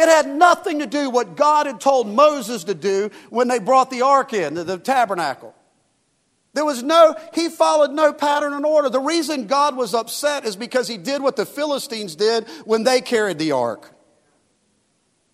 It 0.00 0.08
had 0.08 0.26
nothing 0.26 0.78
to 0.78 0.86
do 0.86 1.10
what 1.10 1.36
God 1.36 1.66
had 1.66 1.78
told 1.78 2.08
Moses 2.08 2.64
to 2.64 2.74
do 2.74 3.10
when 3.28 3.48
they 3.48 3.58
brought 3.58 3.90
the 3.90 4.00
ark 4.00 4.32
in, 4.32 4.54
the, 4.54 4.64
the 4.64 4.78
tabernacle. 4.78 5.54
There 6.54 6.64
was 6.64 6.82
no, 6.82 7.14
he 7.34 7.50
followed 7.50 7.90
no 7.90 8.14
pattern 8.14 8.54
and 8.54 8.64
order. 8.64 8.88
The 8.88 8.98
reason 8.98 9.46
God 9.46 9.76
was 9.76 9.92
upset 9.92 10.46
is 10.46 10.56
because 10.56 10.88
he 10.88 10.96
did 10.96 11.20
what 11.20 11.36
the 11.36 11.44
Philistines 11.44 12.16
did 12.16 12.48
when 12.64 12.82
they 12.82 13.02
carried 13.02 13.38
the 13.38 13.52
ark. 13.52 13.94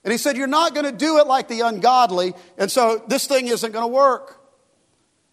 And 0.02 0.10
he 0.10 0.18
said, 0.18 0.36
You're 0.36 0.48
not 0.48 0.74
going 0.74 0.84
to 0.86 0.90
do 0.90 1.18
it 1.18 1.28
like 1.28 1.46
the 1.46 1.60
ungodly, 1.60 2.34
and 2.58 2.68
so 2.68 3.04
this 3.06 3.28
thing 3.28 3.46
isn't 3.46 3.70
going 3.70 3.84
to 3.84 3.94
work. 3.94 4.40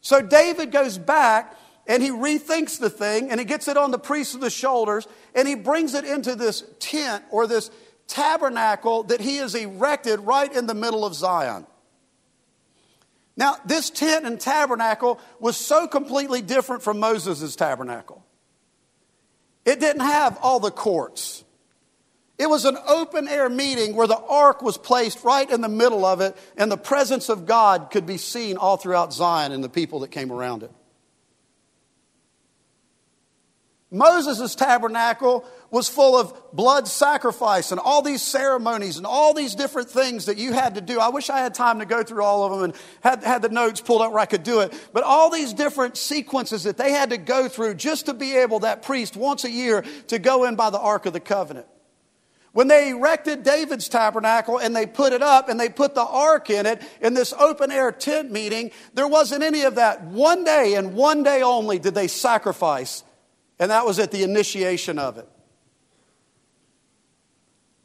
So 0.01 0.21
David 0.21 0.71
goes 0.71 0.99
back 0.99 1.57
and 1.87 2.03
he 2.03 2.09
rethinks 2.09 2.79
the 2.79 2.91
thing 2.91 3.31
and 3.31 3.39
he 3.39 3.47
gets 3.47 3.67
it 3.67 3.77
on 3.77 3.89
the 3.89 3.97
priest 3.97 4.35
of 4.35 4.41
the 4.41 4.51
shoulders 4.51 5.07
and 5.33 5.47
he 5.47 5.55
brings 5.55 5.95
it 5.95 6.05
into 6.05 6.35
this 6.35 6.63
tent 6.79 7.23
or 7.31 7.47
this 7.47 7.71
tabernacle 8.07 9.03
that 9.03 9.21
he 9.21 9.37
has 9.37 9.55
erected 9.55 10.19
right 10.21 10.51
in 10.53 10.67
the 10.67 10.73
middle 10.73 11.05
of 11.05 11.15
Zion. 11.15 11.65
Now, 13.35 13.55
this 13.65 13.89
tent 13.89 14.25
and 14.25 14.39
tabernacle 14.39 15.19
was 15.39 15.57
so 15.57 15.87
completely 15.87 16.41
different 16.41 16.83
from 16.83 16.99
Moses' 16.99 17.55
tabernacle. 17.55 18.23
It 19.65 19.79
didn't 19.79 20.03
have 20.03 20.37
all 20.41 20.59
the 20.59 20.71
courts. 20.71 21.43
It 22.37 22.49
was 22.49 22.65
an 22.65 22.77
open 22.87 23.27
air 23.27 23.49
meeting 23.49 23.95
where 23.95 24.07
the 24.07 24.17
ark 24.17 24.61
was 24.61 24.77
placed 24.77 25.23
right 25.23 25.49
in 25.49 25.61
the 25.61 25.69
middle 25.69 26.03
of 26.05 26.19
it, 26.21 26.35
and 26.57 26.71
the 26.71 26.77
presence 26.77 27.29
of 27.29 27.45
God 27.45 27.89
could 27.91 28.05
be 28.05 28.17
seen 28.17 28.57
all 28.57 28.77
throughout 28.77 29.13
Zion 29.13 29.51
and 29.51 29.63
the 29.63 29.69
people 29.69 30.01
that 30.01 30.11
came 30.11 30.31
around 30.31 30.63
it. 30.63 30.71
Moses' 33.89 34.55
tabernacle 34.55 35.45
was 35.73 35.89
full 35.89 36.15
of 36.15 36.53
blood 36.53 36.87
sacrifice 36.87 37.71
and 37.71 37.81
all 37.81 38.03
these 38.03 38.21
ceremonies 38.21 38.97
and 38.97 39.07
all 39.07 39.33
these 39.33 39.55
different 39.55 39.89
things 39.89 40.27
that 40.27 40.37
you 40.37 40.53
had 40.53 40.75
to 40.75 40.81
do. 40.81 40.99
I 40.99 41.09
wish 41.09 41.31
I 41.31 41.39
had 41.39 41.55
time 41.55 41.79
to 41.79 41.85
go 41.85 42.03
through 42.03 42.23
all 42.23 42.45
of 42.45 42.51
them 42.51 42.63
and 42.69 42.75
had, 43.01 43.23
had 43.23 43.41
the 43.41 43.49
notes 43.49 43.81
pulled 43.81 44.03
up 44.03 44.11
where 44.11 44.19
I 44.19 44.27
could 44.27 44.43
do 44.43 44.59
it. 44.59 44.71
But 44.93 45.03
all 45.03 45.31
these 45.31 45.51
different 45.51 45.97
sequences 45.97 46.63
that 46.63 46.77
they 46.77 46.91
had 46.91 47.09
to 47.09 47.17
go 47.17 47.47
through 47.47 47.73
just 47.73 48.05
to 48.05 48.13
be 48.13 48.37
able, 48.37 48.59
that 48.59 48.83
priest, 48.83 49.17
once 49.17 49.45
a 49.45 49.49
year, 49.49 49.83
to 50.09 50.19
go 50.19 50.43
in 50.43 50.55
by 50.55 50.69
the 50.69 50.79
Ark 50.79 51.07
of 51.07 51.13
the 51.13 51.19
Covenant. 51.19 51.65
When 52.51 52.67
they 52.67 52.91
erected 52.91 53.41
David's 53.41 53.89
tabernacle 53.89 54.59
and 54.59 54.75
they 54.75 54.85
put 54.85 55.11
it 55.11 55.23
up 55.23 55.49
and 55.49 55.59
they 55.59 55.69
put 55.69 55.95
the 55.95 56.05
ark 56.05 56.51
in 56.51 56.67
it 56.67 56.83
in 57.01 57.15
this 57.15 57.33
open 57.33 57.71
air 57.71 57.91
tent 57.91 58.31
meeting, 58.31 58.69
there 58.93 59.07
wasn't 59.07 59.41
any 59.41 59.63
of 59.63 59.75
that. 59.75 60.03
One 60.03 60.43
day 60.43 60.75
and 60.75 60.93
one 60.93 61.23
day 61.23 61.41
only 61.41 61.79
did 61.79 61.95
they 61.95 62.07
sacrifice 62.07 63.03
and 63.59 63.71
that 63.71 63.85
was 63.85 63.97
at 63.97 64.11
the 64.11 64.23
initiation 64.23 64.99
of 64.99 65.17
it. 65.17 65.27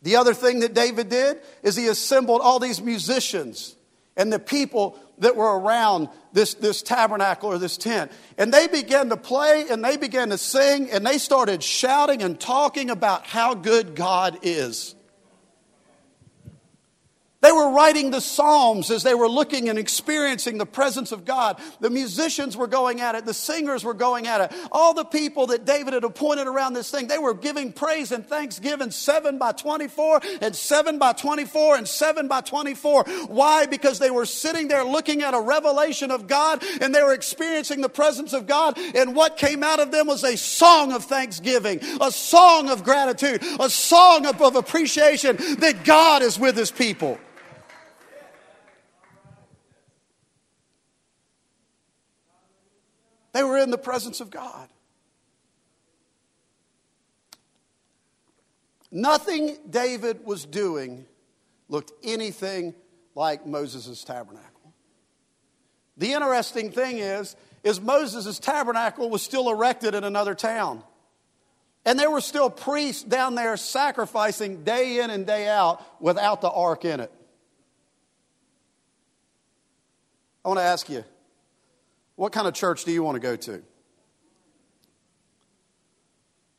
The 0.02 0.16
other 0.16 0.34
thing 0.34 0.60
that 0.60 0.74
David 0.74 1.08
did 1.08 1.38
is 1.62 1.76
he 1.76 1.88
assembled 1.88 2.40
all 2.40 2.58
these 2.58 2.80
musicians 2.80 3.74
and 4.16 4.32
the 4.32 4.38
people 4.38 4.98
that 5.18 5.36
were 5.36 5.58
around 5.58 6.08
this, 6.32 6.54
this 6.54 6.82
tabernacle 6.82 7.50
or 7.50 7.58
this 7.58 7.76
tent. 7.76 8.12
And 8.36 8.52
they 8.52 8.68
began 8.68 9.08
to 9.08 9.16
play 9.16 9.66
and 9.70 9.84
they 9.84 9.96
began 9.96 10.30
to 10.30 10.38
sing 10.38 10.90
and 10.90 11.06
they 11.06 11.18
started 11.18 11.62
shouting 11.62 12.22
and 12.22 12.38
talking 12.38 12.90
about 12.90 13.26
how 13.26 13.54
good 13.54 13.94
God 13.94 14.38
is. 14.42 14.94
They 17.48 17.52
were 17.52 17.70
writing 17.70 18.10
the 18.10 18.20
Psalms 18.20 18.90
as 18.90 19.02
they 19.02 19.14
were 19.14 19.26
looking 19.26 19.70
and 19.70 19.78
experiencing 19.78 20.58
the 20.58 20.66
presence 20.66 21.12
of 21.12 21.24
God. 21.24 21.58
The 21.80 21.88
musicians 21.88 22.58
were 22.58 22.66
going 22.66 23.00
at 23.00 23.14
it. 23.14 23.24
The 23.24 23.32
singers 23.32 23.84
were 23.84 23.94
going 23.94 24.26
at 24.26 24.42
it. 24.42 24.58
All 24.70 24.92
the 24.92 25.06
people 25.06 25.46
that 25.46 25.64
David 25.64 25.94
had 25.94 26.04
appointed 26.04 26.46
around 26.46 26.74
this 26.74 26.90
thing, 26.90 27.06
they 27.06 27.16
were 27.16 27.32
giving 27.32 27.72
praise 27.72 28.12
and 28.12 28.26
thanksgiving 28.26 28.90
seven 28.90 29.38
by 29.38 29.52
24 29.52 30.20
and 30.42 30.54
seven 30.54 30.98
by 30.98 31.14
24 31.14 31.76
and 31.76 31.88
seven 31.88 32.28
by 32.28 32.42
24. 32.42 33.04
Why? 33.28 33.64
Because 33.64 33.98
they 33.98 34.10
were 34.10 34.26
sitting 34.26 34.68
there 34.68 34.84
looking 34.84 35.22
at 35.22 35.32
a 35.32 35.40
revelation 35.40 36.10
of 36.10 36.26
God 36.26 36.62
and 36.82 36.94
they 36.94 37.02
were 37.02 37.14
experiencing 37.14 37.80
the 37.80 37.88
presence 37.88 38.34
of 38.34 38.46
God. 38.46 38.76
And 38.94 39.16
what 39.16 39.38
came 39.38 39.62
out 39.62 39.80
of 39.80 39.90
them 39.90 40.06
was 40.06 40.22
a 40.22 40.36
song 40.36 40.92
of 40.92 41.04
thanksgiving, 41.04 41.80
a 41.98 42.12
song 42.12 42.68
of 42.68 42.84
gratitude, 42.84 43.42
a 43.58 43.70
song 43.70 44.26
of, 44.26 44.42
of 44.42 44.54
appreciation 44.54 45.36
that 45.60 45.86
God 45.86 46.20
is 46.20 46.38
with 46.38 46.54
his 46.54 46.70
people. 46.70 47.18
They 53.38 53.44
were 53.44 53.58
in 53.58 53.70
the 53.70 53.78
presence 53.78 54.20
of 54.20 54.30
God. 54.30 54.68
Nothing 58.90 59.56
David 59.70 60.24
was 60.24 60.44
doing 60.44 61.06
looked 61.68 61.92
anything 62.02 62.74
like 63.14 63.46
Moses' 63.46 64.02
tabernacle. 64.02 64.74
The 65.98 66.14
interesting 66.14 66.72
thing 66.72 66.98
is, 66.98 67.36
is 67.62 67.80
Moses' 67.80 68.40
tabernacle 68.40 69.08
was 69.08 69.22
still 69.22 69.48
erected 69.50 69.94
in 69.94 70.02
another 70.02 70.34
town. 70.34 70.82
And 71.84 71.96
there 71.96 72.10
were 72.10 72.20
still 72.20 72.50
priests 72.50 73.04
down 73.04 73.36
there 73.36 73.56
sacrificing 73.56 74.64
day 74.64 74.98
in 74.98 75.10
and 75.10 75.24
day 75.24 75.46
out 75.46 75.80
without 76.02 76.40
the 76.40 76.50
ark 76.50 76.84
in 76.84 76.98
it. 76.98 77.12
I 80.44 80.48
want 80.48 80.58
to 80.58 80.64
ask 80.64 80.88
you 80.90 81.04
what 82.18 82.32
kind 82.32 82.48
of 82.48 82.54
church 82.54 82.84
do 82.84 82.90
you 82.90 83.04
want 83.04 83.14
to 83.14 83.20
go 83.20 83.36
to? 83.36 83.62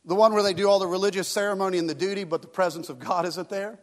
The 0.06 0.14
one 0.14 0.32
where 0.32 0.42
they 0.42 0.54
do 0.54 0.70
all 0.70 0.78
the 0.78 0.86
religious 0.86 1.28
ceremony 1.28 1.76
and 1.76 1.86
the 1.86 1.94
duty, 1.94 2.24
but 2.24 2.40
the 2.40 2.48
presence 2.48 2.88
of 2.88 2.98
God 2.98 3.26
isn't 3.26 3.50
there? 3.50 3.78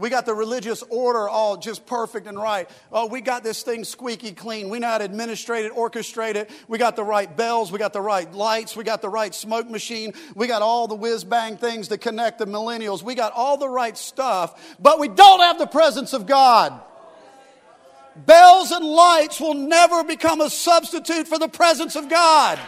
We 0.00 0.08
got 0.08 0.24
the 0.24 0.34
religious 0.34 0.82
order 0.88 1.28
all 1.28 1.58
just 1.58 1.84
perfect 1.84 2.26
and 2.26 2.38
right. 2.38 2.68
Oh, 2.90 3.06
we 3.06 3.20
got 3.20 3.44
this 3.44 3.62
thing 3.62 3.84
squeaky 3.84 4.32
clean. 4.32 4.70
We 4.70 4.78
know 4.78 4.88
how 4.88 4.98
to 4.98 5.04
administrate 5.04 5.66
it, 5.66 5.74
orchestrate 5.74 6.36
it. 6.36 6.50
We 6.68 6.78
got 6.78 6.96
the 6.96 7.04
right 7.04 7.36
bells. 7.36 7.70
We 7.70 7.78
got 7.78 7.92
the 7.92 8.00
right 8.00 8.32
lights. 8.32 8.74
We 8.74 8.82
got 8.82 9.02
the 9.02 9.10
right 9.10 9.34
smoke 9.34 9.68
machine. 9.68 10.14
We 10.34 10.46
got 10.46 10.62
all 10.62 10.88
the 10.88 10.94
whiz 10.94 11.22
bang 11.22 11.58
things 11.58 11.88
to 11.88 11.98
connect 11.98 12.38
the 12.38 12.46
millennials. 12.46 13.02
We 13.02 13.14
got 13.14 13.32
all 13.34 13.58
the 13.58 13.68
right 13.68 13.96
stuff, 13.96 14.76
but 14.80 14.98
we 14.98 15.08
don't 15.08 15.40
have 15.40 15.58
the 15.58 15.66
presence 15.66 16.14
of 16.14 16.26
God. 16.26 16.80
Bells 18.16 18.70
and 18.70 18.84
lights 18.84 19.38
will 19.38 19.54
never 19.54 20.02
become 20.02 20.40
a 20.40 20.48
substitute 20.48 21.28
for 21.28 21.38
the 21.38 21.48
presence 21.48 21.94
of 21.94 22.08
God. 22.08 22.58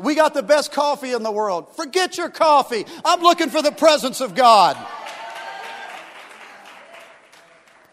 We 0.00 0.14
got 0.14 0.34
the 0.34 0.42
best 0.42 0.72
coffee 0.72 1.12
in 1.12 1.22
the 1.22 1.30
world. 1.30 1.76
Forget 1.76 2.16
your 2.16 2.30
coffee. 2.30 2.86
I'm 3.04 3.20
looking 3.20 3.50
for 3.50 3.62
the 3.62 3.72
presence 3.72 4.20
of 4.20 4.34
God. 4.34 4.76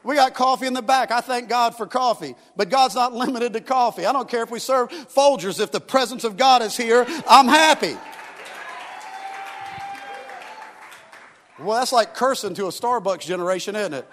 We 0.03 0.15
got 0.15 0.33
coffee 0.33 0.67
in 0.67 0.73
the 0.73 0.81
back. 0.81 1.11
I 1.11 1.19
thank 1.19 1.49
God 1.49 1.75
for 1.75 1.85
coffee. 1.85 2.35
But 2.55 2.69
God's 2.69 2.95
not 2.95 3.13
limited 3.13 3.51
to 3.53 3.61
coffee. 3.61 4.05
I 4.05 4.13
don't 4.13 4.29
care 4.29 4.41
if 4.41 4.49
we 4.49 4.59
serve 4.59 4.89
Folgers. 4.89 5.59
If 5.59 5.73
the 5.73 5.81
presence 5.81 6.23
of 6.23 6.37
God 6.37 6.61
is 6.61 6.77
here, 6.77 7.05
I'm 7.27 7.47
happy. 7.47 7.97
Well, 11.59 11.77
that's 11.79 11.91
like 11.91 12.13
cursing 12.13 12.53
to 12.53 12.67
a 12.67 12.69
Starbucks 12.69 13.21
generation, 13.21 13.75
isn't 13.75 13.93
it? 13.93 14.07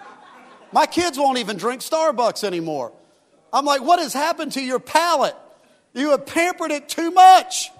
My 0.73 0.85
kids 0.85 1.17
won't 1.17 1.37
even 1.37 1.55
drink 1.55 1.81
Starbucks 1.81 2.43
anymore. 2.43 2.91
I'm 3.53 3.63
like, 3.63 3.81
what 3.81 3.99
has 3.99 4.13
happened 4.13 4.51
to 4.53 4.61
your 4.61 4.79
palate? 4.79 5.35
You 5.93 6.09
have 6.09 6.25
pampered 6.25 6.71
it 6.71 6.89
too 6.89 7.11
much. 7.11 7.71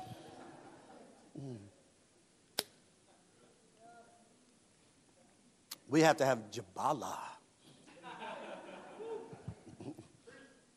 We 5.95 6.01
have 6.01 6.17
to 6.17 6.25
have 6.25 6.51
Jubala. 6.51 7.15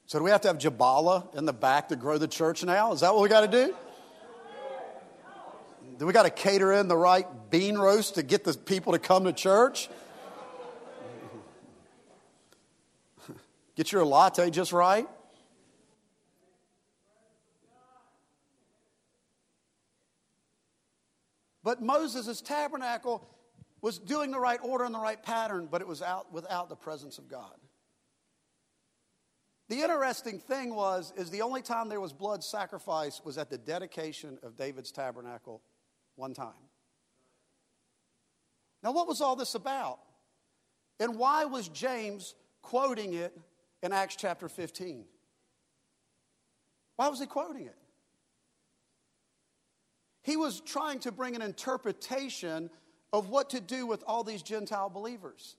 so, 0.07 0.19
do 0.19 0.25
we 0.25 0.31
have 0.31 0.43
to 0.43 0.47
have 0.47 0.59
Jubala 0.59 1.35
in 1.35 1.45
the 1.45 1.53
back 1.53 1.89
to 1.89 1.97
grow 1.97 2.19
the 2.19 2.29
church 2.29 2.63
now? 2.63 2.93
Is 2.93 3.01
that 3.01 3.12
what 3.12 3.25
we 3.25 3.29
got 3.29 3.41
to 3.41 3.49
do? 3.49 3.75
Do 5.99 6.07
we 6.07 6.12
got 6.12 6.23
to 6.23 6.31
cater 6.31 6.73
in 6.73 6.87
the 6.87 6.97
right 6.97 7.27
bean 7.51 7.77
roast 7.77 8.14
to 8.14 8.23
get 8.23 8.45
the 8.45 8.53
people 8.55 8.93
to 8.93 9.01
come 9.01 9.25
to 9.25 9.33
church? 9.33 9.89
Get 13.75 13.91
your 13.91 14.05
latte 14.05 14.51
just 14.51 14.73
right? 14.73 15.09
But 21.64 21.83
Moses' 21.83 22.41
tabernacle 22.41 23.29
was 23.81 23.99
doing 23.99 24.31
the 24.31 24.41
right 24.41 24.61
order 24.62 24.85
and 24.85 24.95
the 24.95 25.01
right 25.01 25.22
pattern, 25.22 25.68
but 25.70 25.81
it 25.81 25.87
was 25.87 26.03
out 26.03 26.33
without 26.33 26.68
the 26.68 26.76
presence 26.76 27.18
of 27.18 27.29
God. 27.29 27.55
The 29.68 29.83
interesting 29.83 30.39
thing 30.39 30.74
was 30.74 31.12
is 31.16 31.31
the 31.31 31.43
only 31.43 31.62
time 31.62 31.89
there 31.89 32.01
was 32.01 32.12
blood 32.12 32.43
sacrifice 32.43 33.20
was 33.24 33.37
at 33.37 33.51
the 33.51 33.59
dedication 33.59 34.39
of 34.43 34.57
David's 34.57 34.91
tabernacle 34.91 35.62
one 36.16 36.33
time. 36.33 36.53
Now 38.83 38.93
what 38.93 39.07
was 39.07 39.20
all 39.20 39.37
this 39.37 39.55
about? 39.55 39.99
And 41.01 41.16
why 41.16 41.45
was 41.45 41.68
James 41.68 42.35
quoting 42.62 43.14
it 43.14 43.39
in 43.83 43.93
Acts 43.93 44.16
chapter 44.16 44.49
15? 44.49 45.05
Why 46.97 47.09
was 47.09 47.20
he 47.20 47.26
quoting 47.26 47.66
it? 47.66 47.76
He 50.22 50.37
was 50.37 50.61
trying 50.61 50.99
to 51.01 51.12
bring 51.12 51.37
an 51.37 51.43
interpretation 51.43 52.70
of 53.13 53.29
what 53.29 53.51
to 53.51 53.61
do 53.61 53.87
with 53.87 54.03
all 54.07 54.25
these 54.25 54.43
Gentile 54.43 54.91
believers. 54.91 55.57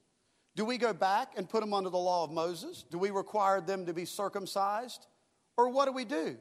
Do 0.56 0.66
we 0.66 0.78
go 0.78 0.94
back 0.94 1.34
and 1.38 1.48
put 1.48 1.62
them 1.62 1.74
under 1.74 1.90
the 1.90 1.98
law 1.98 2.24
of 2.24 2.32
Moses? 2.32 2.84
Do 2.90 2.98
we 2.98 3.12
require 3.12 3.62
them 3.62 3.86
to 3.86 3.94
be 3.94 4.06
circumcised? 4.06 5.08
Or 5.58 5.70
what 5.70 5.86
do 5.86 5.92
we 5.92 6.06
do? 6.06 6.38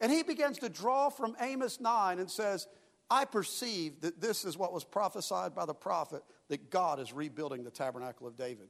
And 0.00 0.10
he 0.10 0.22
begins 0.22 0.58
to 0.58 0.68
draw 0.68 1.08
from 1.08 1.36
Amos 1.40 1.80
9 1.80 2.18
and 2.18 2.30
says, 2.30 2.66
I 3.10 3.24
perceive 3.24 4.00
that 4.00 4.20
this 4.20 4.44
is 4.44 4.56
what 4.56 4.72
was 4.72 4.84
prophesied 4.84 5.54
by 5.54 5.66
the 5.66 5.74
prophet 5.74 6.22
that 6.48 6.70
God 6.70 7.00
is 7.00 7.12
rebuilding 7.12 7.64
the 7.64 7.70
tabernacle 7.70 8.26
of 8.26 8.36
David. 8.36 8.68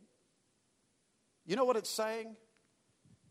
You 1.46 1.56
know 1.56 1.64
what 1.64 1.76
it's 1.76 1.90
saying? 1.90 2.36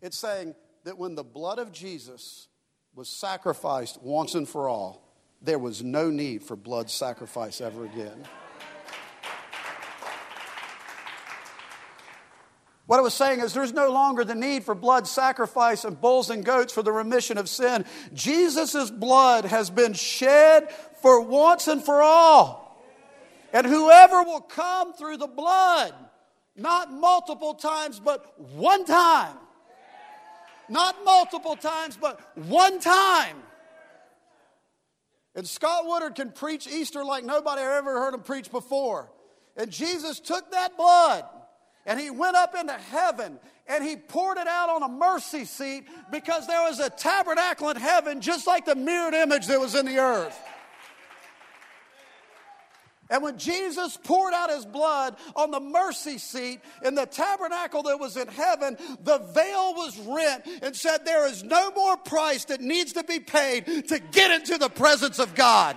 It's 0.02 0.18
saying 0.18 0.56
that 0.84 0.98
when 0.98 1.16
the 1.16 1.24
blood 1.24 1.60
of 1.60 1.72
Jesus 1.72 2.48
was 2.94 3.10
sacrificed 3.10 4.02
once 4.02 4.36
and 4.36 4.48
for 4.48 4.68
all, 4.68 5.13
there 5.44 5.60
was 5.60 5.84
no 5.84 6.10
need 6.10 6.42
for 6.44 6.56
blood 6.56 6.90
sacrifice 6.90 7.60
ever 7.60 7.86
again. 7.86 8.24
What 12.86 13.00
I 13.00 13.02
was 13.02 13.14
saying 13.14 13.40
is, 13.40 13.54
there's 13.54 13.74
no 13.74 13.92
longer 13.92 14.24
the 14.24 14.36
need 14.36 14.64
for 14.64 14.76
blood 14.76 15.08
sacrifice 15.08 15.86
and 15.86 16.00
bulls 16.00 16.30
and 16.30 16.44
goats 16.44 16.74
for 16.74 16.82
the 16.82 16.92
remission 16.92 17.38
of 17.38 17.48
sin. 17.48 17.86
Jesus' 18.14 18.92
blood 18.92 19.46
has 19.46 19.70
been 19.70 19.94
shed 19.94 20.70
for 21.02 21.22
once 21.22 21.68
and 21.68 21.84
for 21.84 22.02
all. 22.02 22.86
And 23.54 23.66
whoever 23.66 24.24
will 24.24 24.42
come 24.42 24.94
through 24.94 25.18
the 25.18 25.28
blood, 25.28 25.94
not 26.56 26.92
multiple 26.92 27.54
times, 27.54 28.00
but 28.00 28.38
one 28.38 28.84
time, 28.86 29.38
not 30.68 30.96
multiple 31.06 31.56
times, 31.56 31.98
but 32.00 32.20
one 32.36 32.80
time. 32.80 33.38
And 35.36 35.48
Scott 35.48 35.86
Woodard 35.86 36.16
can 36.16 36.32
preach 36.32 36.68
Easter 36.68 37.04
like 37.04 37.24
nobody 37.24 37.62
ever 37.62 38.00
heard 38.00 38.14
him 38.14 38.22
preach 38.22 38.52
before. 38.52 39.12
And 39.56 39.72
Jesus 39.72 40.20
took 40.20 40.52
that 40.52 40.78
blood 40.78 41.26
and 41.86 42.00
he 42.00 42.10
went 42.10 42.36
up 42.36 42.56
into 42.56 42.74
heaven 42.74 43.40
and 43.68 43.84
he 43.84 43.96
poured 43.96 44.38
it 44.38 44.48
out 44.48 44.70
on 44.70 44.84
a 44.84 44.88
mercy 44.88 45.46
seat 45.46 45.86
because 46.12 46.48
there 46.48 46.62
was 46.64 46.80
a 46.80 46.90
tabernacle 46.90 47.70
in 47.70 47.78
heaven 47.78 48.22
just 48.22 48.48
like 48.48 48.66
the 48.66 48.76
mirrored 48.76 49.14
image 49.14 49.48
that 49.48 49.60
was 49.60 49.76
in 49.76 49.86
the 49.86 49.98
earth. 49.98 50.40
And 53.14 53.22
when 53.22 53.38
Jesus 53.38 53.96
poured 53.96 54.34
out 54.34 54.50
his 54.50 54.66
blood 54.66 55.18
on 55.36 55.52
the 55.52 55.60
mercy 55.60 56.18
seat 56.18 56.62
in 56.84 56.96
the 56.96 57.06
tabernacle 57.06 57.84
that 57.84 58.00
was 58.00 58.18
in 58.18 58.28
heaven, 58.28 58.76
the 59.04 59.20
veil 59.20 59.76
was 59.76 60.00
rent 60.00 60.48
and 60.64 60.76
said, 60.76 61.06
There 61.06 61.28
is 61.28 61.44
no 61.44 61.70
more 61.74 61.96
price 61.96 62.46
that 62.46 62.60
needs 62.60 62.94
to 62.94 63.04
be 63.04 63.20
paid 63.20 63.88
to 63.90 64.00
get 64.00 64.32
into 64.32 64.58
the 64.58 64.68
presence 64.68 65.20
of 65.20 65.36
God. 65.36 65.76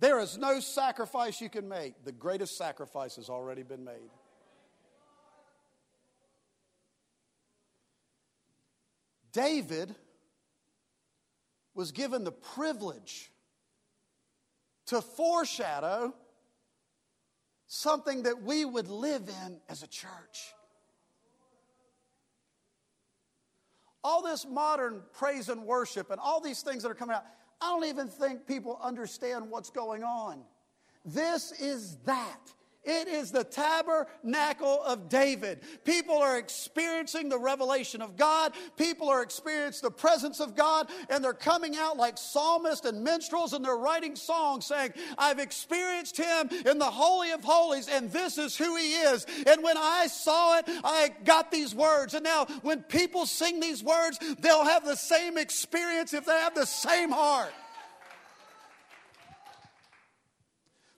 There 0.00 0.20
is 0.20 0.38
no 0.38 0.60
sacrifice 0.60 1.38
you 1.42 1.50
can 1.50 1.68
make. 1.68 2.02
The 2.06 2.12
greatest 2.12 2.56
sacrifice 2.56 3.16
has 3.16 3.28
already 3.28 3.62
been 3.62 3.84
made. 3.84 4.08
David 9.38 9.94
was 11.72 11.92
given 11.92 12.24
the 12.24 12.32
privilege 12.32 13.30
to 14.86 15.00
foreshadow 15.00 16.12
something 17.68 18.24
that 18.24 18.42
we 18.42 18.64
would 18.64 18.88
live 18.88 19.28
in 19.44 19.60
as 19.68 19.84
a 19.84 19.86
church. 19.86 20.54
All 24.02 24.22
this 24.22 24.44
modern 24.44 25.02
praise 25.12 25.48
and 25.48 25.62
worship 25.62 26.10
and 26.10 26.18
all 26.18 26.40
these 26.40 26.62
things 26.62 26.82
that 26.82 26.90
are 26.90 26.96
coming 26.96 27.14
out, 27.14 27.24
I 27.60 27.68
don't 27.68 27.84
even 27.84 28.08
think 28.08 28.44
people 28.44 28.80
understand 28.82 29.48
what's 29.48 29.70
going 29.70 30.02
on. 30.02 30.42
This 31.04 31.52
is 31.60 31.96
that. 32.06 32.52
It 32.88 33.06
is 33.06 33.30
the 33.30 33.44
tabernacle 33.44 34.82
of 34.82 35.10
David. 35.10 35.60
People 35.84 36.16
are 36.16 36.38
experiencing 36.38 37.28
the 37.28 37.38
revelation 37.38 38.00
of 38.00 38.16
God. 38.16 38.54
People 38.78 39.10
are 39.10 39.22
experiencing 39.22 39.86
the 39.86 39.90
presence 39.90 40.40
of 40.40 40.56
God, 40.56 40.88
and 41.10 41.22
they're 41.22 41.34
coming 41.34 41.76
out 41.76 41.98
like 41.98 42.16
psalmists 42.16 42.86
and 42.86 43.04
minstrels, 43.04 43.52
and 43.52 43.62
they're 43.62 43.76
writing 43.76 44.16
songs 44.16 44.64
saying, 44.64 44.94
I've 45.18 45.38
experienced 45.38 46.16
him 46.16 46.48
in 46.64 46.78
the 46.78 46.86
Holy 46.86 47.30
of 47.32 47.44
Holies, 47.44 47.88
and 47.88 48.10
this 48.10 48.38
is 48.38 48.56
who 48.56 48.74
he 48.76 48.94
is. 48.94 49.26
And 49.46 49.62
when 49.62 49.76
I 49.76 50.06
saw 50.06 50.58
it, 50.58 50.64
I 50.82 51.10
got 51.24 51.50
these 51.52 51.74
words. 51.74 52.14
And 52.14 52.24
now, 52.24 52.46
when 52.62 52.82
people 52.84 53.26
sing 53.26 53.60
these 53.60 53.84
words, 53.84 54.18
they'll 54.40 54.64
have 54.64 54.86
the 54.86 54.96
same 54.96 55.36
experience 55.36 56.14
if 56.14 56.24
they 56.24 56.32
have 56.32 56.54
the 56.54 56.64
same 56.64 57.10
heart. 57.10 57.52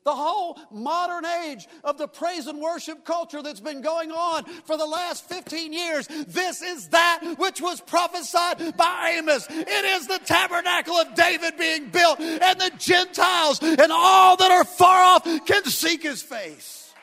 The 0.05 0.14
whole 0.14 0.59
modern 0.70 1.26
age 1.26 1.68
of 1.84 1.98
the 1.98 2.09
praise 2.09 2.46
and 2.46 2.59
worship 2.59 3.05
culture 3.05 3.42
that's 3.42 3.61
been 3.61 3.82
going 3.82 4.11
on 4.11 4.44
for 4.64 4.78
the 4.78 4.86
last 4.86 5.28
15 5.28 5.74
years, 5.74 6.09
this 6.26 6.62
is 6.62 6.88
that 6.88 7.34
which 7.36 7.61
was 7.61 7.82
prophesied 7.82 8.76
by 8.78 9.16
Amos. 9.18 9.46
It 9.51 9.84
is 9.84 10.07
the 10.07 10.18
tabernacle 10.24 10.94
of 10.94 11.14
David 11.14 11.59
being 11.59 11.90
built, 11.90 12.18
and 12.18 12.61
the 12.61 12.72
Gentiles 12.78 13.61
and 13.62 13.92
all 13.92 14.38
that 14.38 14.51
are 14.51 14.64
far 14.64 15.03
off 15.03 15.24
can 15.46 15.64
seek 15.64 16.03
his 16.03 16.22
face. 16.22 16.94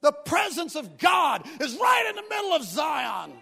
The 0.00 0.12
presence 0.12 0.74
of 0.74 0.96
God 0.96 1.46
is 1.60 1.76
right 1.76 2.06
in 2.08 2.16
the 2.16 2.34
middle 2.34 2.52
of 2.52 2.62
Zion. 2.62 3.32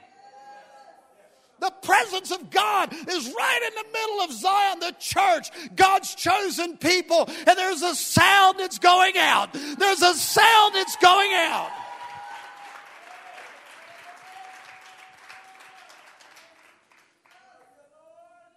The 1.58 1.72
presence 1.82 2.30
of 2.30 2.50
God 2.50 2.92
is 2.92 3.26
right 3.28 3.60
in 3.68 3.74
the 3.74 3.92
middle 3.92 4.20
of 4.20 4.32
Zion, 4.32 4.80
the 4.80 4.94
church, 4.98 5.50
God's 5.74 6.14
chosen 6.14 6.76
people, 6.76 7.28
and 7.28 7.58
there's 7.58 7.82
a 7.82 7.94
sound 7.94 8.58
that's 8.58 8.78
going 8.78 9.16
out. 9.16 9.52
There's 9.52 10.02
a 10.02 10.14
sound 10.14 10.74
that's 10.74 10.96
going 10.96 11.32
out. 11.32 11.70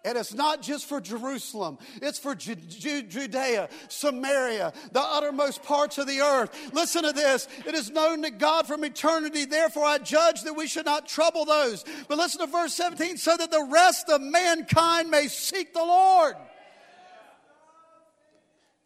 And 0.02 0.16
it's 0.16 0.32
not 0.32 0.62
just 0.62 0.86
for 0.86 0.98
Jerusalem, 0.98 1.78
it's 2.00 2.18
for 2.18 2.34
Ju- 2.34 2.54
Ju- 2.54 3.02
Judea, 3.02 3.68
Samaria, 3.88 4.72
the 4.92 5.00
uttermost 5.00 5.62
parts 5.62 5.98
of 5.98 6.06
the 6.06 6.20
earth. 6.20 6.72
Listen 6.72 7.02
to 7.02 7.12
this. 7.12 7.46
It 7.66 7.74
is 7.74 7.90
known 7.90 8.22
to 8.22 8.30
God 8.30 8.66
from 8.66 8.82
eternity, 8.82 9.44
therefore 9.44 9.84
I 9.84 9.98
judge 9.98 10.42
that 10.44 10.54
we 10.54 10.66
should 10.66 10.86
not 10.86 11.06
trouble 11.06 11.44
those. 11.44 11.84
But 12.08 12.16
listen 12.16 12.40
to 12.40 12.46
verse 12.46 12.72
17 12.72 13.18
so 13.18 13.36
that 13.36 13.50
the 13.50 13.68
rest 13.70 14.08
of 14.08 14.22
mankind 14.22 15.10
may 15.10 15.28
seek 15.28 15.74
the 15.74 15.84
Lord. 15.84 16.34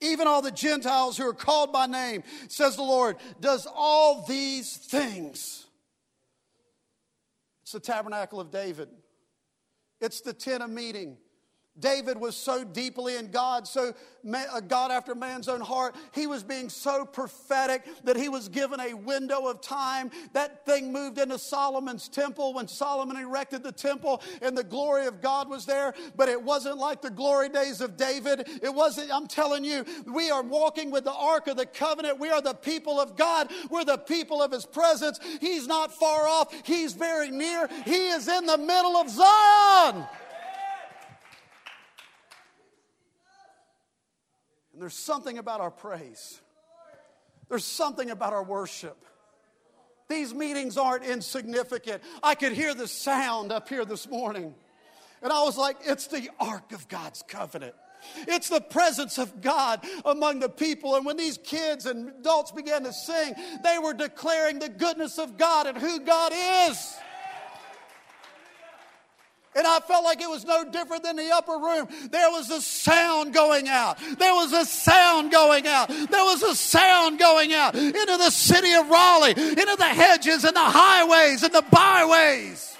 Even 0.01 0.27
all 0.27 0.43
the 0.43 0.51
Gentiles 0.51 1.17
who 1.17 1.29
are 1.29 1.33
called 1.33 1.73
by 1.73 1.87
name, 1.87 2.25
says 2.49 2.75
the 2.75 2.83
Lord, 2.83 3.17
does 3.41 3.69
all 3.73 4.25
these 4.27 4.77
things. 4.77 5.65
It's 7.63 7.73
the 7.73 7.81
tabernacle 7.81 8.41
of 8.41 8.51
David. 8.51 8.89
It's 10.05 10.21
the 10.21 10.35
tent 10.35 10.63
of 10.63 10.69
meeting. 10.69 11.17
David 11.79 12.21
was 12.21 12.37
so 12.37 12.63
deeply 12.63 13.17
in 13.17 13.31
God, 13.31 13.67
so 13.67 13.95
a 14.33 14.55
uh, 14.55 14.61
God 14.61 14.91
after 14.91 15.15
man's 15.15 15.49
own 15.49 15.61
heart. 15.61 15.97
He 16.13 16.27
was 16.27 16.43
being 16.43 16.69
so 16.69 17.05
prophetic 17.05 17.85
that 18.05 18.17
he 18.17 18.29
was 18.29 18.49
given 18.49 18.81
a 18.81 18.95
window 18.95 19.49
of 19.49 19.61
time. 19.61 20.11
That 20.33 20.65
thing 20.65 20.93
moved 20.93 21.19
into 21.19 21.39
Solomon's 21.39 22.09
temple 22.09 22.55
when 22.55 22.69
Solomon 22.69 23.17
erected 23.17 23.63
the 23.63 23.73
temple 23.73 24.23
and 24.41 24.57
the 24.57 24.65
glory 24.65 25.07
of 25.07 25.21
God 25.21 25.51
was 25.51 25.67
there. 25.67 25.95
But 26.17 26.29
it 26.29 26.41
wasn't 26.41 26.79
like 26.79 27.03
the 27.03 27.11
glory 27.11 27.49
days 27.49 27.81
of 27.81 27.97
David. 27.97 28.49
It 28.63 28.73
wasn't, 28.73 29.13
I'm 29.13 29.27
telling 29.27 29.65
you, 29.65 29.85
we 30.07 30.31
are 30.31 30.43
walking 30.43 30.91
with 30.91 31.05
the 31.05 31.13
Ark 31.13 31.49
of 31.49 31.57
the 31.57 31.67
Covenant. 31.67 32.19
We 32.19 32.31
are 32.31 32.41
the 32.41 32.55
people 32.55 33.01
of 33.01 33.17
God. 33.17 33.51
We're 33.69 33.85
the 33.85 33.99
people 33.99 34.43
of 34.43 34.53
his 34.53 34.65
presence. 34.65 35.19
He's 35.41 35.67
not 35.67 35.93
far 35.93 36.27
off, 36.27 36.55
he's 36.65 36.93
very 36.93 37.31
near. 37.31 37.69
He 37.85 38.09
is 38.09 38.29
in 38.29 38.47
the 38.47 38.59
middle 38.59 38.97
of 38.97 39.11
Zion. 39.11 40.07
And 44.75 44.83
there's 44.83 44.95
something 44.95 45.39
about 45.39 45.61
our 45.61 45.71
praise, 45.71 46.41
there's 47.49 47.65
something 47.65 48.11
about 48.11 48.33
our 48.33 48.43
worship. 48.43 48.99
These 50.07 50.35
meetings 50.35 50.77
aren't 50.77 51.05
insignificant. 51.05 52.03
I 52.23 52.35
could 52.35 52.53
hear 52.53 52.75
the 52.75 52.87
sound 52.87 53.53
up 53.53 53.71
here 53.71 53.87
this 53.87 54.07
morning. 54.07 54.55
And 55.23 55.33
I 55.33 55.43
was 55.45 55.57
like, 55.57 55.79
it's 55.83 56.09
the 56.09 56.29
Ark 56.39 56.73
of 56.73 56.89
God's 56.89 57.23
covenant. 57.27 57.75
It's 58.29 58.51
the 58.51 58.61
presence 58.61 59.17
of 59.17 59.41
God 59.41 59.83
among 60.05 60.41
the 60.41 60.51
people. 60.51 60.97
And 60.97 61.07
when 61.07 61.17
these 61.17 61.39
kids 61.39 61.87
and 61.87 62.11
adults 62.21 62.51
began 62.53 62.83
to 62.83 62.93
sing, 62.93 63.35
they 63.63 63.79
were 63.79 63.95
declaring 63.95 64.59
the 64.59 64.69
goodness 64.69 65.19
of 65.19 65.39
God 65.39 65.67
and 65.67 65.79
who 65.79 66.01
God 66.01 66.33
is. 66.69 66.97
And 69.57 69.67
I 69.67 69.79
felt 69.81 70.05
like 70.05 70.21
it 70.21 70.29
was 70.29 70.45
no 70.45 70.65
different 70.65 71.05
than 71.05 71.17
the 71.17 71.31
upper 71.33 71.53
room. 71.53 71.89
There 72.11 72.31
was 72.31 72.51
a 72.51 72.61
sound 72.61 73.33
going 73.33 73.69
out. 73.69 73.99
There 74.19 74.35
was 74.35 74.53
a 74.53 74.65
sound 74.65 75.31
going 75.31 75.67
out. 75.67 75.89
There 75.89 76.25
was 76.25 76.43
a 76.43 76.57
sound 76.57 77.19
going 77.21 77.53
out 77.53 77.77
into 77.77 78.17
the 78.19 78.31
city 78.31 78.73
of 78.75 78.89
Raleigh, 78.89 79.31
into 79.31 79.77
the 79.79 79.85
hedges 79.85 80.45
and 80.45 80.57
the 80.57 80.61
highways 80.61 81.43
and 81.45 81.55
the 81.55 81.65
byways. 81.71 82.77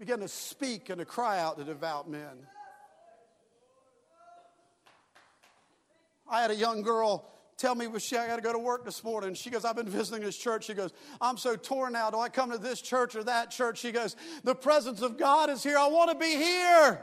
Began 0.00 0.20
to 0.20 0.28
speak 0.28 0.88
and 0.88 0.98
to 0.98 1.04
cry 1.04 1.38
out 1.38 1.58
to 1.58 1.64
devout 1.64 2.08
men. 2.08 2.46
I 6.26 6.40
had 6.40 6.50
a 6.50 6.56
young 6.56 6.80
girl 6.80 7.30
tell 7.60 7.74
me, 7.74 7.86
well, 7.86 7.98
she, 7.98 8.16
I 8.16 8.26
got 8.26 8.36
to 8.36 8.42
go 8.42 8.52
to 8.52 8.58
work 8.58 8.86
this 8.86 9.04
morning. 9.04 9.34
She 9.34 9.50
goes, 9.50 9.66
I've 9.66 9.76
been 9.76 9.88
visiting 9.88 10.24
this 10.24 10.36
church. 10.36 10.64
She 10.64 10.74
goes, 10.74 10.92
I'm 11.20 11.36
so 11.36 11.56
torn 11.56 11.92
now. 11.92 12.10
Do 12.10 12.18
I 12.18 12.30
come 12.30 12.50
to 12.50 12.58
this 12.58 12.80
church 12.80 13.14
or 13.14 13.22
that 13.24 13.50
church? 13.50 13.78
She 13.78 13.92
goes, 13.92 14.16
the 14.44 14.54
presence 14.54 15.02
of 15.02 15.18
God 15.18 15.50
is 15.50 15.62
here. 15.62 15.76
I 15.76 15.86
want 15.88 16.10
to 16.10 16.16
be 16.16 16.34
here. 16.36 17.02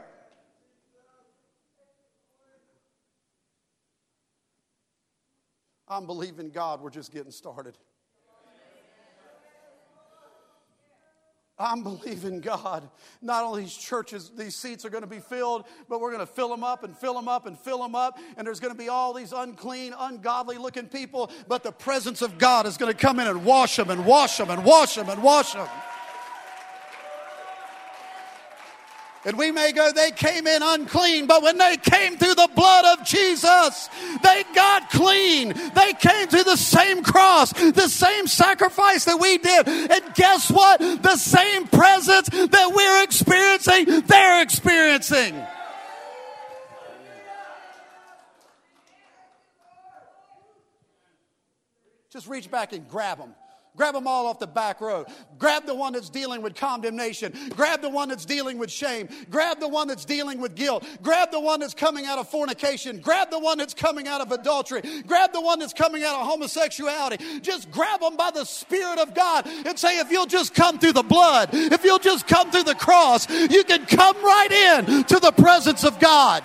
I'm 5.86 6.06
believing 6.06 6.50
God. 6.50 6.82
We're 6.82 6.90
just 6.90 7.12
getting 7.12 7.30
started. 7.30 7.78
I'm 11.58 11.82
believing 11.82 12.40
God. 12.40 12.88
Not 13.20 13.44
only 13.44 13.62
these 13.62 13.76
churches, 13.76 14.30
these 14.36 14.54
seats 14.54 14.84
are 14.84 14.90
going 14.90 15.02
to 15.02 15.08
be 15.08 15.18
filled, 15.18 15.64
but 15.88 16.00
we're 16.00 16.12
going 16.12 16.26
to 16.26 16.32
fill 16.32 16.48
them 16.48 16.62
up 16.62 16.84
and 16.84 16.96
fill 16.96 17.14
them 17.14 17.28
up 17.28 17.46
and 17.46 17.58
fill 17.58 17.82
them 17.82 17.94
up. 17.94 18.18
And 18.36 18.46
there's 18.46 18.60
going 18.60 18.72
to 18.72 18.78
be 18.78 18.88
all 18.88 19.12
these 19.12 19.32
unclean, 19.32 19.94
ungodly 19.98 20.58
looking 20.58 20.86
people, 20.86 21.30
but 21.48 21.62
the 21.62 21.72
presence 21.72 22.22
of 22.22 22.38
God 22.38 22.66
is 22.66 22.76
going 22.76 22.92
to 22.92 22.98
come 22.98 23.18
in 23.18 23.26
and 23.26 23.44
wash 23.44 23.76
them 23.76 23.90
and 23.90 24.06
wash 24.06 24.36
them 24.36 24.50
and 24.50 24.64
wash 24.64 24.94
them 24.94 25.08
and 25.08 25.22
wash 25.22 25.52
them. 25.52 25.68
And 25.68 25.97
we 29.36 29.50
may 29.50 29.72
go, 29.72 29.90
they 29.92 30.10
came 30.12 30.46
in 30.46 30.62
unclean, 30.62 31.26
but 31.26 31.42
when 31.42 31.58
they 31.58 31.76
came 31.76 32.16
through 32.16 32.34
the 32.34 32.48
blood 32.54 32.98
of 32.98 33.04
Jesus, 33.04 33.88
they 34.22 34.44
got 34.54 34.90
clean. 34.90 35.52
They 35.74 35.92
came 35.94 36.28
through 36.28 36.44
the 36.44 36.56
same 36.56 37.02
cross, 37.02 37.52
the 37.52 37.88
same 37.88 38.26
sacrifice 38.26 39.04
that 39.06 39.18
we 39.20 39.38
did. 39.38 39.68
And 39.68 40.14
guess 40.14 40.50
what? 40.50 40.78
The 40.78 41.16
same 41.16 41.66
presence 41.66 42.28
that 42.28 42.72
we're 42.74 43.02
experiencing, 43.02 44.02
they're 44.06 44.40
experiencing. 44.42 45.34
Just 52.10 52.28
reach 52.28 52.50
back 52.50 52.72
and 52.72 52.88
grab 52.88 53.18
them. 53.18 53.34
Grab 53.76 53.94
them 53.94 54.06
all 54.08 54.26
off 54.26 54.40
the 54.40 54.46
back 54.46 54.80
row. 54.80 55.06
Grab 55.38 55.64
the 55.64 55.74
one 55.74 55.92
that's 55.92 56.10
dealing 56.10 56.42
with 56.42 56.56
condemnation. 56.56 57.32
Grab 57.50 57.80
the 57.80 57.88
one 57.88 58.08
that's 58.08 58.24
dealing 58.24 58.58
with 58.58 58.70
shame. 58.70 59.08
Grab 59.30 59.60
the 59.60 59.68
one 59.68 59.86
that's 59.86 60.04
dealing 60.04 60.40
with 60.40 60.56
guilt. 60.56 60.84
Grab 61.00 61.30
the 61.30 61.38
one 61.38 61.60
that's 61.60 61.74
coming 61.74 62.04
out 62.04 62.18
of 62.18 62.28
fornication. 62.28 62.98
Grab 62.98 63.30
the 63.30 63.38
one 63.38 63.56
that's 63.56 63.74
coming 63.74 64.08
out 64.08 64.20
of 64.20 64.32
adultery. 64.32 64.82
Grab 65.06 65.32
the 65.32 65.40
one 65.40 65.60
that's 65.60 65.72
coming 65.72 66.02
out 66.02 66.16
of 66.20 66.26
homosexuality. 66.26 67.40
Just 67.40 67.70
grab 67.70 68.00
them 68.00 68.16
by 68.16 68.32
the 68.32 68.44
Spirit 68.44 68.98
of 68.98 69.14
God 69.14 69.46
and 69.46 69.78
say, 69.78 69.98
if 70.00 70.10
you'll 70.10 70.26
just 70.26 70.54
come 70.54 70.78
through 70.78 70.94
the 70.94 71.02
blood, 71.02 71.50
if 71.52 71.84
you'll 71.84 71.98
just 71.98 72.26
come 72.26 72.50
through 72.50 72.64
the 72.64 72.74
cross, 72.74 73.30
you 73.30 73.62
can 73.62 73.86
come 73.86 74.16
right 74.22 74.50
in 74.50 75.04
to 75.04 75.20
the 75.20 75.32
presence 75.32 75.84
of 75.84 76.00
God. 76.00 76.42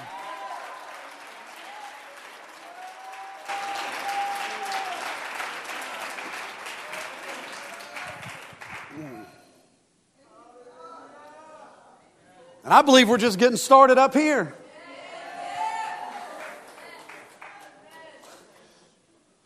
And 12.64 12.74
I 12.74 12.82
believe 12.82 13.10
we're 13.10 13.18
just 13.18 13.38
getting 13.38 13.58
started 13.58 13.98
up 13.98 14.14
here. 14.14 14.54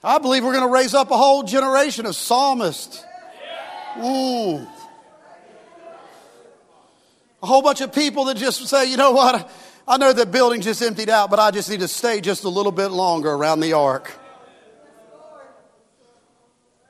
I 0.04 0.20
believe 0.20 0.44
we're 0.44 0.54
going 0.54 0.68
to 0.68 0.74
raise 0.74 0.94
up 0.94 1.10
a 1.10 1.18
whole 1.18 1.44
generation 1.44 2.06
of 2.06 2.16
psalmists. 2.16 3.04
Mm. 3.96 4.70
A 7.42 7.46
whole 7.46 7.62
bunch 7.62 7.82
of 7.82 7.94
people 7.94 8.26
that 8.26 8.38
just 8.38 8.66
say, 8.68 8.90
you 8.90 8.98
know 8.98 9.12
what? 9.12 9.52
I 9.88 9.98
know 9.98 10.14
that 10.14 10.32
building 10.32 10.62
just 10.62 10.82
emptied 10.82 11.10
out, 11.10 11.30
but 11.30 11.40
I 11.40 11.50
just 11.50 11.70
need 11.70 11.80
to 11.80 11.88
stay 11.88 12.22
just 12.22 12.44
a 12.44 12.50
little 12.50 12.72
bit 12.72 12.90
longer 12.90 13.32
around 13.32 13.62
the 13.62 13.74
ark. 13.74 14.14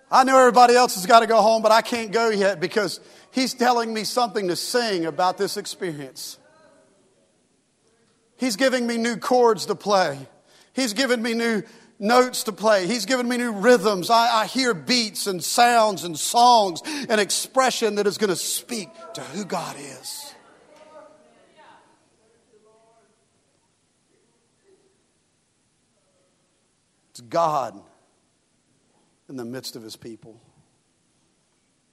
I 0.09 0.23
know 0.23 0.39
everybody 0.39 0.75
else 0.75 0.95
has 0.95 1.05
got 1.05 1.19
to 1.19 1.27
go 1.27 1.41
home, 1.41 1.61
but 1.61 1.71
I 1.71 1.81
can't 1.81 2.11
go 2.11 2.29
yet 2.29 2.59
because 2.59 2.99
He's 3.31 3.53
telling 3.53 3.93
me 3.93 4.03
something 4.03 4.47
to 4.47 4.55
sing 4.55 5.05
about 5.05 5.37
this 5.37 5.57
experience. 5.57 6.37
He's 8.37 8.55
giving 8.55 8.87
me 8.87 8.97
new 8.97 9.17
chords 9.17 9.65
to 9.65 9.75
play. 9.75 10.27
He's 10.73 10.93
giving 10.93 11.21
me 11.21 11.33
new 11.33 11.63
notes 11.99 12.43
to 12.43 12.51
play. 12.51 12.87
He's 12.87 13.05
given 13.05 13.27
me 13.27 13.37
new 13.37 13.51
rhythms. 13.51 14.09
I, 14.09 14.41
I 14.41 14.45
hear 14.45 14.73
beats 14.73 15.27
and 15.27 15.43
sounds 15.43 16.03
and 16.03 16.17
songs 16.17 16.81
and 16.85 17.19
expression 17.19 17.95
that 17.95 18.07
is 18.07 18.17
going 18.17 18.29
to 18.29 18.35
speak 18.35 18.89
to 19.15 19.21
who 19.21 19.43
God 19.43 19.75
is. 19.77 20.33
It's 27.11 27.21
God 27.21 27.81
in 29.29 29.35
the 29.35 29.45
midst 29.45 29.75
of 29.75 29.83
his 29.83 29.95
people. 29.95 30.39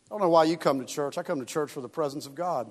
I 0.07 0.15
don't 0.15 0.21
know 0.21 0.29
why 0.29 0.45
you 0.45 0.57
come 0.57 0.79
to 0.79 0.85
church. 0.85 1.19
I 1.19 1.23
come 1.23 1.41
to 1.41 1.47
church 1.47 1.71
for 1.71 1.81
the 1.81 1.89
presence 1.89 2.27
of 2.27 2.35
God. 2.35 2.71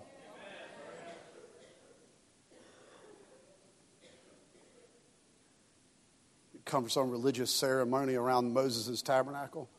You 6.53 6.59
come 6.63 6.83
for 6.83 6.89
some 6.89 7.09
religious 7.09 7.51
ceremony 7.51 8.15
around 8.15 8.53
Moses' 8.53 9.01
tabernacle. 9.01 9.69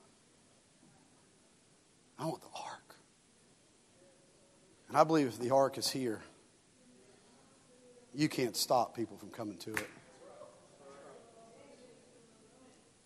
I 2.19 2.27
want 2.27 2.43
the 2.43 2.49
ark. 2.63 2.97
And 4.89 4.97
I 4.97 5.05
believe 5.05 5.29
if 5.29 5.39
the 5.39 5.51
ark 5.51 5.79
is 5.79 5.89
here, 5.89 6.21
you 8.15 8.29
can't 8.29 8.57
stop 8.57 8.95
people 8.95 9.17
from 9.17 9.31
coming 9.31 9.57
to 9.59 9.73
it. 9.73 9.89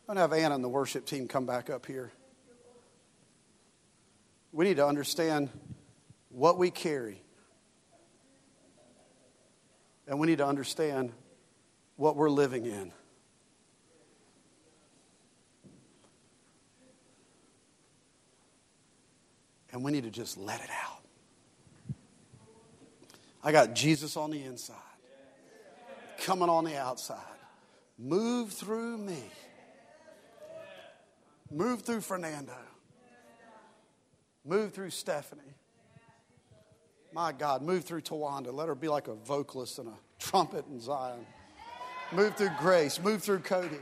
I'm 0.09 0.15
going 0.15 0.27
to 0.27 0.35
have 0.35 0.43
Anna 0.43 0.55
and 0.55 0.65
the 0.65 0.71
worship 0.71 1.05
team 1.05 1.29
come 1.29 1.45
back 1.45 1.69
up 1.69 1.85
here. 1.85 2.11
We 4.53 4.65
need 4.65 4.79
to 4.79 4.87
understand 4.87 5.51
what 6.31 6.57
we 6.57 6.71
carry. 6.71 7.21
And 10.07 10.19
we 10.19 10.27
need 10.27 10.39
to 10.39 10.47
understand 10.47 11.13
what 11.97 12.17
we're 12.17 12.31
living 12.31 12.65
in. 12.65 12.91
And 19.73 19.85
we 19.85 19.93
need 19.93 20.05
to 20.05 20.11
just 20.11 20.39
let 20.39 20.63
it 20.63 20.71
out. 20.71 21.03
I 23.45 23.53
got 23.53 23.75
Jesus 23.75 24.17
on 24.17 24.31
the 24.31 24.43
inside, 24.43 24.75
coming 26.23 26.49
on 26.49 26.65
the 26.65 26.79
outside. 26.79 27.19
Move 27.99 28.55
through 28.55 28.97
me. 28.97 29.23
Move 31.51 31.83
through 31.83 32.01
Fernando. 32.01 32.57
Move 34.45 34.73
through 34.73 34.91
Stephanie. 34.91 35.43
My 37.13 37.33
God, 37.33 37.63
move 37.63 37.85
through 37.85 38.03
Tawanda. 38.03 38.53
Let 38.53 38.69
her 38.69 38.75
be 38.75 38.89
like 38.89 39.09
a 39.09 39.15
vocalist 39.15 39.79
and 39.79 39.89
a 39.89 39.95
trumpet 40.19 40.67
in 40.71 40.81
Zion. 40.81 41.27
Move 42.13 42.37
through 42.37 42.51
Grace. 42.59 43.01
Move 43.01 43.23
through 43.23 43.41
Cody. 43.41 43.79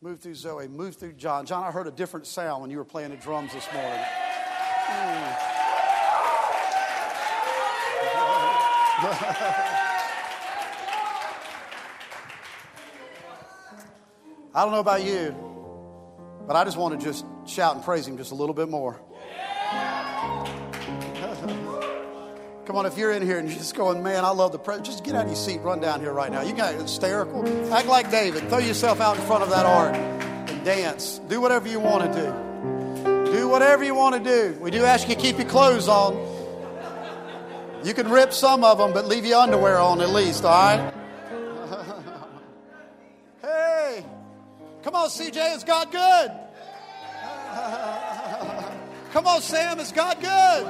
Move 0.00 0.20
through 0.20 0.34
Zoe. 0.34 0.68
Move 0.68 0.96
through 0.96 1.14
John. 1.14 1.46
John, 1.46 1.64
I 1.64 1.70
heard 1.70 1.86
a 1.86 1.90
different 1.90 2.26
sound 2.26 2.62
when 2.62 2.70
you 2.70 2.76
were 2.78 2.84
playing 2.84 3.10
the 3.10 3.16
drums 3.16 3.52
this 3.52 3.66
morning. 3.72 4.00
Mm. 4.88 5.62
I 14.56 14.62
don't 14.62 14.72
know 14.72 14.80
about 14.80 15.04
you, 15.04 15.36
but 16.46 16.56
I 16.56 16.64
just 16.64 16.78
want 16.78 16.98
to 16.98 17.06
just 17.06 17.26
shout 17.46 17.74
and 17.74 17.84
praise 17.84 18.08
Him 18.08 18.16
just 18.16 18.32
a 18.32 18.34
little 18.34 18.54
bit 18.54 18.70
more. 18.70 18.94
Come 22.64 22.76
on, 22.76 22.86
if 22.86 22.96
you're 22.96 23.12
in 23.12 23.20
here 23.20 23.38
and 23.38 23.50
you're 23.50 23.58
just 23.58 23.76
going, 23.76 24.02
man, 24.02 24.24
I 24.24 24.30
love 24.30 24.52
the 24.52 24.58
presence, 24.58 24.88
just 24.88 25.04
get 25.04 25.14
out 25.14 25.24
of 25.24 25.28
your 25.28 25.36
seat, 25.36 25.60
run 25.60 25.80
down 25.80 26.00
here 26.00 26.14
right 26.14 26.32
now. 26.32 26.40
You 26.40 26.54
got 26.54 26.74
hysterical. 26.74 27.46
Act 27.70 27.86
like 27.86 28.10
David. 28.10 28.48
Throw 28.48 28.56
yourself 28.56 28.98
out 28.98 29.18
in 29.18 29.26
front 29.26 29.42
of 29.42 29.50
that 29.50 29.66
ark 29.66 29.94
and 29.94 30.64
dance. 30.64 31.20
Do 31.28 31.42
whatever 31.42 31.68
you 31.68 31.78
want 31.78 32.10
to 32.10 32.18
do. 32.18 33.32
Do 33.32 33.48
whatever 33.48 33.84
you 33.84 33.94
want 33.94 34.14
to 34.16 34.22
do. 34.24 34.58
We 34.58 34.70
do 34.70 34.84
ask 34.84 35.06
you 35.06 35.16
to 35.16 35.20
keep 35.20 35.36
your 35.36 35.48
clothes 35.48 35.86
on. 35.86 36.16
You 37.84 37.92
can 37.92 38.08
rip 38.08 38.32
some 38.32 38.64
of 38.64 38.78
them, 38.78 38.94
but 38.94 39.04
leave 39.06 39.26
your 39.26 39.38
underwear 39.38 39.76
on 39.76 40.00
at 40.00 40.08
least, 40.08 40.46
all 40.46 40.50
right? 40.50 40.95
On, 45.06 45.12
CJ, 45.12 45.56
is 45.56 45.62
God 45.62 45.92
good? 45.92 46.30
Come 49.12 49.26
on, 49.26 49.40
Sam, 49.40 49.78
is 49.78 49.92
God 49.92 50.20
good? 50.20 50.66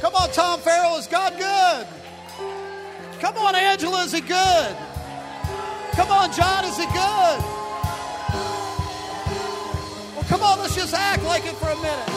Come 0.00 0.16
on, 0.16 0.28
Tom 0.30 0.58
Farrell, 0.60 0.96
is 0.96 1.06
God 1.06 1.38
good? 1.38 1.86
Come 3.20 3.36
on, 3.36 3.54
Angela, 3.54 4.02
is 4.02 4.10
he 4.12 4.20
good? 4.20 4.76
Come 5.92 6.10
on, 6.10 6.32
John, 6.32 6.64
is 6.64 6.76
he 6.76 6.86
good? 6.86 7.40
Well, 10.14 10.24
come 10.26 10.42
on, 10.42 10.58
let's 10.58 10.74
just 10.74 10.94
act 10.94 11.22
like 11.22 11.44
it 11.44 11.54
for 11.54 11.68
a 11.68 11.76
minute. 11.76 12.08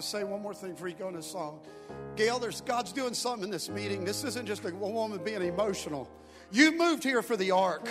Say 0.00 0.22
one 0.24 0.42
more 0.42 0.54
thing 0.54 0.72
before 0.72 0.88
you 0.88 0.94
go 0.94 1.08
into 1.08 1.22
song. 1.22 1.60
Gail, 2.16 2.38
there's 2.38 2.60
God's 2.60 2.92
doing 2.92 3.14
something 3.14 3.44
in 3.44 3.50
this 3.50 3.68
meeting. 3.68 4.04
This 4.04 4.24
isn't 4.24 4.46
just 4.46 4.64
a 4.64 4.74
woman 4.74 5.20
being 5.24 5.42
emotional. 5.42 6.08
You 6.50 6.72
moved 6.72 7.02
here 7.02 7.22
for 7.22 7.36
the 7.36 7.50
ark. 7.50 7.88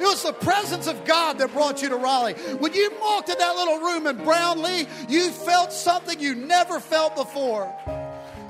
It 0.00 0.02
was 0.02 0.22
the 0.22 0.32
presence 0.32 0.86
of 0.86 1.04
God 1.04 1.38
that 1.38 1.52
brought 1.52 1.82
you 1.82 1.88
to 1.90 1.96
Raleigh. 1.96 2.32
When 2.32 2.72
you 2.72 2.90
walked 3.00 3.28
in 3.28 3.38
that 3.38 3.54
little 3.54 3.78
room 3.78 4.06
in 4.06 4.16
Brownlee, 4.24 4.86
you 5.08 5.30
felt 5.30 5.72
something 5.72 6.18
you 6.18 6.34
never 6.34 6.80
felt 6.80 7.14
before. 7.14 7.72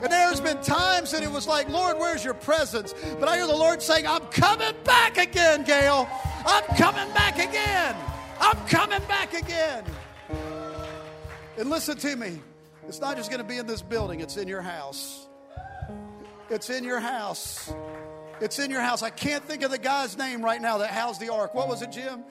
And 0.02 0.12
there's 0.12 0.40
been 0.40 0.60
times 0.62 1.10
that 1.10 1.22
it 1.22 1.30
was 1.30 1.46
like, 1.46 1.68
Lord, 1.68 1.98
where's 1.98 2.24
your 2.24 2.34
presence? 2.34 2.94
But 3.20 3.28
I 3.28 3.36
hear 3.36 3.46
the 3.46 3.56
Lord 3.56 3.82
saying, 3.82 4.06
I'm 4.06 4.24
coming 4.26 4.74
back 4.84 5.18
again, 5.18 5.64
Gail. 5.64 6.08
I'm 6.46 6.64
coming 6.76 7.12
back 7.12 7.38
again. 7.38 7.96
I'm 8.40 8.56
coming 8.66 9.02
back 9.08 9.34
again. 9.34 9.84
And 11.58 11.70
listen 11.70 11.96
to 11.98 12.16
me. 12.16 12.40
It's 12.88 13.00
not 13.00 13.16
just 13.16 13.30
going 13.30 13.42
to 13.42 13.48
be 13.48 13.56
in 13.56 13.66
this 13.66 13.82
building, 13.82 14.20
it's 14.20 14.36
in 14.36 14.48
your 14.48 14.62
house. 14.62 15.26
It's 16.50 16.68
in 16.70 16.84
your 16.84 17.00
house. 17.00 17.72
It's 18.40 18.58
in 18.58 18.70
your 18.70 18.80
house. 18.80 19.02
I 19.02 19.10
can't 19.10 19.44
think 19.44 19.62
of 19.62 19.70
the 19.70 19.78
guy's 19.78 20.18
name 20.18 20.44
right 20.44 20.60
now 20.60 20.78
that 20.78 20.90
housed 20.90 21.20
the 21.20 21.32
ark. 21.32 21.54
What 21.54 21.68
was 21.68 21.82
it, 21.82 21.92
Jim? 21.92 22.22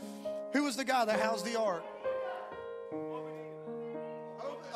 Who 0.54 0.64
was 0.64 0.76
the 0.76 0.86
guy 0.86 1.06
that 1.06 1.20
housed 1.20 1.46
the 1.46 1.60
ark? 1.60 1.84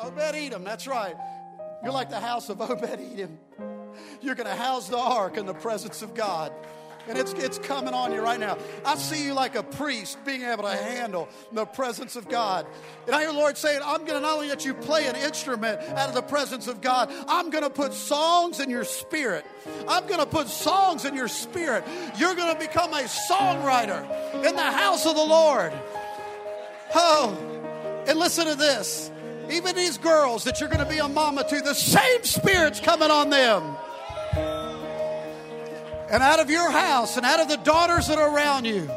Obed 0.00 0.34
Edom, 0.34 0.64
that's 0.64 0.86
right. 0.86 1.14
You're 1.82 1.92
like 1.92 2.10
the 2.10 2.20
house 2.20 2.48
of 2.48 2.60
Obed 2.60 2.84
Edom. 2.84 3.38
You're 4.20 4.34
going 4.34 4.48
to 4.48 4.54
house 4.54 4.88
the 4.88 4.98
ark 4.98 5.36
in 5.36 5.46
the 5.46 5.54
presence 5.54 6.02
of 6.02 6.14
God 6.14 6.52
and 7.06 7.16
it's, 7.16 7.32
it's 7.34 7.58
coming 7.58 7.94
on 7.94 8.12
you 8.12 8.20
right 8.20 8.38
now. 8.38 8.58
I 8.84 8.96
see 8.96 9.24
you 9.24 9.34
like 9.34 9.54
a 9.54 9.62
priest 9.62 10.18
being 10.24 10.42
able 10.42 10.64
to 10.64 10.76
handle 10.76 11.28
the 11.52 11.64
presence 11.64 12.16
of 12.16 12.28
God. 12.28 12.66
And 13.06 13.14
I 13.14 13.20
hear 13.20 13.32
the 13.32 13.38
Lord 13.38 13.56
saying, 13.56 13.80
I'm 13.84 14.00
going 14.00 14.14
to 14.14 14.20
not 14.20 14.34
only 14.34 14.48
let 14.48 14.64
you 14.64 14.74
play 14.74 15.06
an 15.06 15.16
instrument 15.16 15.80
out 15.80 16.08
of 16.08 16.14
the 16.14 16.22
presence 16.22 16.68
of 16.68 16.80
God, 16.80 17.10
I'm 17.26 17.50
going 17.50 17.64
to 17.64 17.70
put 17.70 17.94
songs 17.94 18.60
in 18.60 18.68
your 18.68 18.84
spirit. 18.84 19.46
I'm 19.88 20.06
going 20.06 20.20
to 20.20 20.26
put 20.26 20.48
songs 20.48 21.04
in 21.04 21.14
your 21.14 21.28
spirit. 21.28 21.84
You're 22.16 22.34
going 22.34 22.52
to 22.54 22.60
become 22.60 22.92
a 22.92 23.04
songwriter 23.30 24.04
in 24.46 24.54
the 24.54 24.62
house 24.62 25.06
of 25.06 25.14
the 25.14 25.24
Lord. 25.24 25.72
Oh, 26.94 28.04
and 28.06 28.18
listen 28.18 28.46
to 28.46 28.54
this. 28.54 29.10
Even 29.50 29.74
these 29.74 29.96
girls 29.96 30.44
that 30.44 30.60
you're 30.60 30.68
going 30.68 30.84
to 30.84 30.90
be 30.90 30.98
a 30.98 31.08
mama 31.08 31.42
to, 31.48 31.60
the 31.60 31.74
same 31.74 32.22
spirit's 32.24 32.80
coming 32.80 33.10
on 33.10 33.30
them. 33.30 33.76
And 36.10 36.22
out 36.22 36.40
of 36.40 36.50
your 36.50 36.70
house 36.70 37.16
and 37.16 37.26
out 37.26 37.40
of 37.40 37.48
the 37.48 37.56
daughters 37.58 38.08
that 38.08 38.18
are 38.18 38.34
around 38.34 38.64
you 38.64 38.88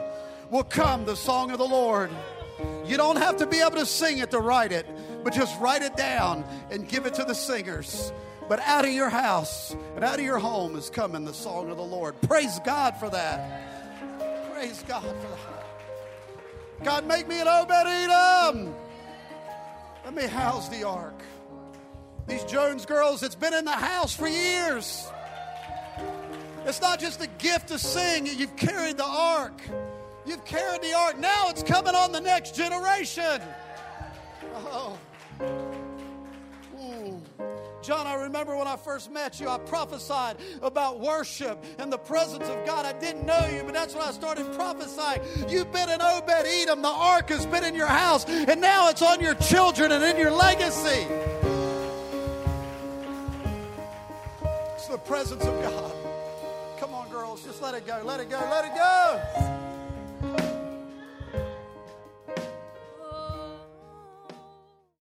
will 0.49 0.64
come 0.64 1.05
the 1.05 1.16
song 1.16 1.51
of 1.51 1.57
the 1.57 1.68
Lord. 1.68 2.09
You 2.86 2.97
don't 2.97 3.18
have 3.18 3.38
to 3.38 3.47
be 3.47 3.59
able 3.59 3.78
to 3.78 3.86
sing 3.86 4.20
it 4.20 4.32
to 4.32 4.39
write 4.39 4.72
it, 4.72 4.86
but 5.24 5.34
just 5.34 5.59
write 5.59 5.82
it 5.82 5.95
down 5.97 6.45
and 6.70 6.88
give 6.88 7.05
it 7.05 7.14
to 7.16 7.24
the 7.24 7.36
singers. 7.36 8.14
But 8.47 8.59
out 8.62 8.86
of 8.86 8.91
your 8.91 9.09
house 9.09 9.76
and 9.95 10.03
out 10.03 10.20
of 10.20 10.26
your 10.26 10.39
home 10.39 10.76
is 10.76 10.89
coming 10.89 11.26
the 11.26 11.34
song 11.34 11.70
of 11.70 11.78
the 11.78 11.84
Lord. 11.84 12.20
Praise 12.22 12.59
God 12.66 12.97
for 12.97 13.09
that. 13.09 14.53
Praise 14.53 14.84
God 14.88 15.03
for 15.03 15.12
that. 15.12 16.84
God, 16.84 17.05
make 17.07 17.28
me 17.28 17.39
an 17.39 17.47
Obed 17.47 17.72
Edom. 17.72 18.74
Let 20.05 20.14
me 20.14 20.24
house 20.28 20.70
the 20.70 20.84
ark. 20.84 21.22
These 22.28 22.43
Jones 22.45 22.86
girls, 22.86 23.24
it's 23.24 23.36
been 23.36 23.53
in 23.53 23.66
the 23.66 23.72
house 23.72 24.16
for 24.16 24.28
years. 24.28 25.07
It's 26.66 26.82
not 26.82 26.99
just 26.99 27.22
a 27.22 27.28
gift 27.28 27.70
to 27.70 27.80
sing, 27.80 28.28
you've 28.28 28.55
carried 28.55 28.97
the 28.97 29.05
ark. 29.05 29.62
You've 30.26 30.45
carried 30.45 30.82
the 30.82 30.93
ark. 30.93 31.18
Now 31.18 31.49
it's 31.49 31.64
coming 31.64 31.95
on 31.95 32.12
the 32.12 32.22
next 32.22 32.55
generation. 32.55 33.41
Oh. 34.55 34.97
Mm. 36.78 37.20
John, 37.82 38.05
I 38.05 38.14
remember 38.14 38.55
when 38.55 38.68
I 38.68 38.76
first 38.76 39.12
met 39.12 39.39
you, 39.39 39.49
I 39.49 39.57
prophesied 39.57 40.38
about 40.62 40.99
worship 40.99 41.64
and 41.80 41.91
the 41.91 41.97
presence 41.97 42.47
of 42.47 42.66
God. 42.66 42.86
I 42.86 42.93
didn't 42.93 43.26
know 43.26 43.47
you, 43.47 43.64
but 43.64 43.74
that's 43.74 43.95
when 43.95 44.03
I 44.03 44.12
started 44.12 44.53
prophesying. 44.53 45.22
You've 45.49 45.72
been 45.72 45.89
in 45.89 45.99
Obed 45.99 46.30
Edom, 46.30 46.84
the 46.84 46.89
ark 46.89 47.30
has 47.30 47.47
been 47.47 47.64
in 47.64 47.74
your 47.74 47.88
house, 47.88 48.26
and 48.26 48.62
now 48.62 48.89
it's 48.89 49.01
on 49.01 49.20
your 49.20 49.34
children 49.36 49.91
and 49.91 50.03
in 50.03 50.18
your 50.18 50.32
legacy. 50.32 51.07
It's 54.76 54.88
the 54.88 54.99
presence 54.99 55.43
of 55.43 55.62
God. 55.64 56.00
Come 56.82 56.95
on, 56.95 57.07
girls, 57.09 57.43
just 57.43 57.61
let 57.61 57.75
it 57.75 57.86
go, 57.86 58.01
let 58.03 58.19
it 58.19 58.27
go, 58.27 58.39
let 58.49 58.65
it 58.65 58.73
go. 58.73 60.50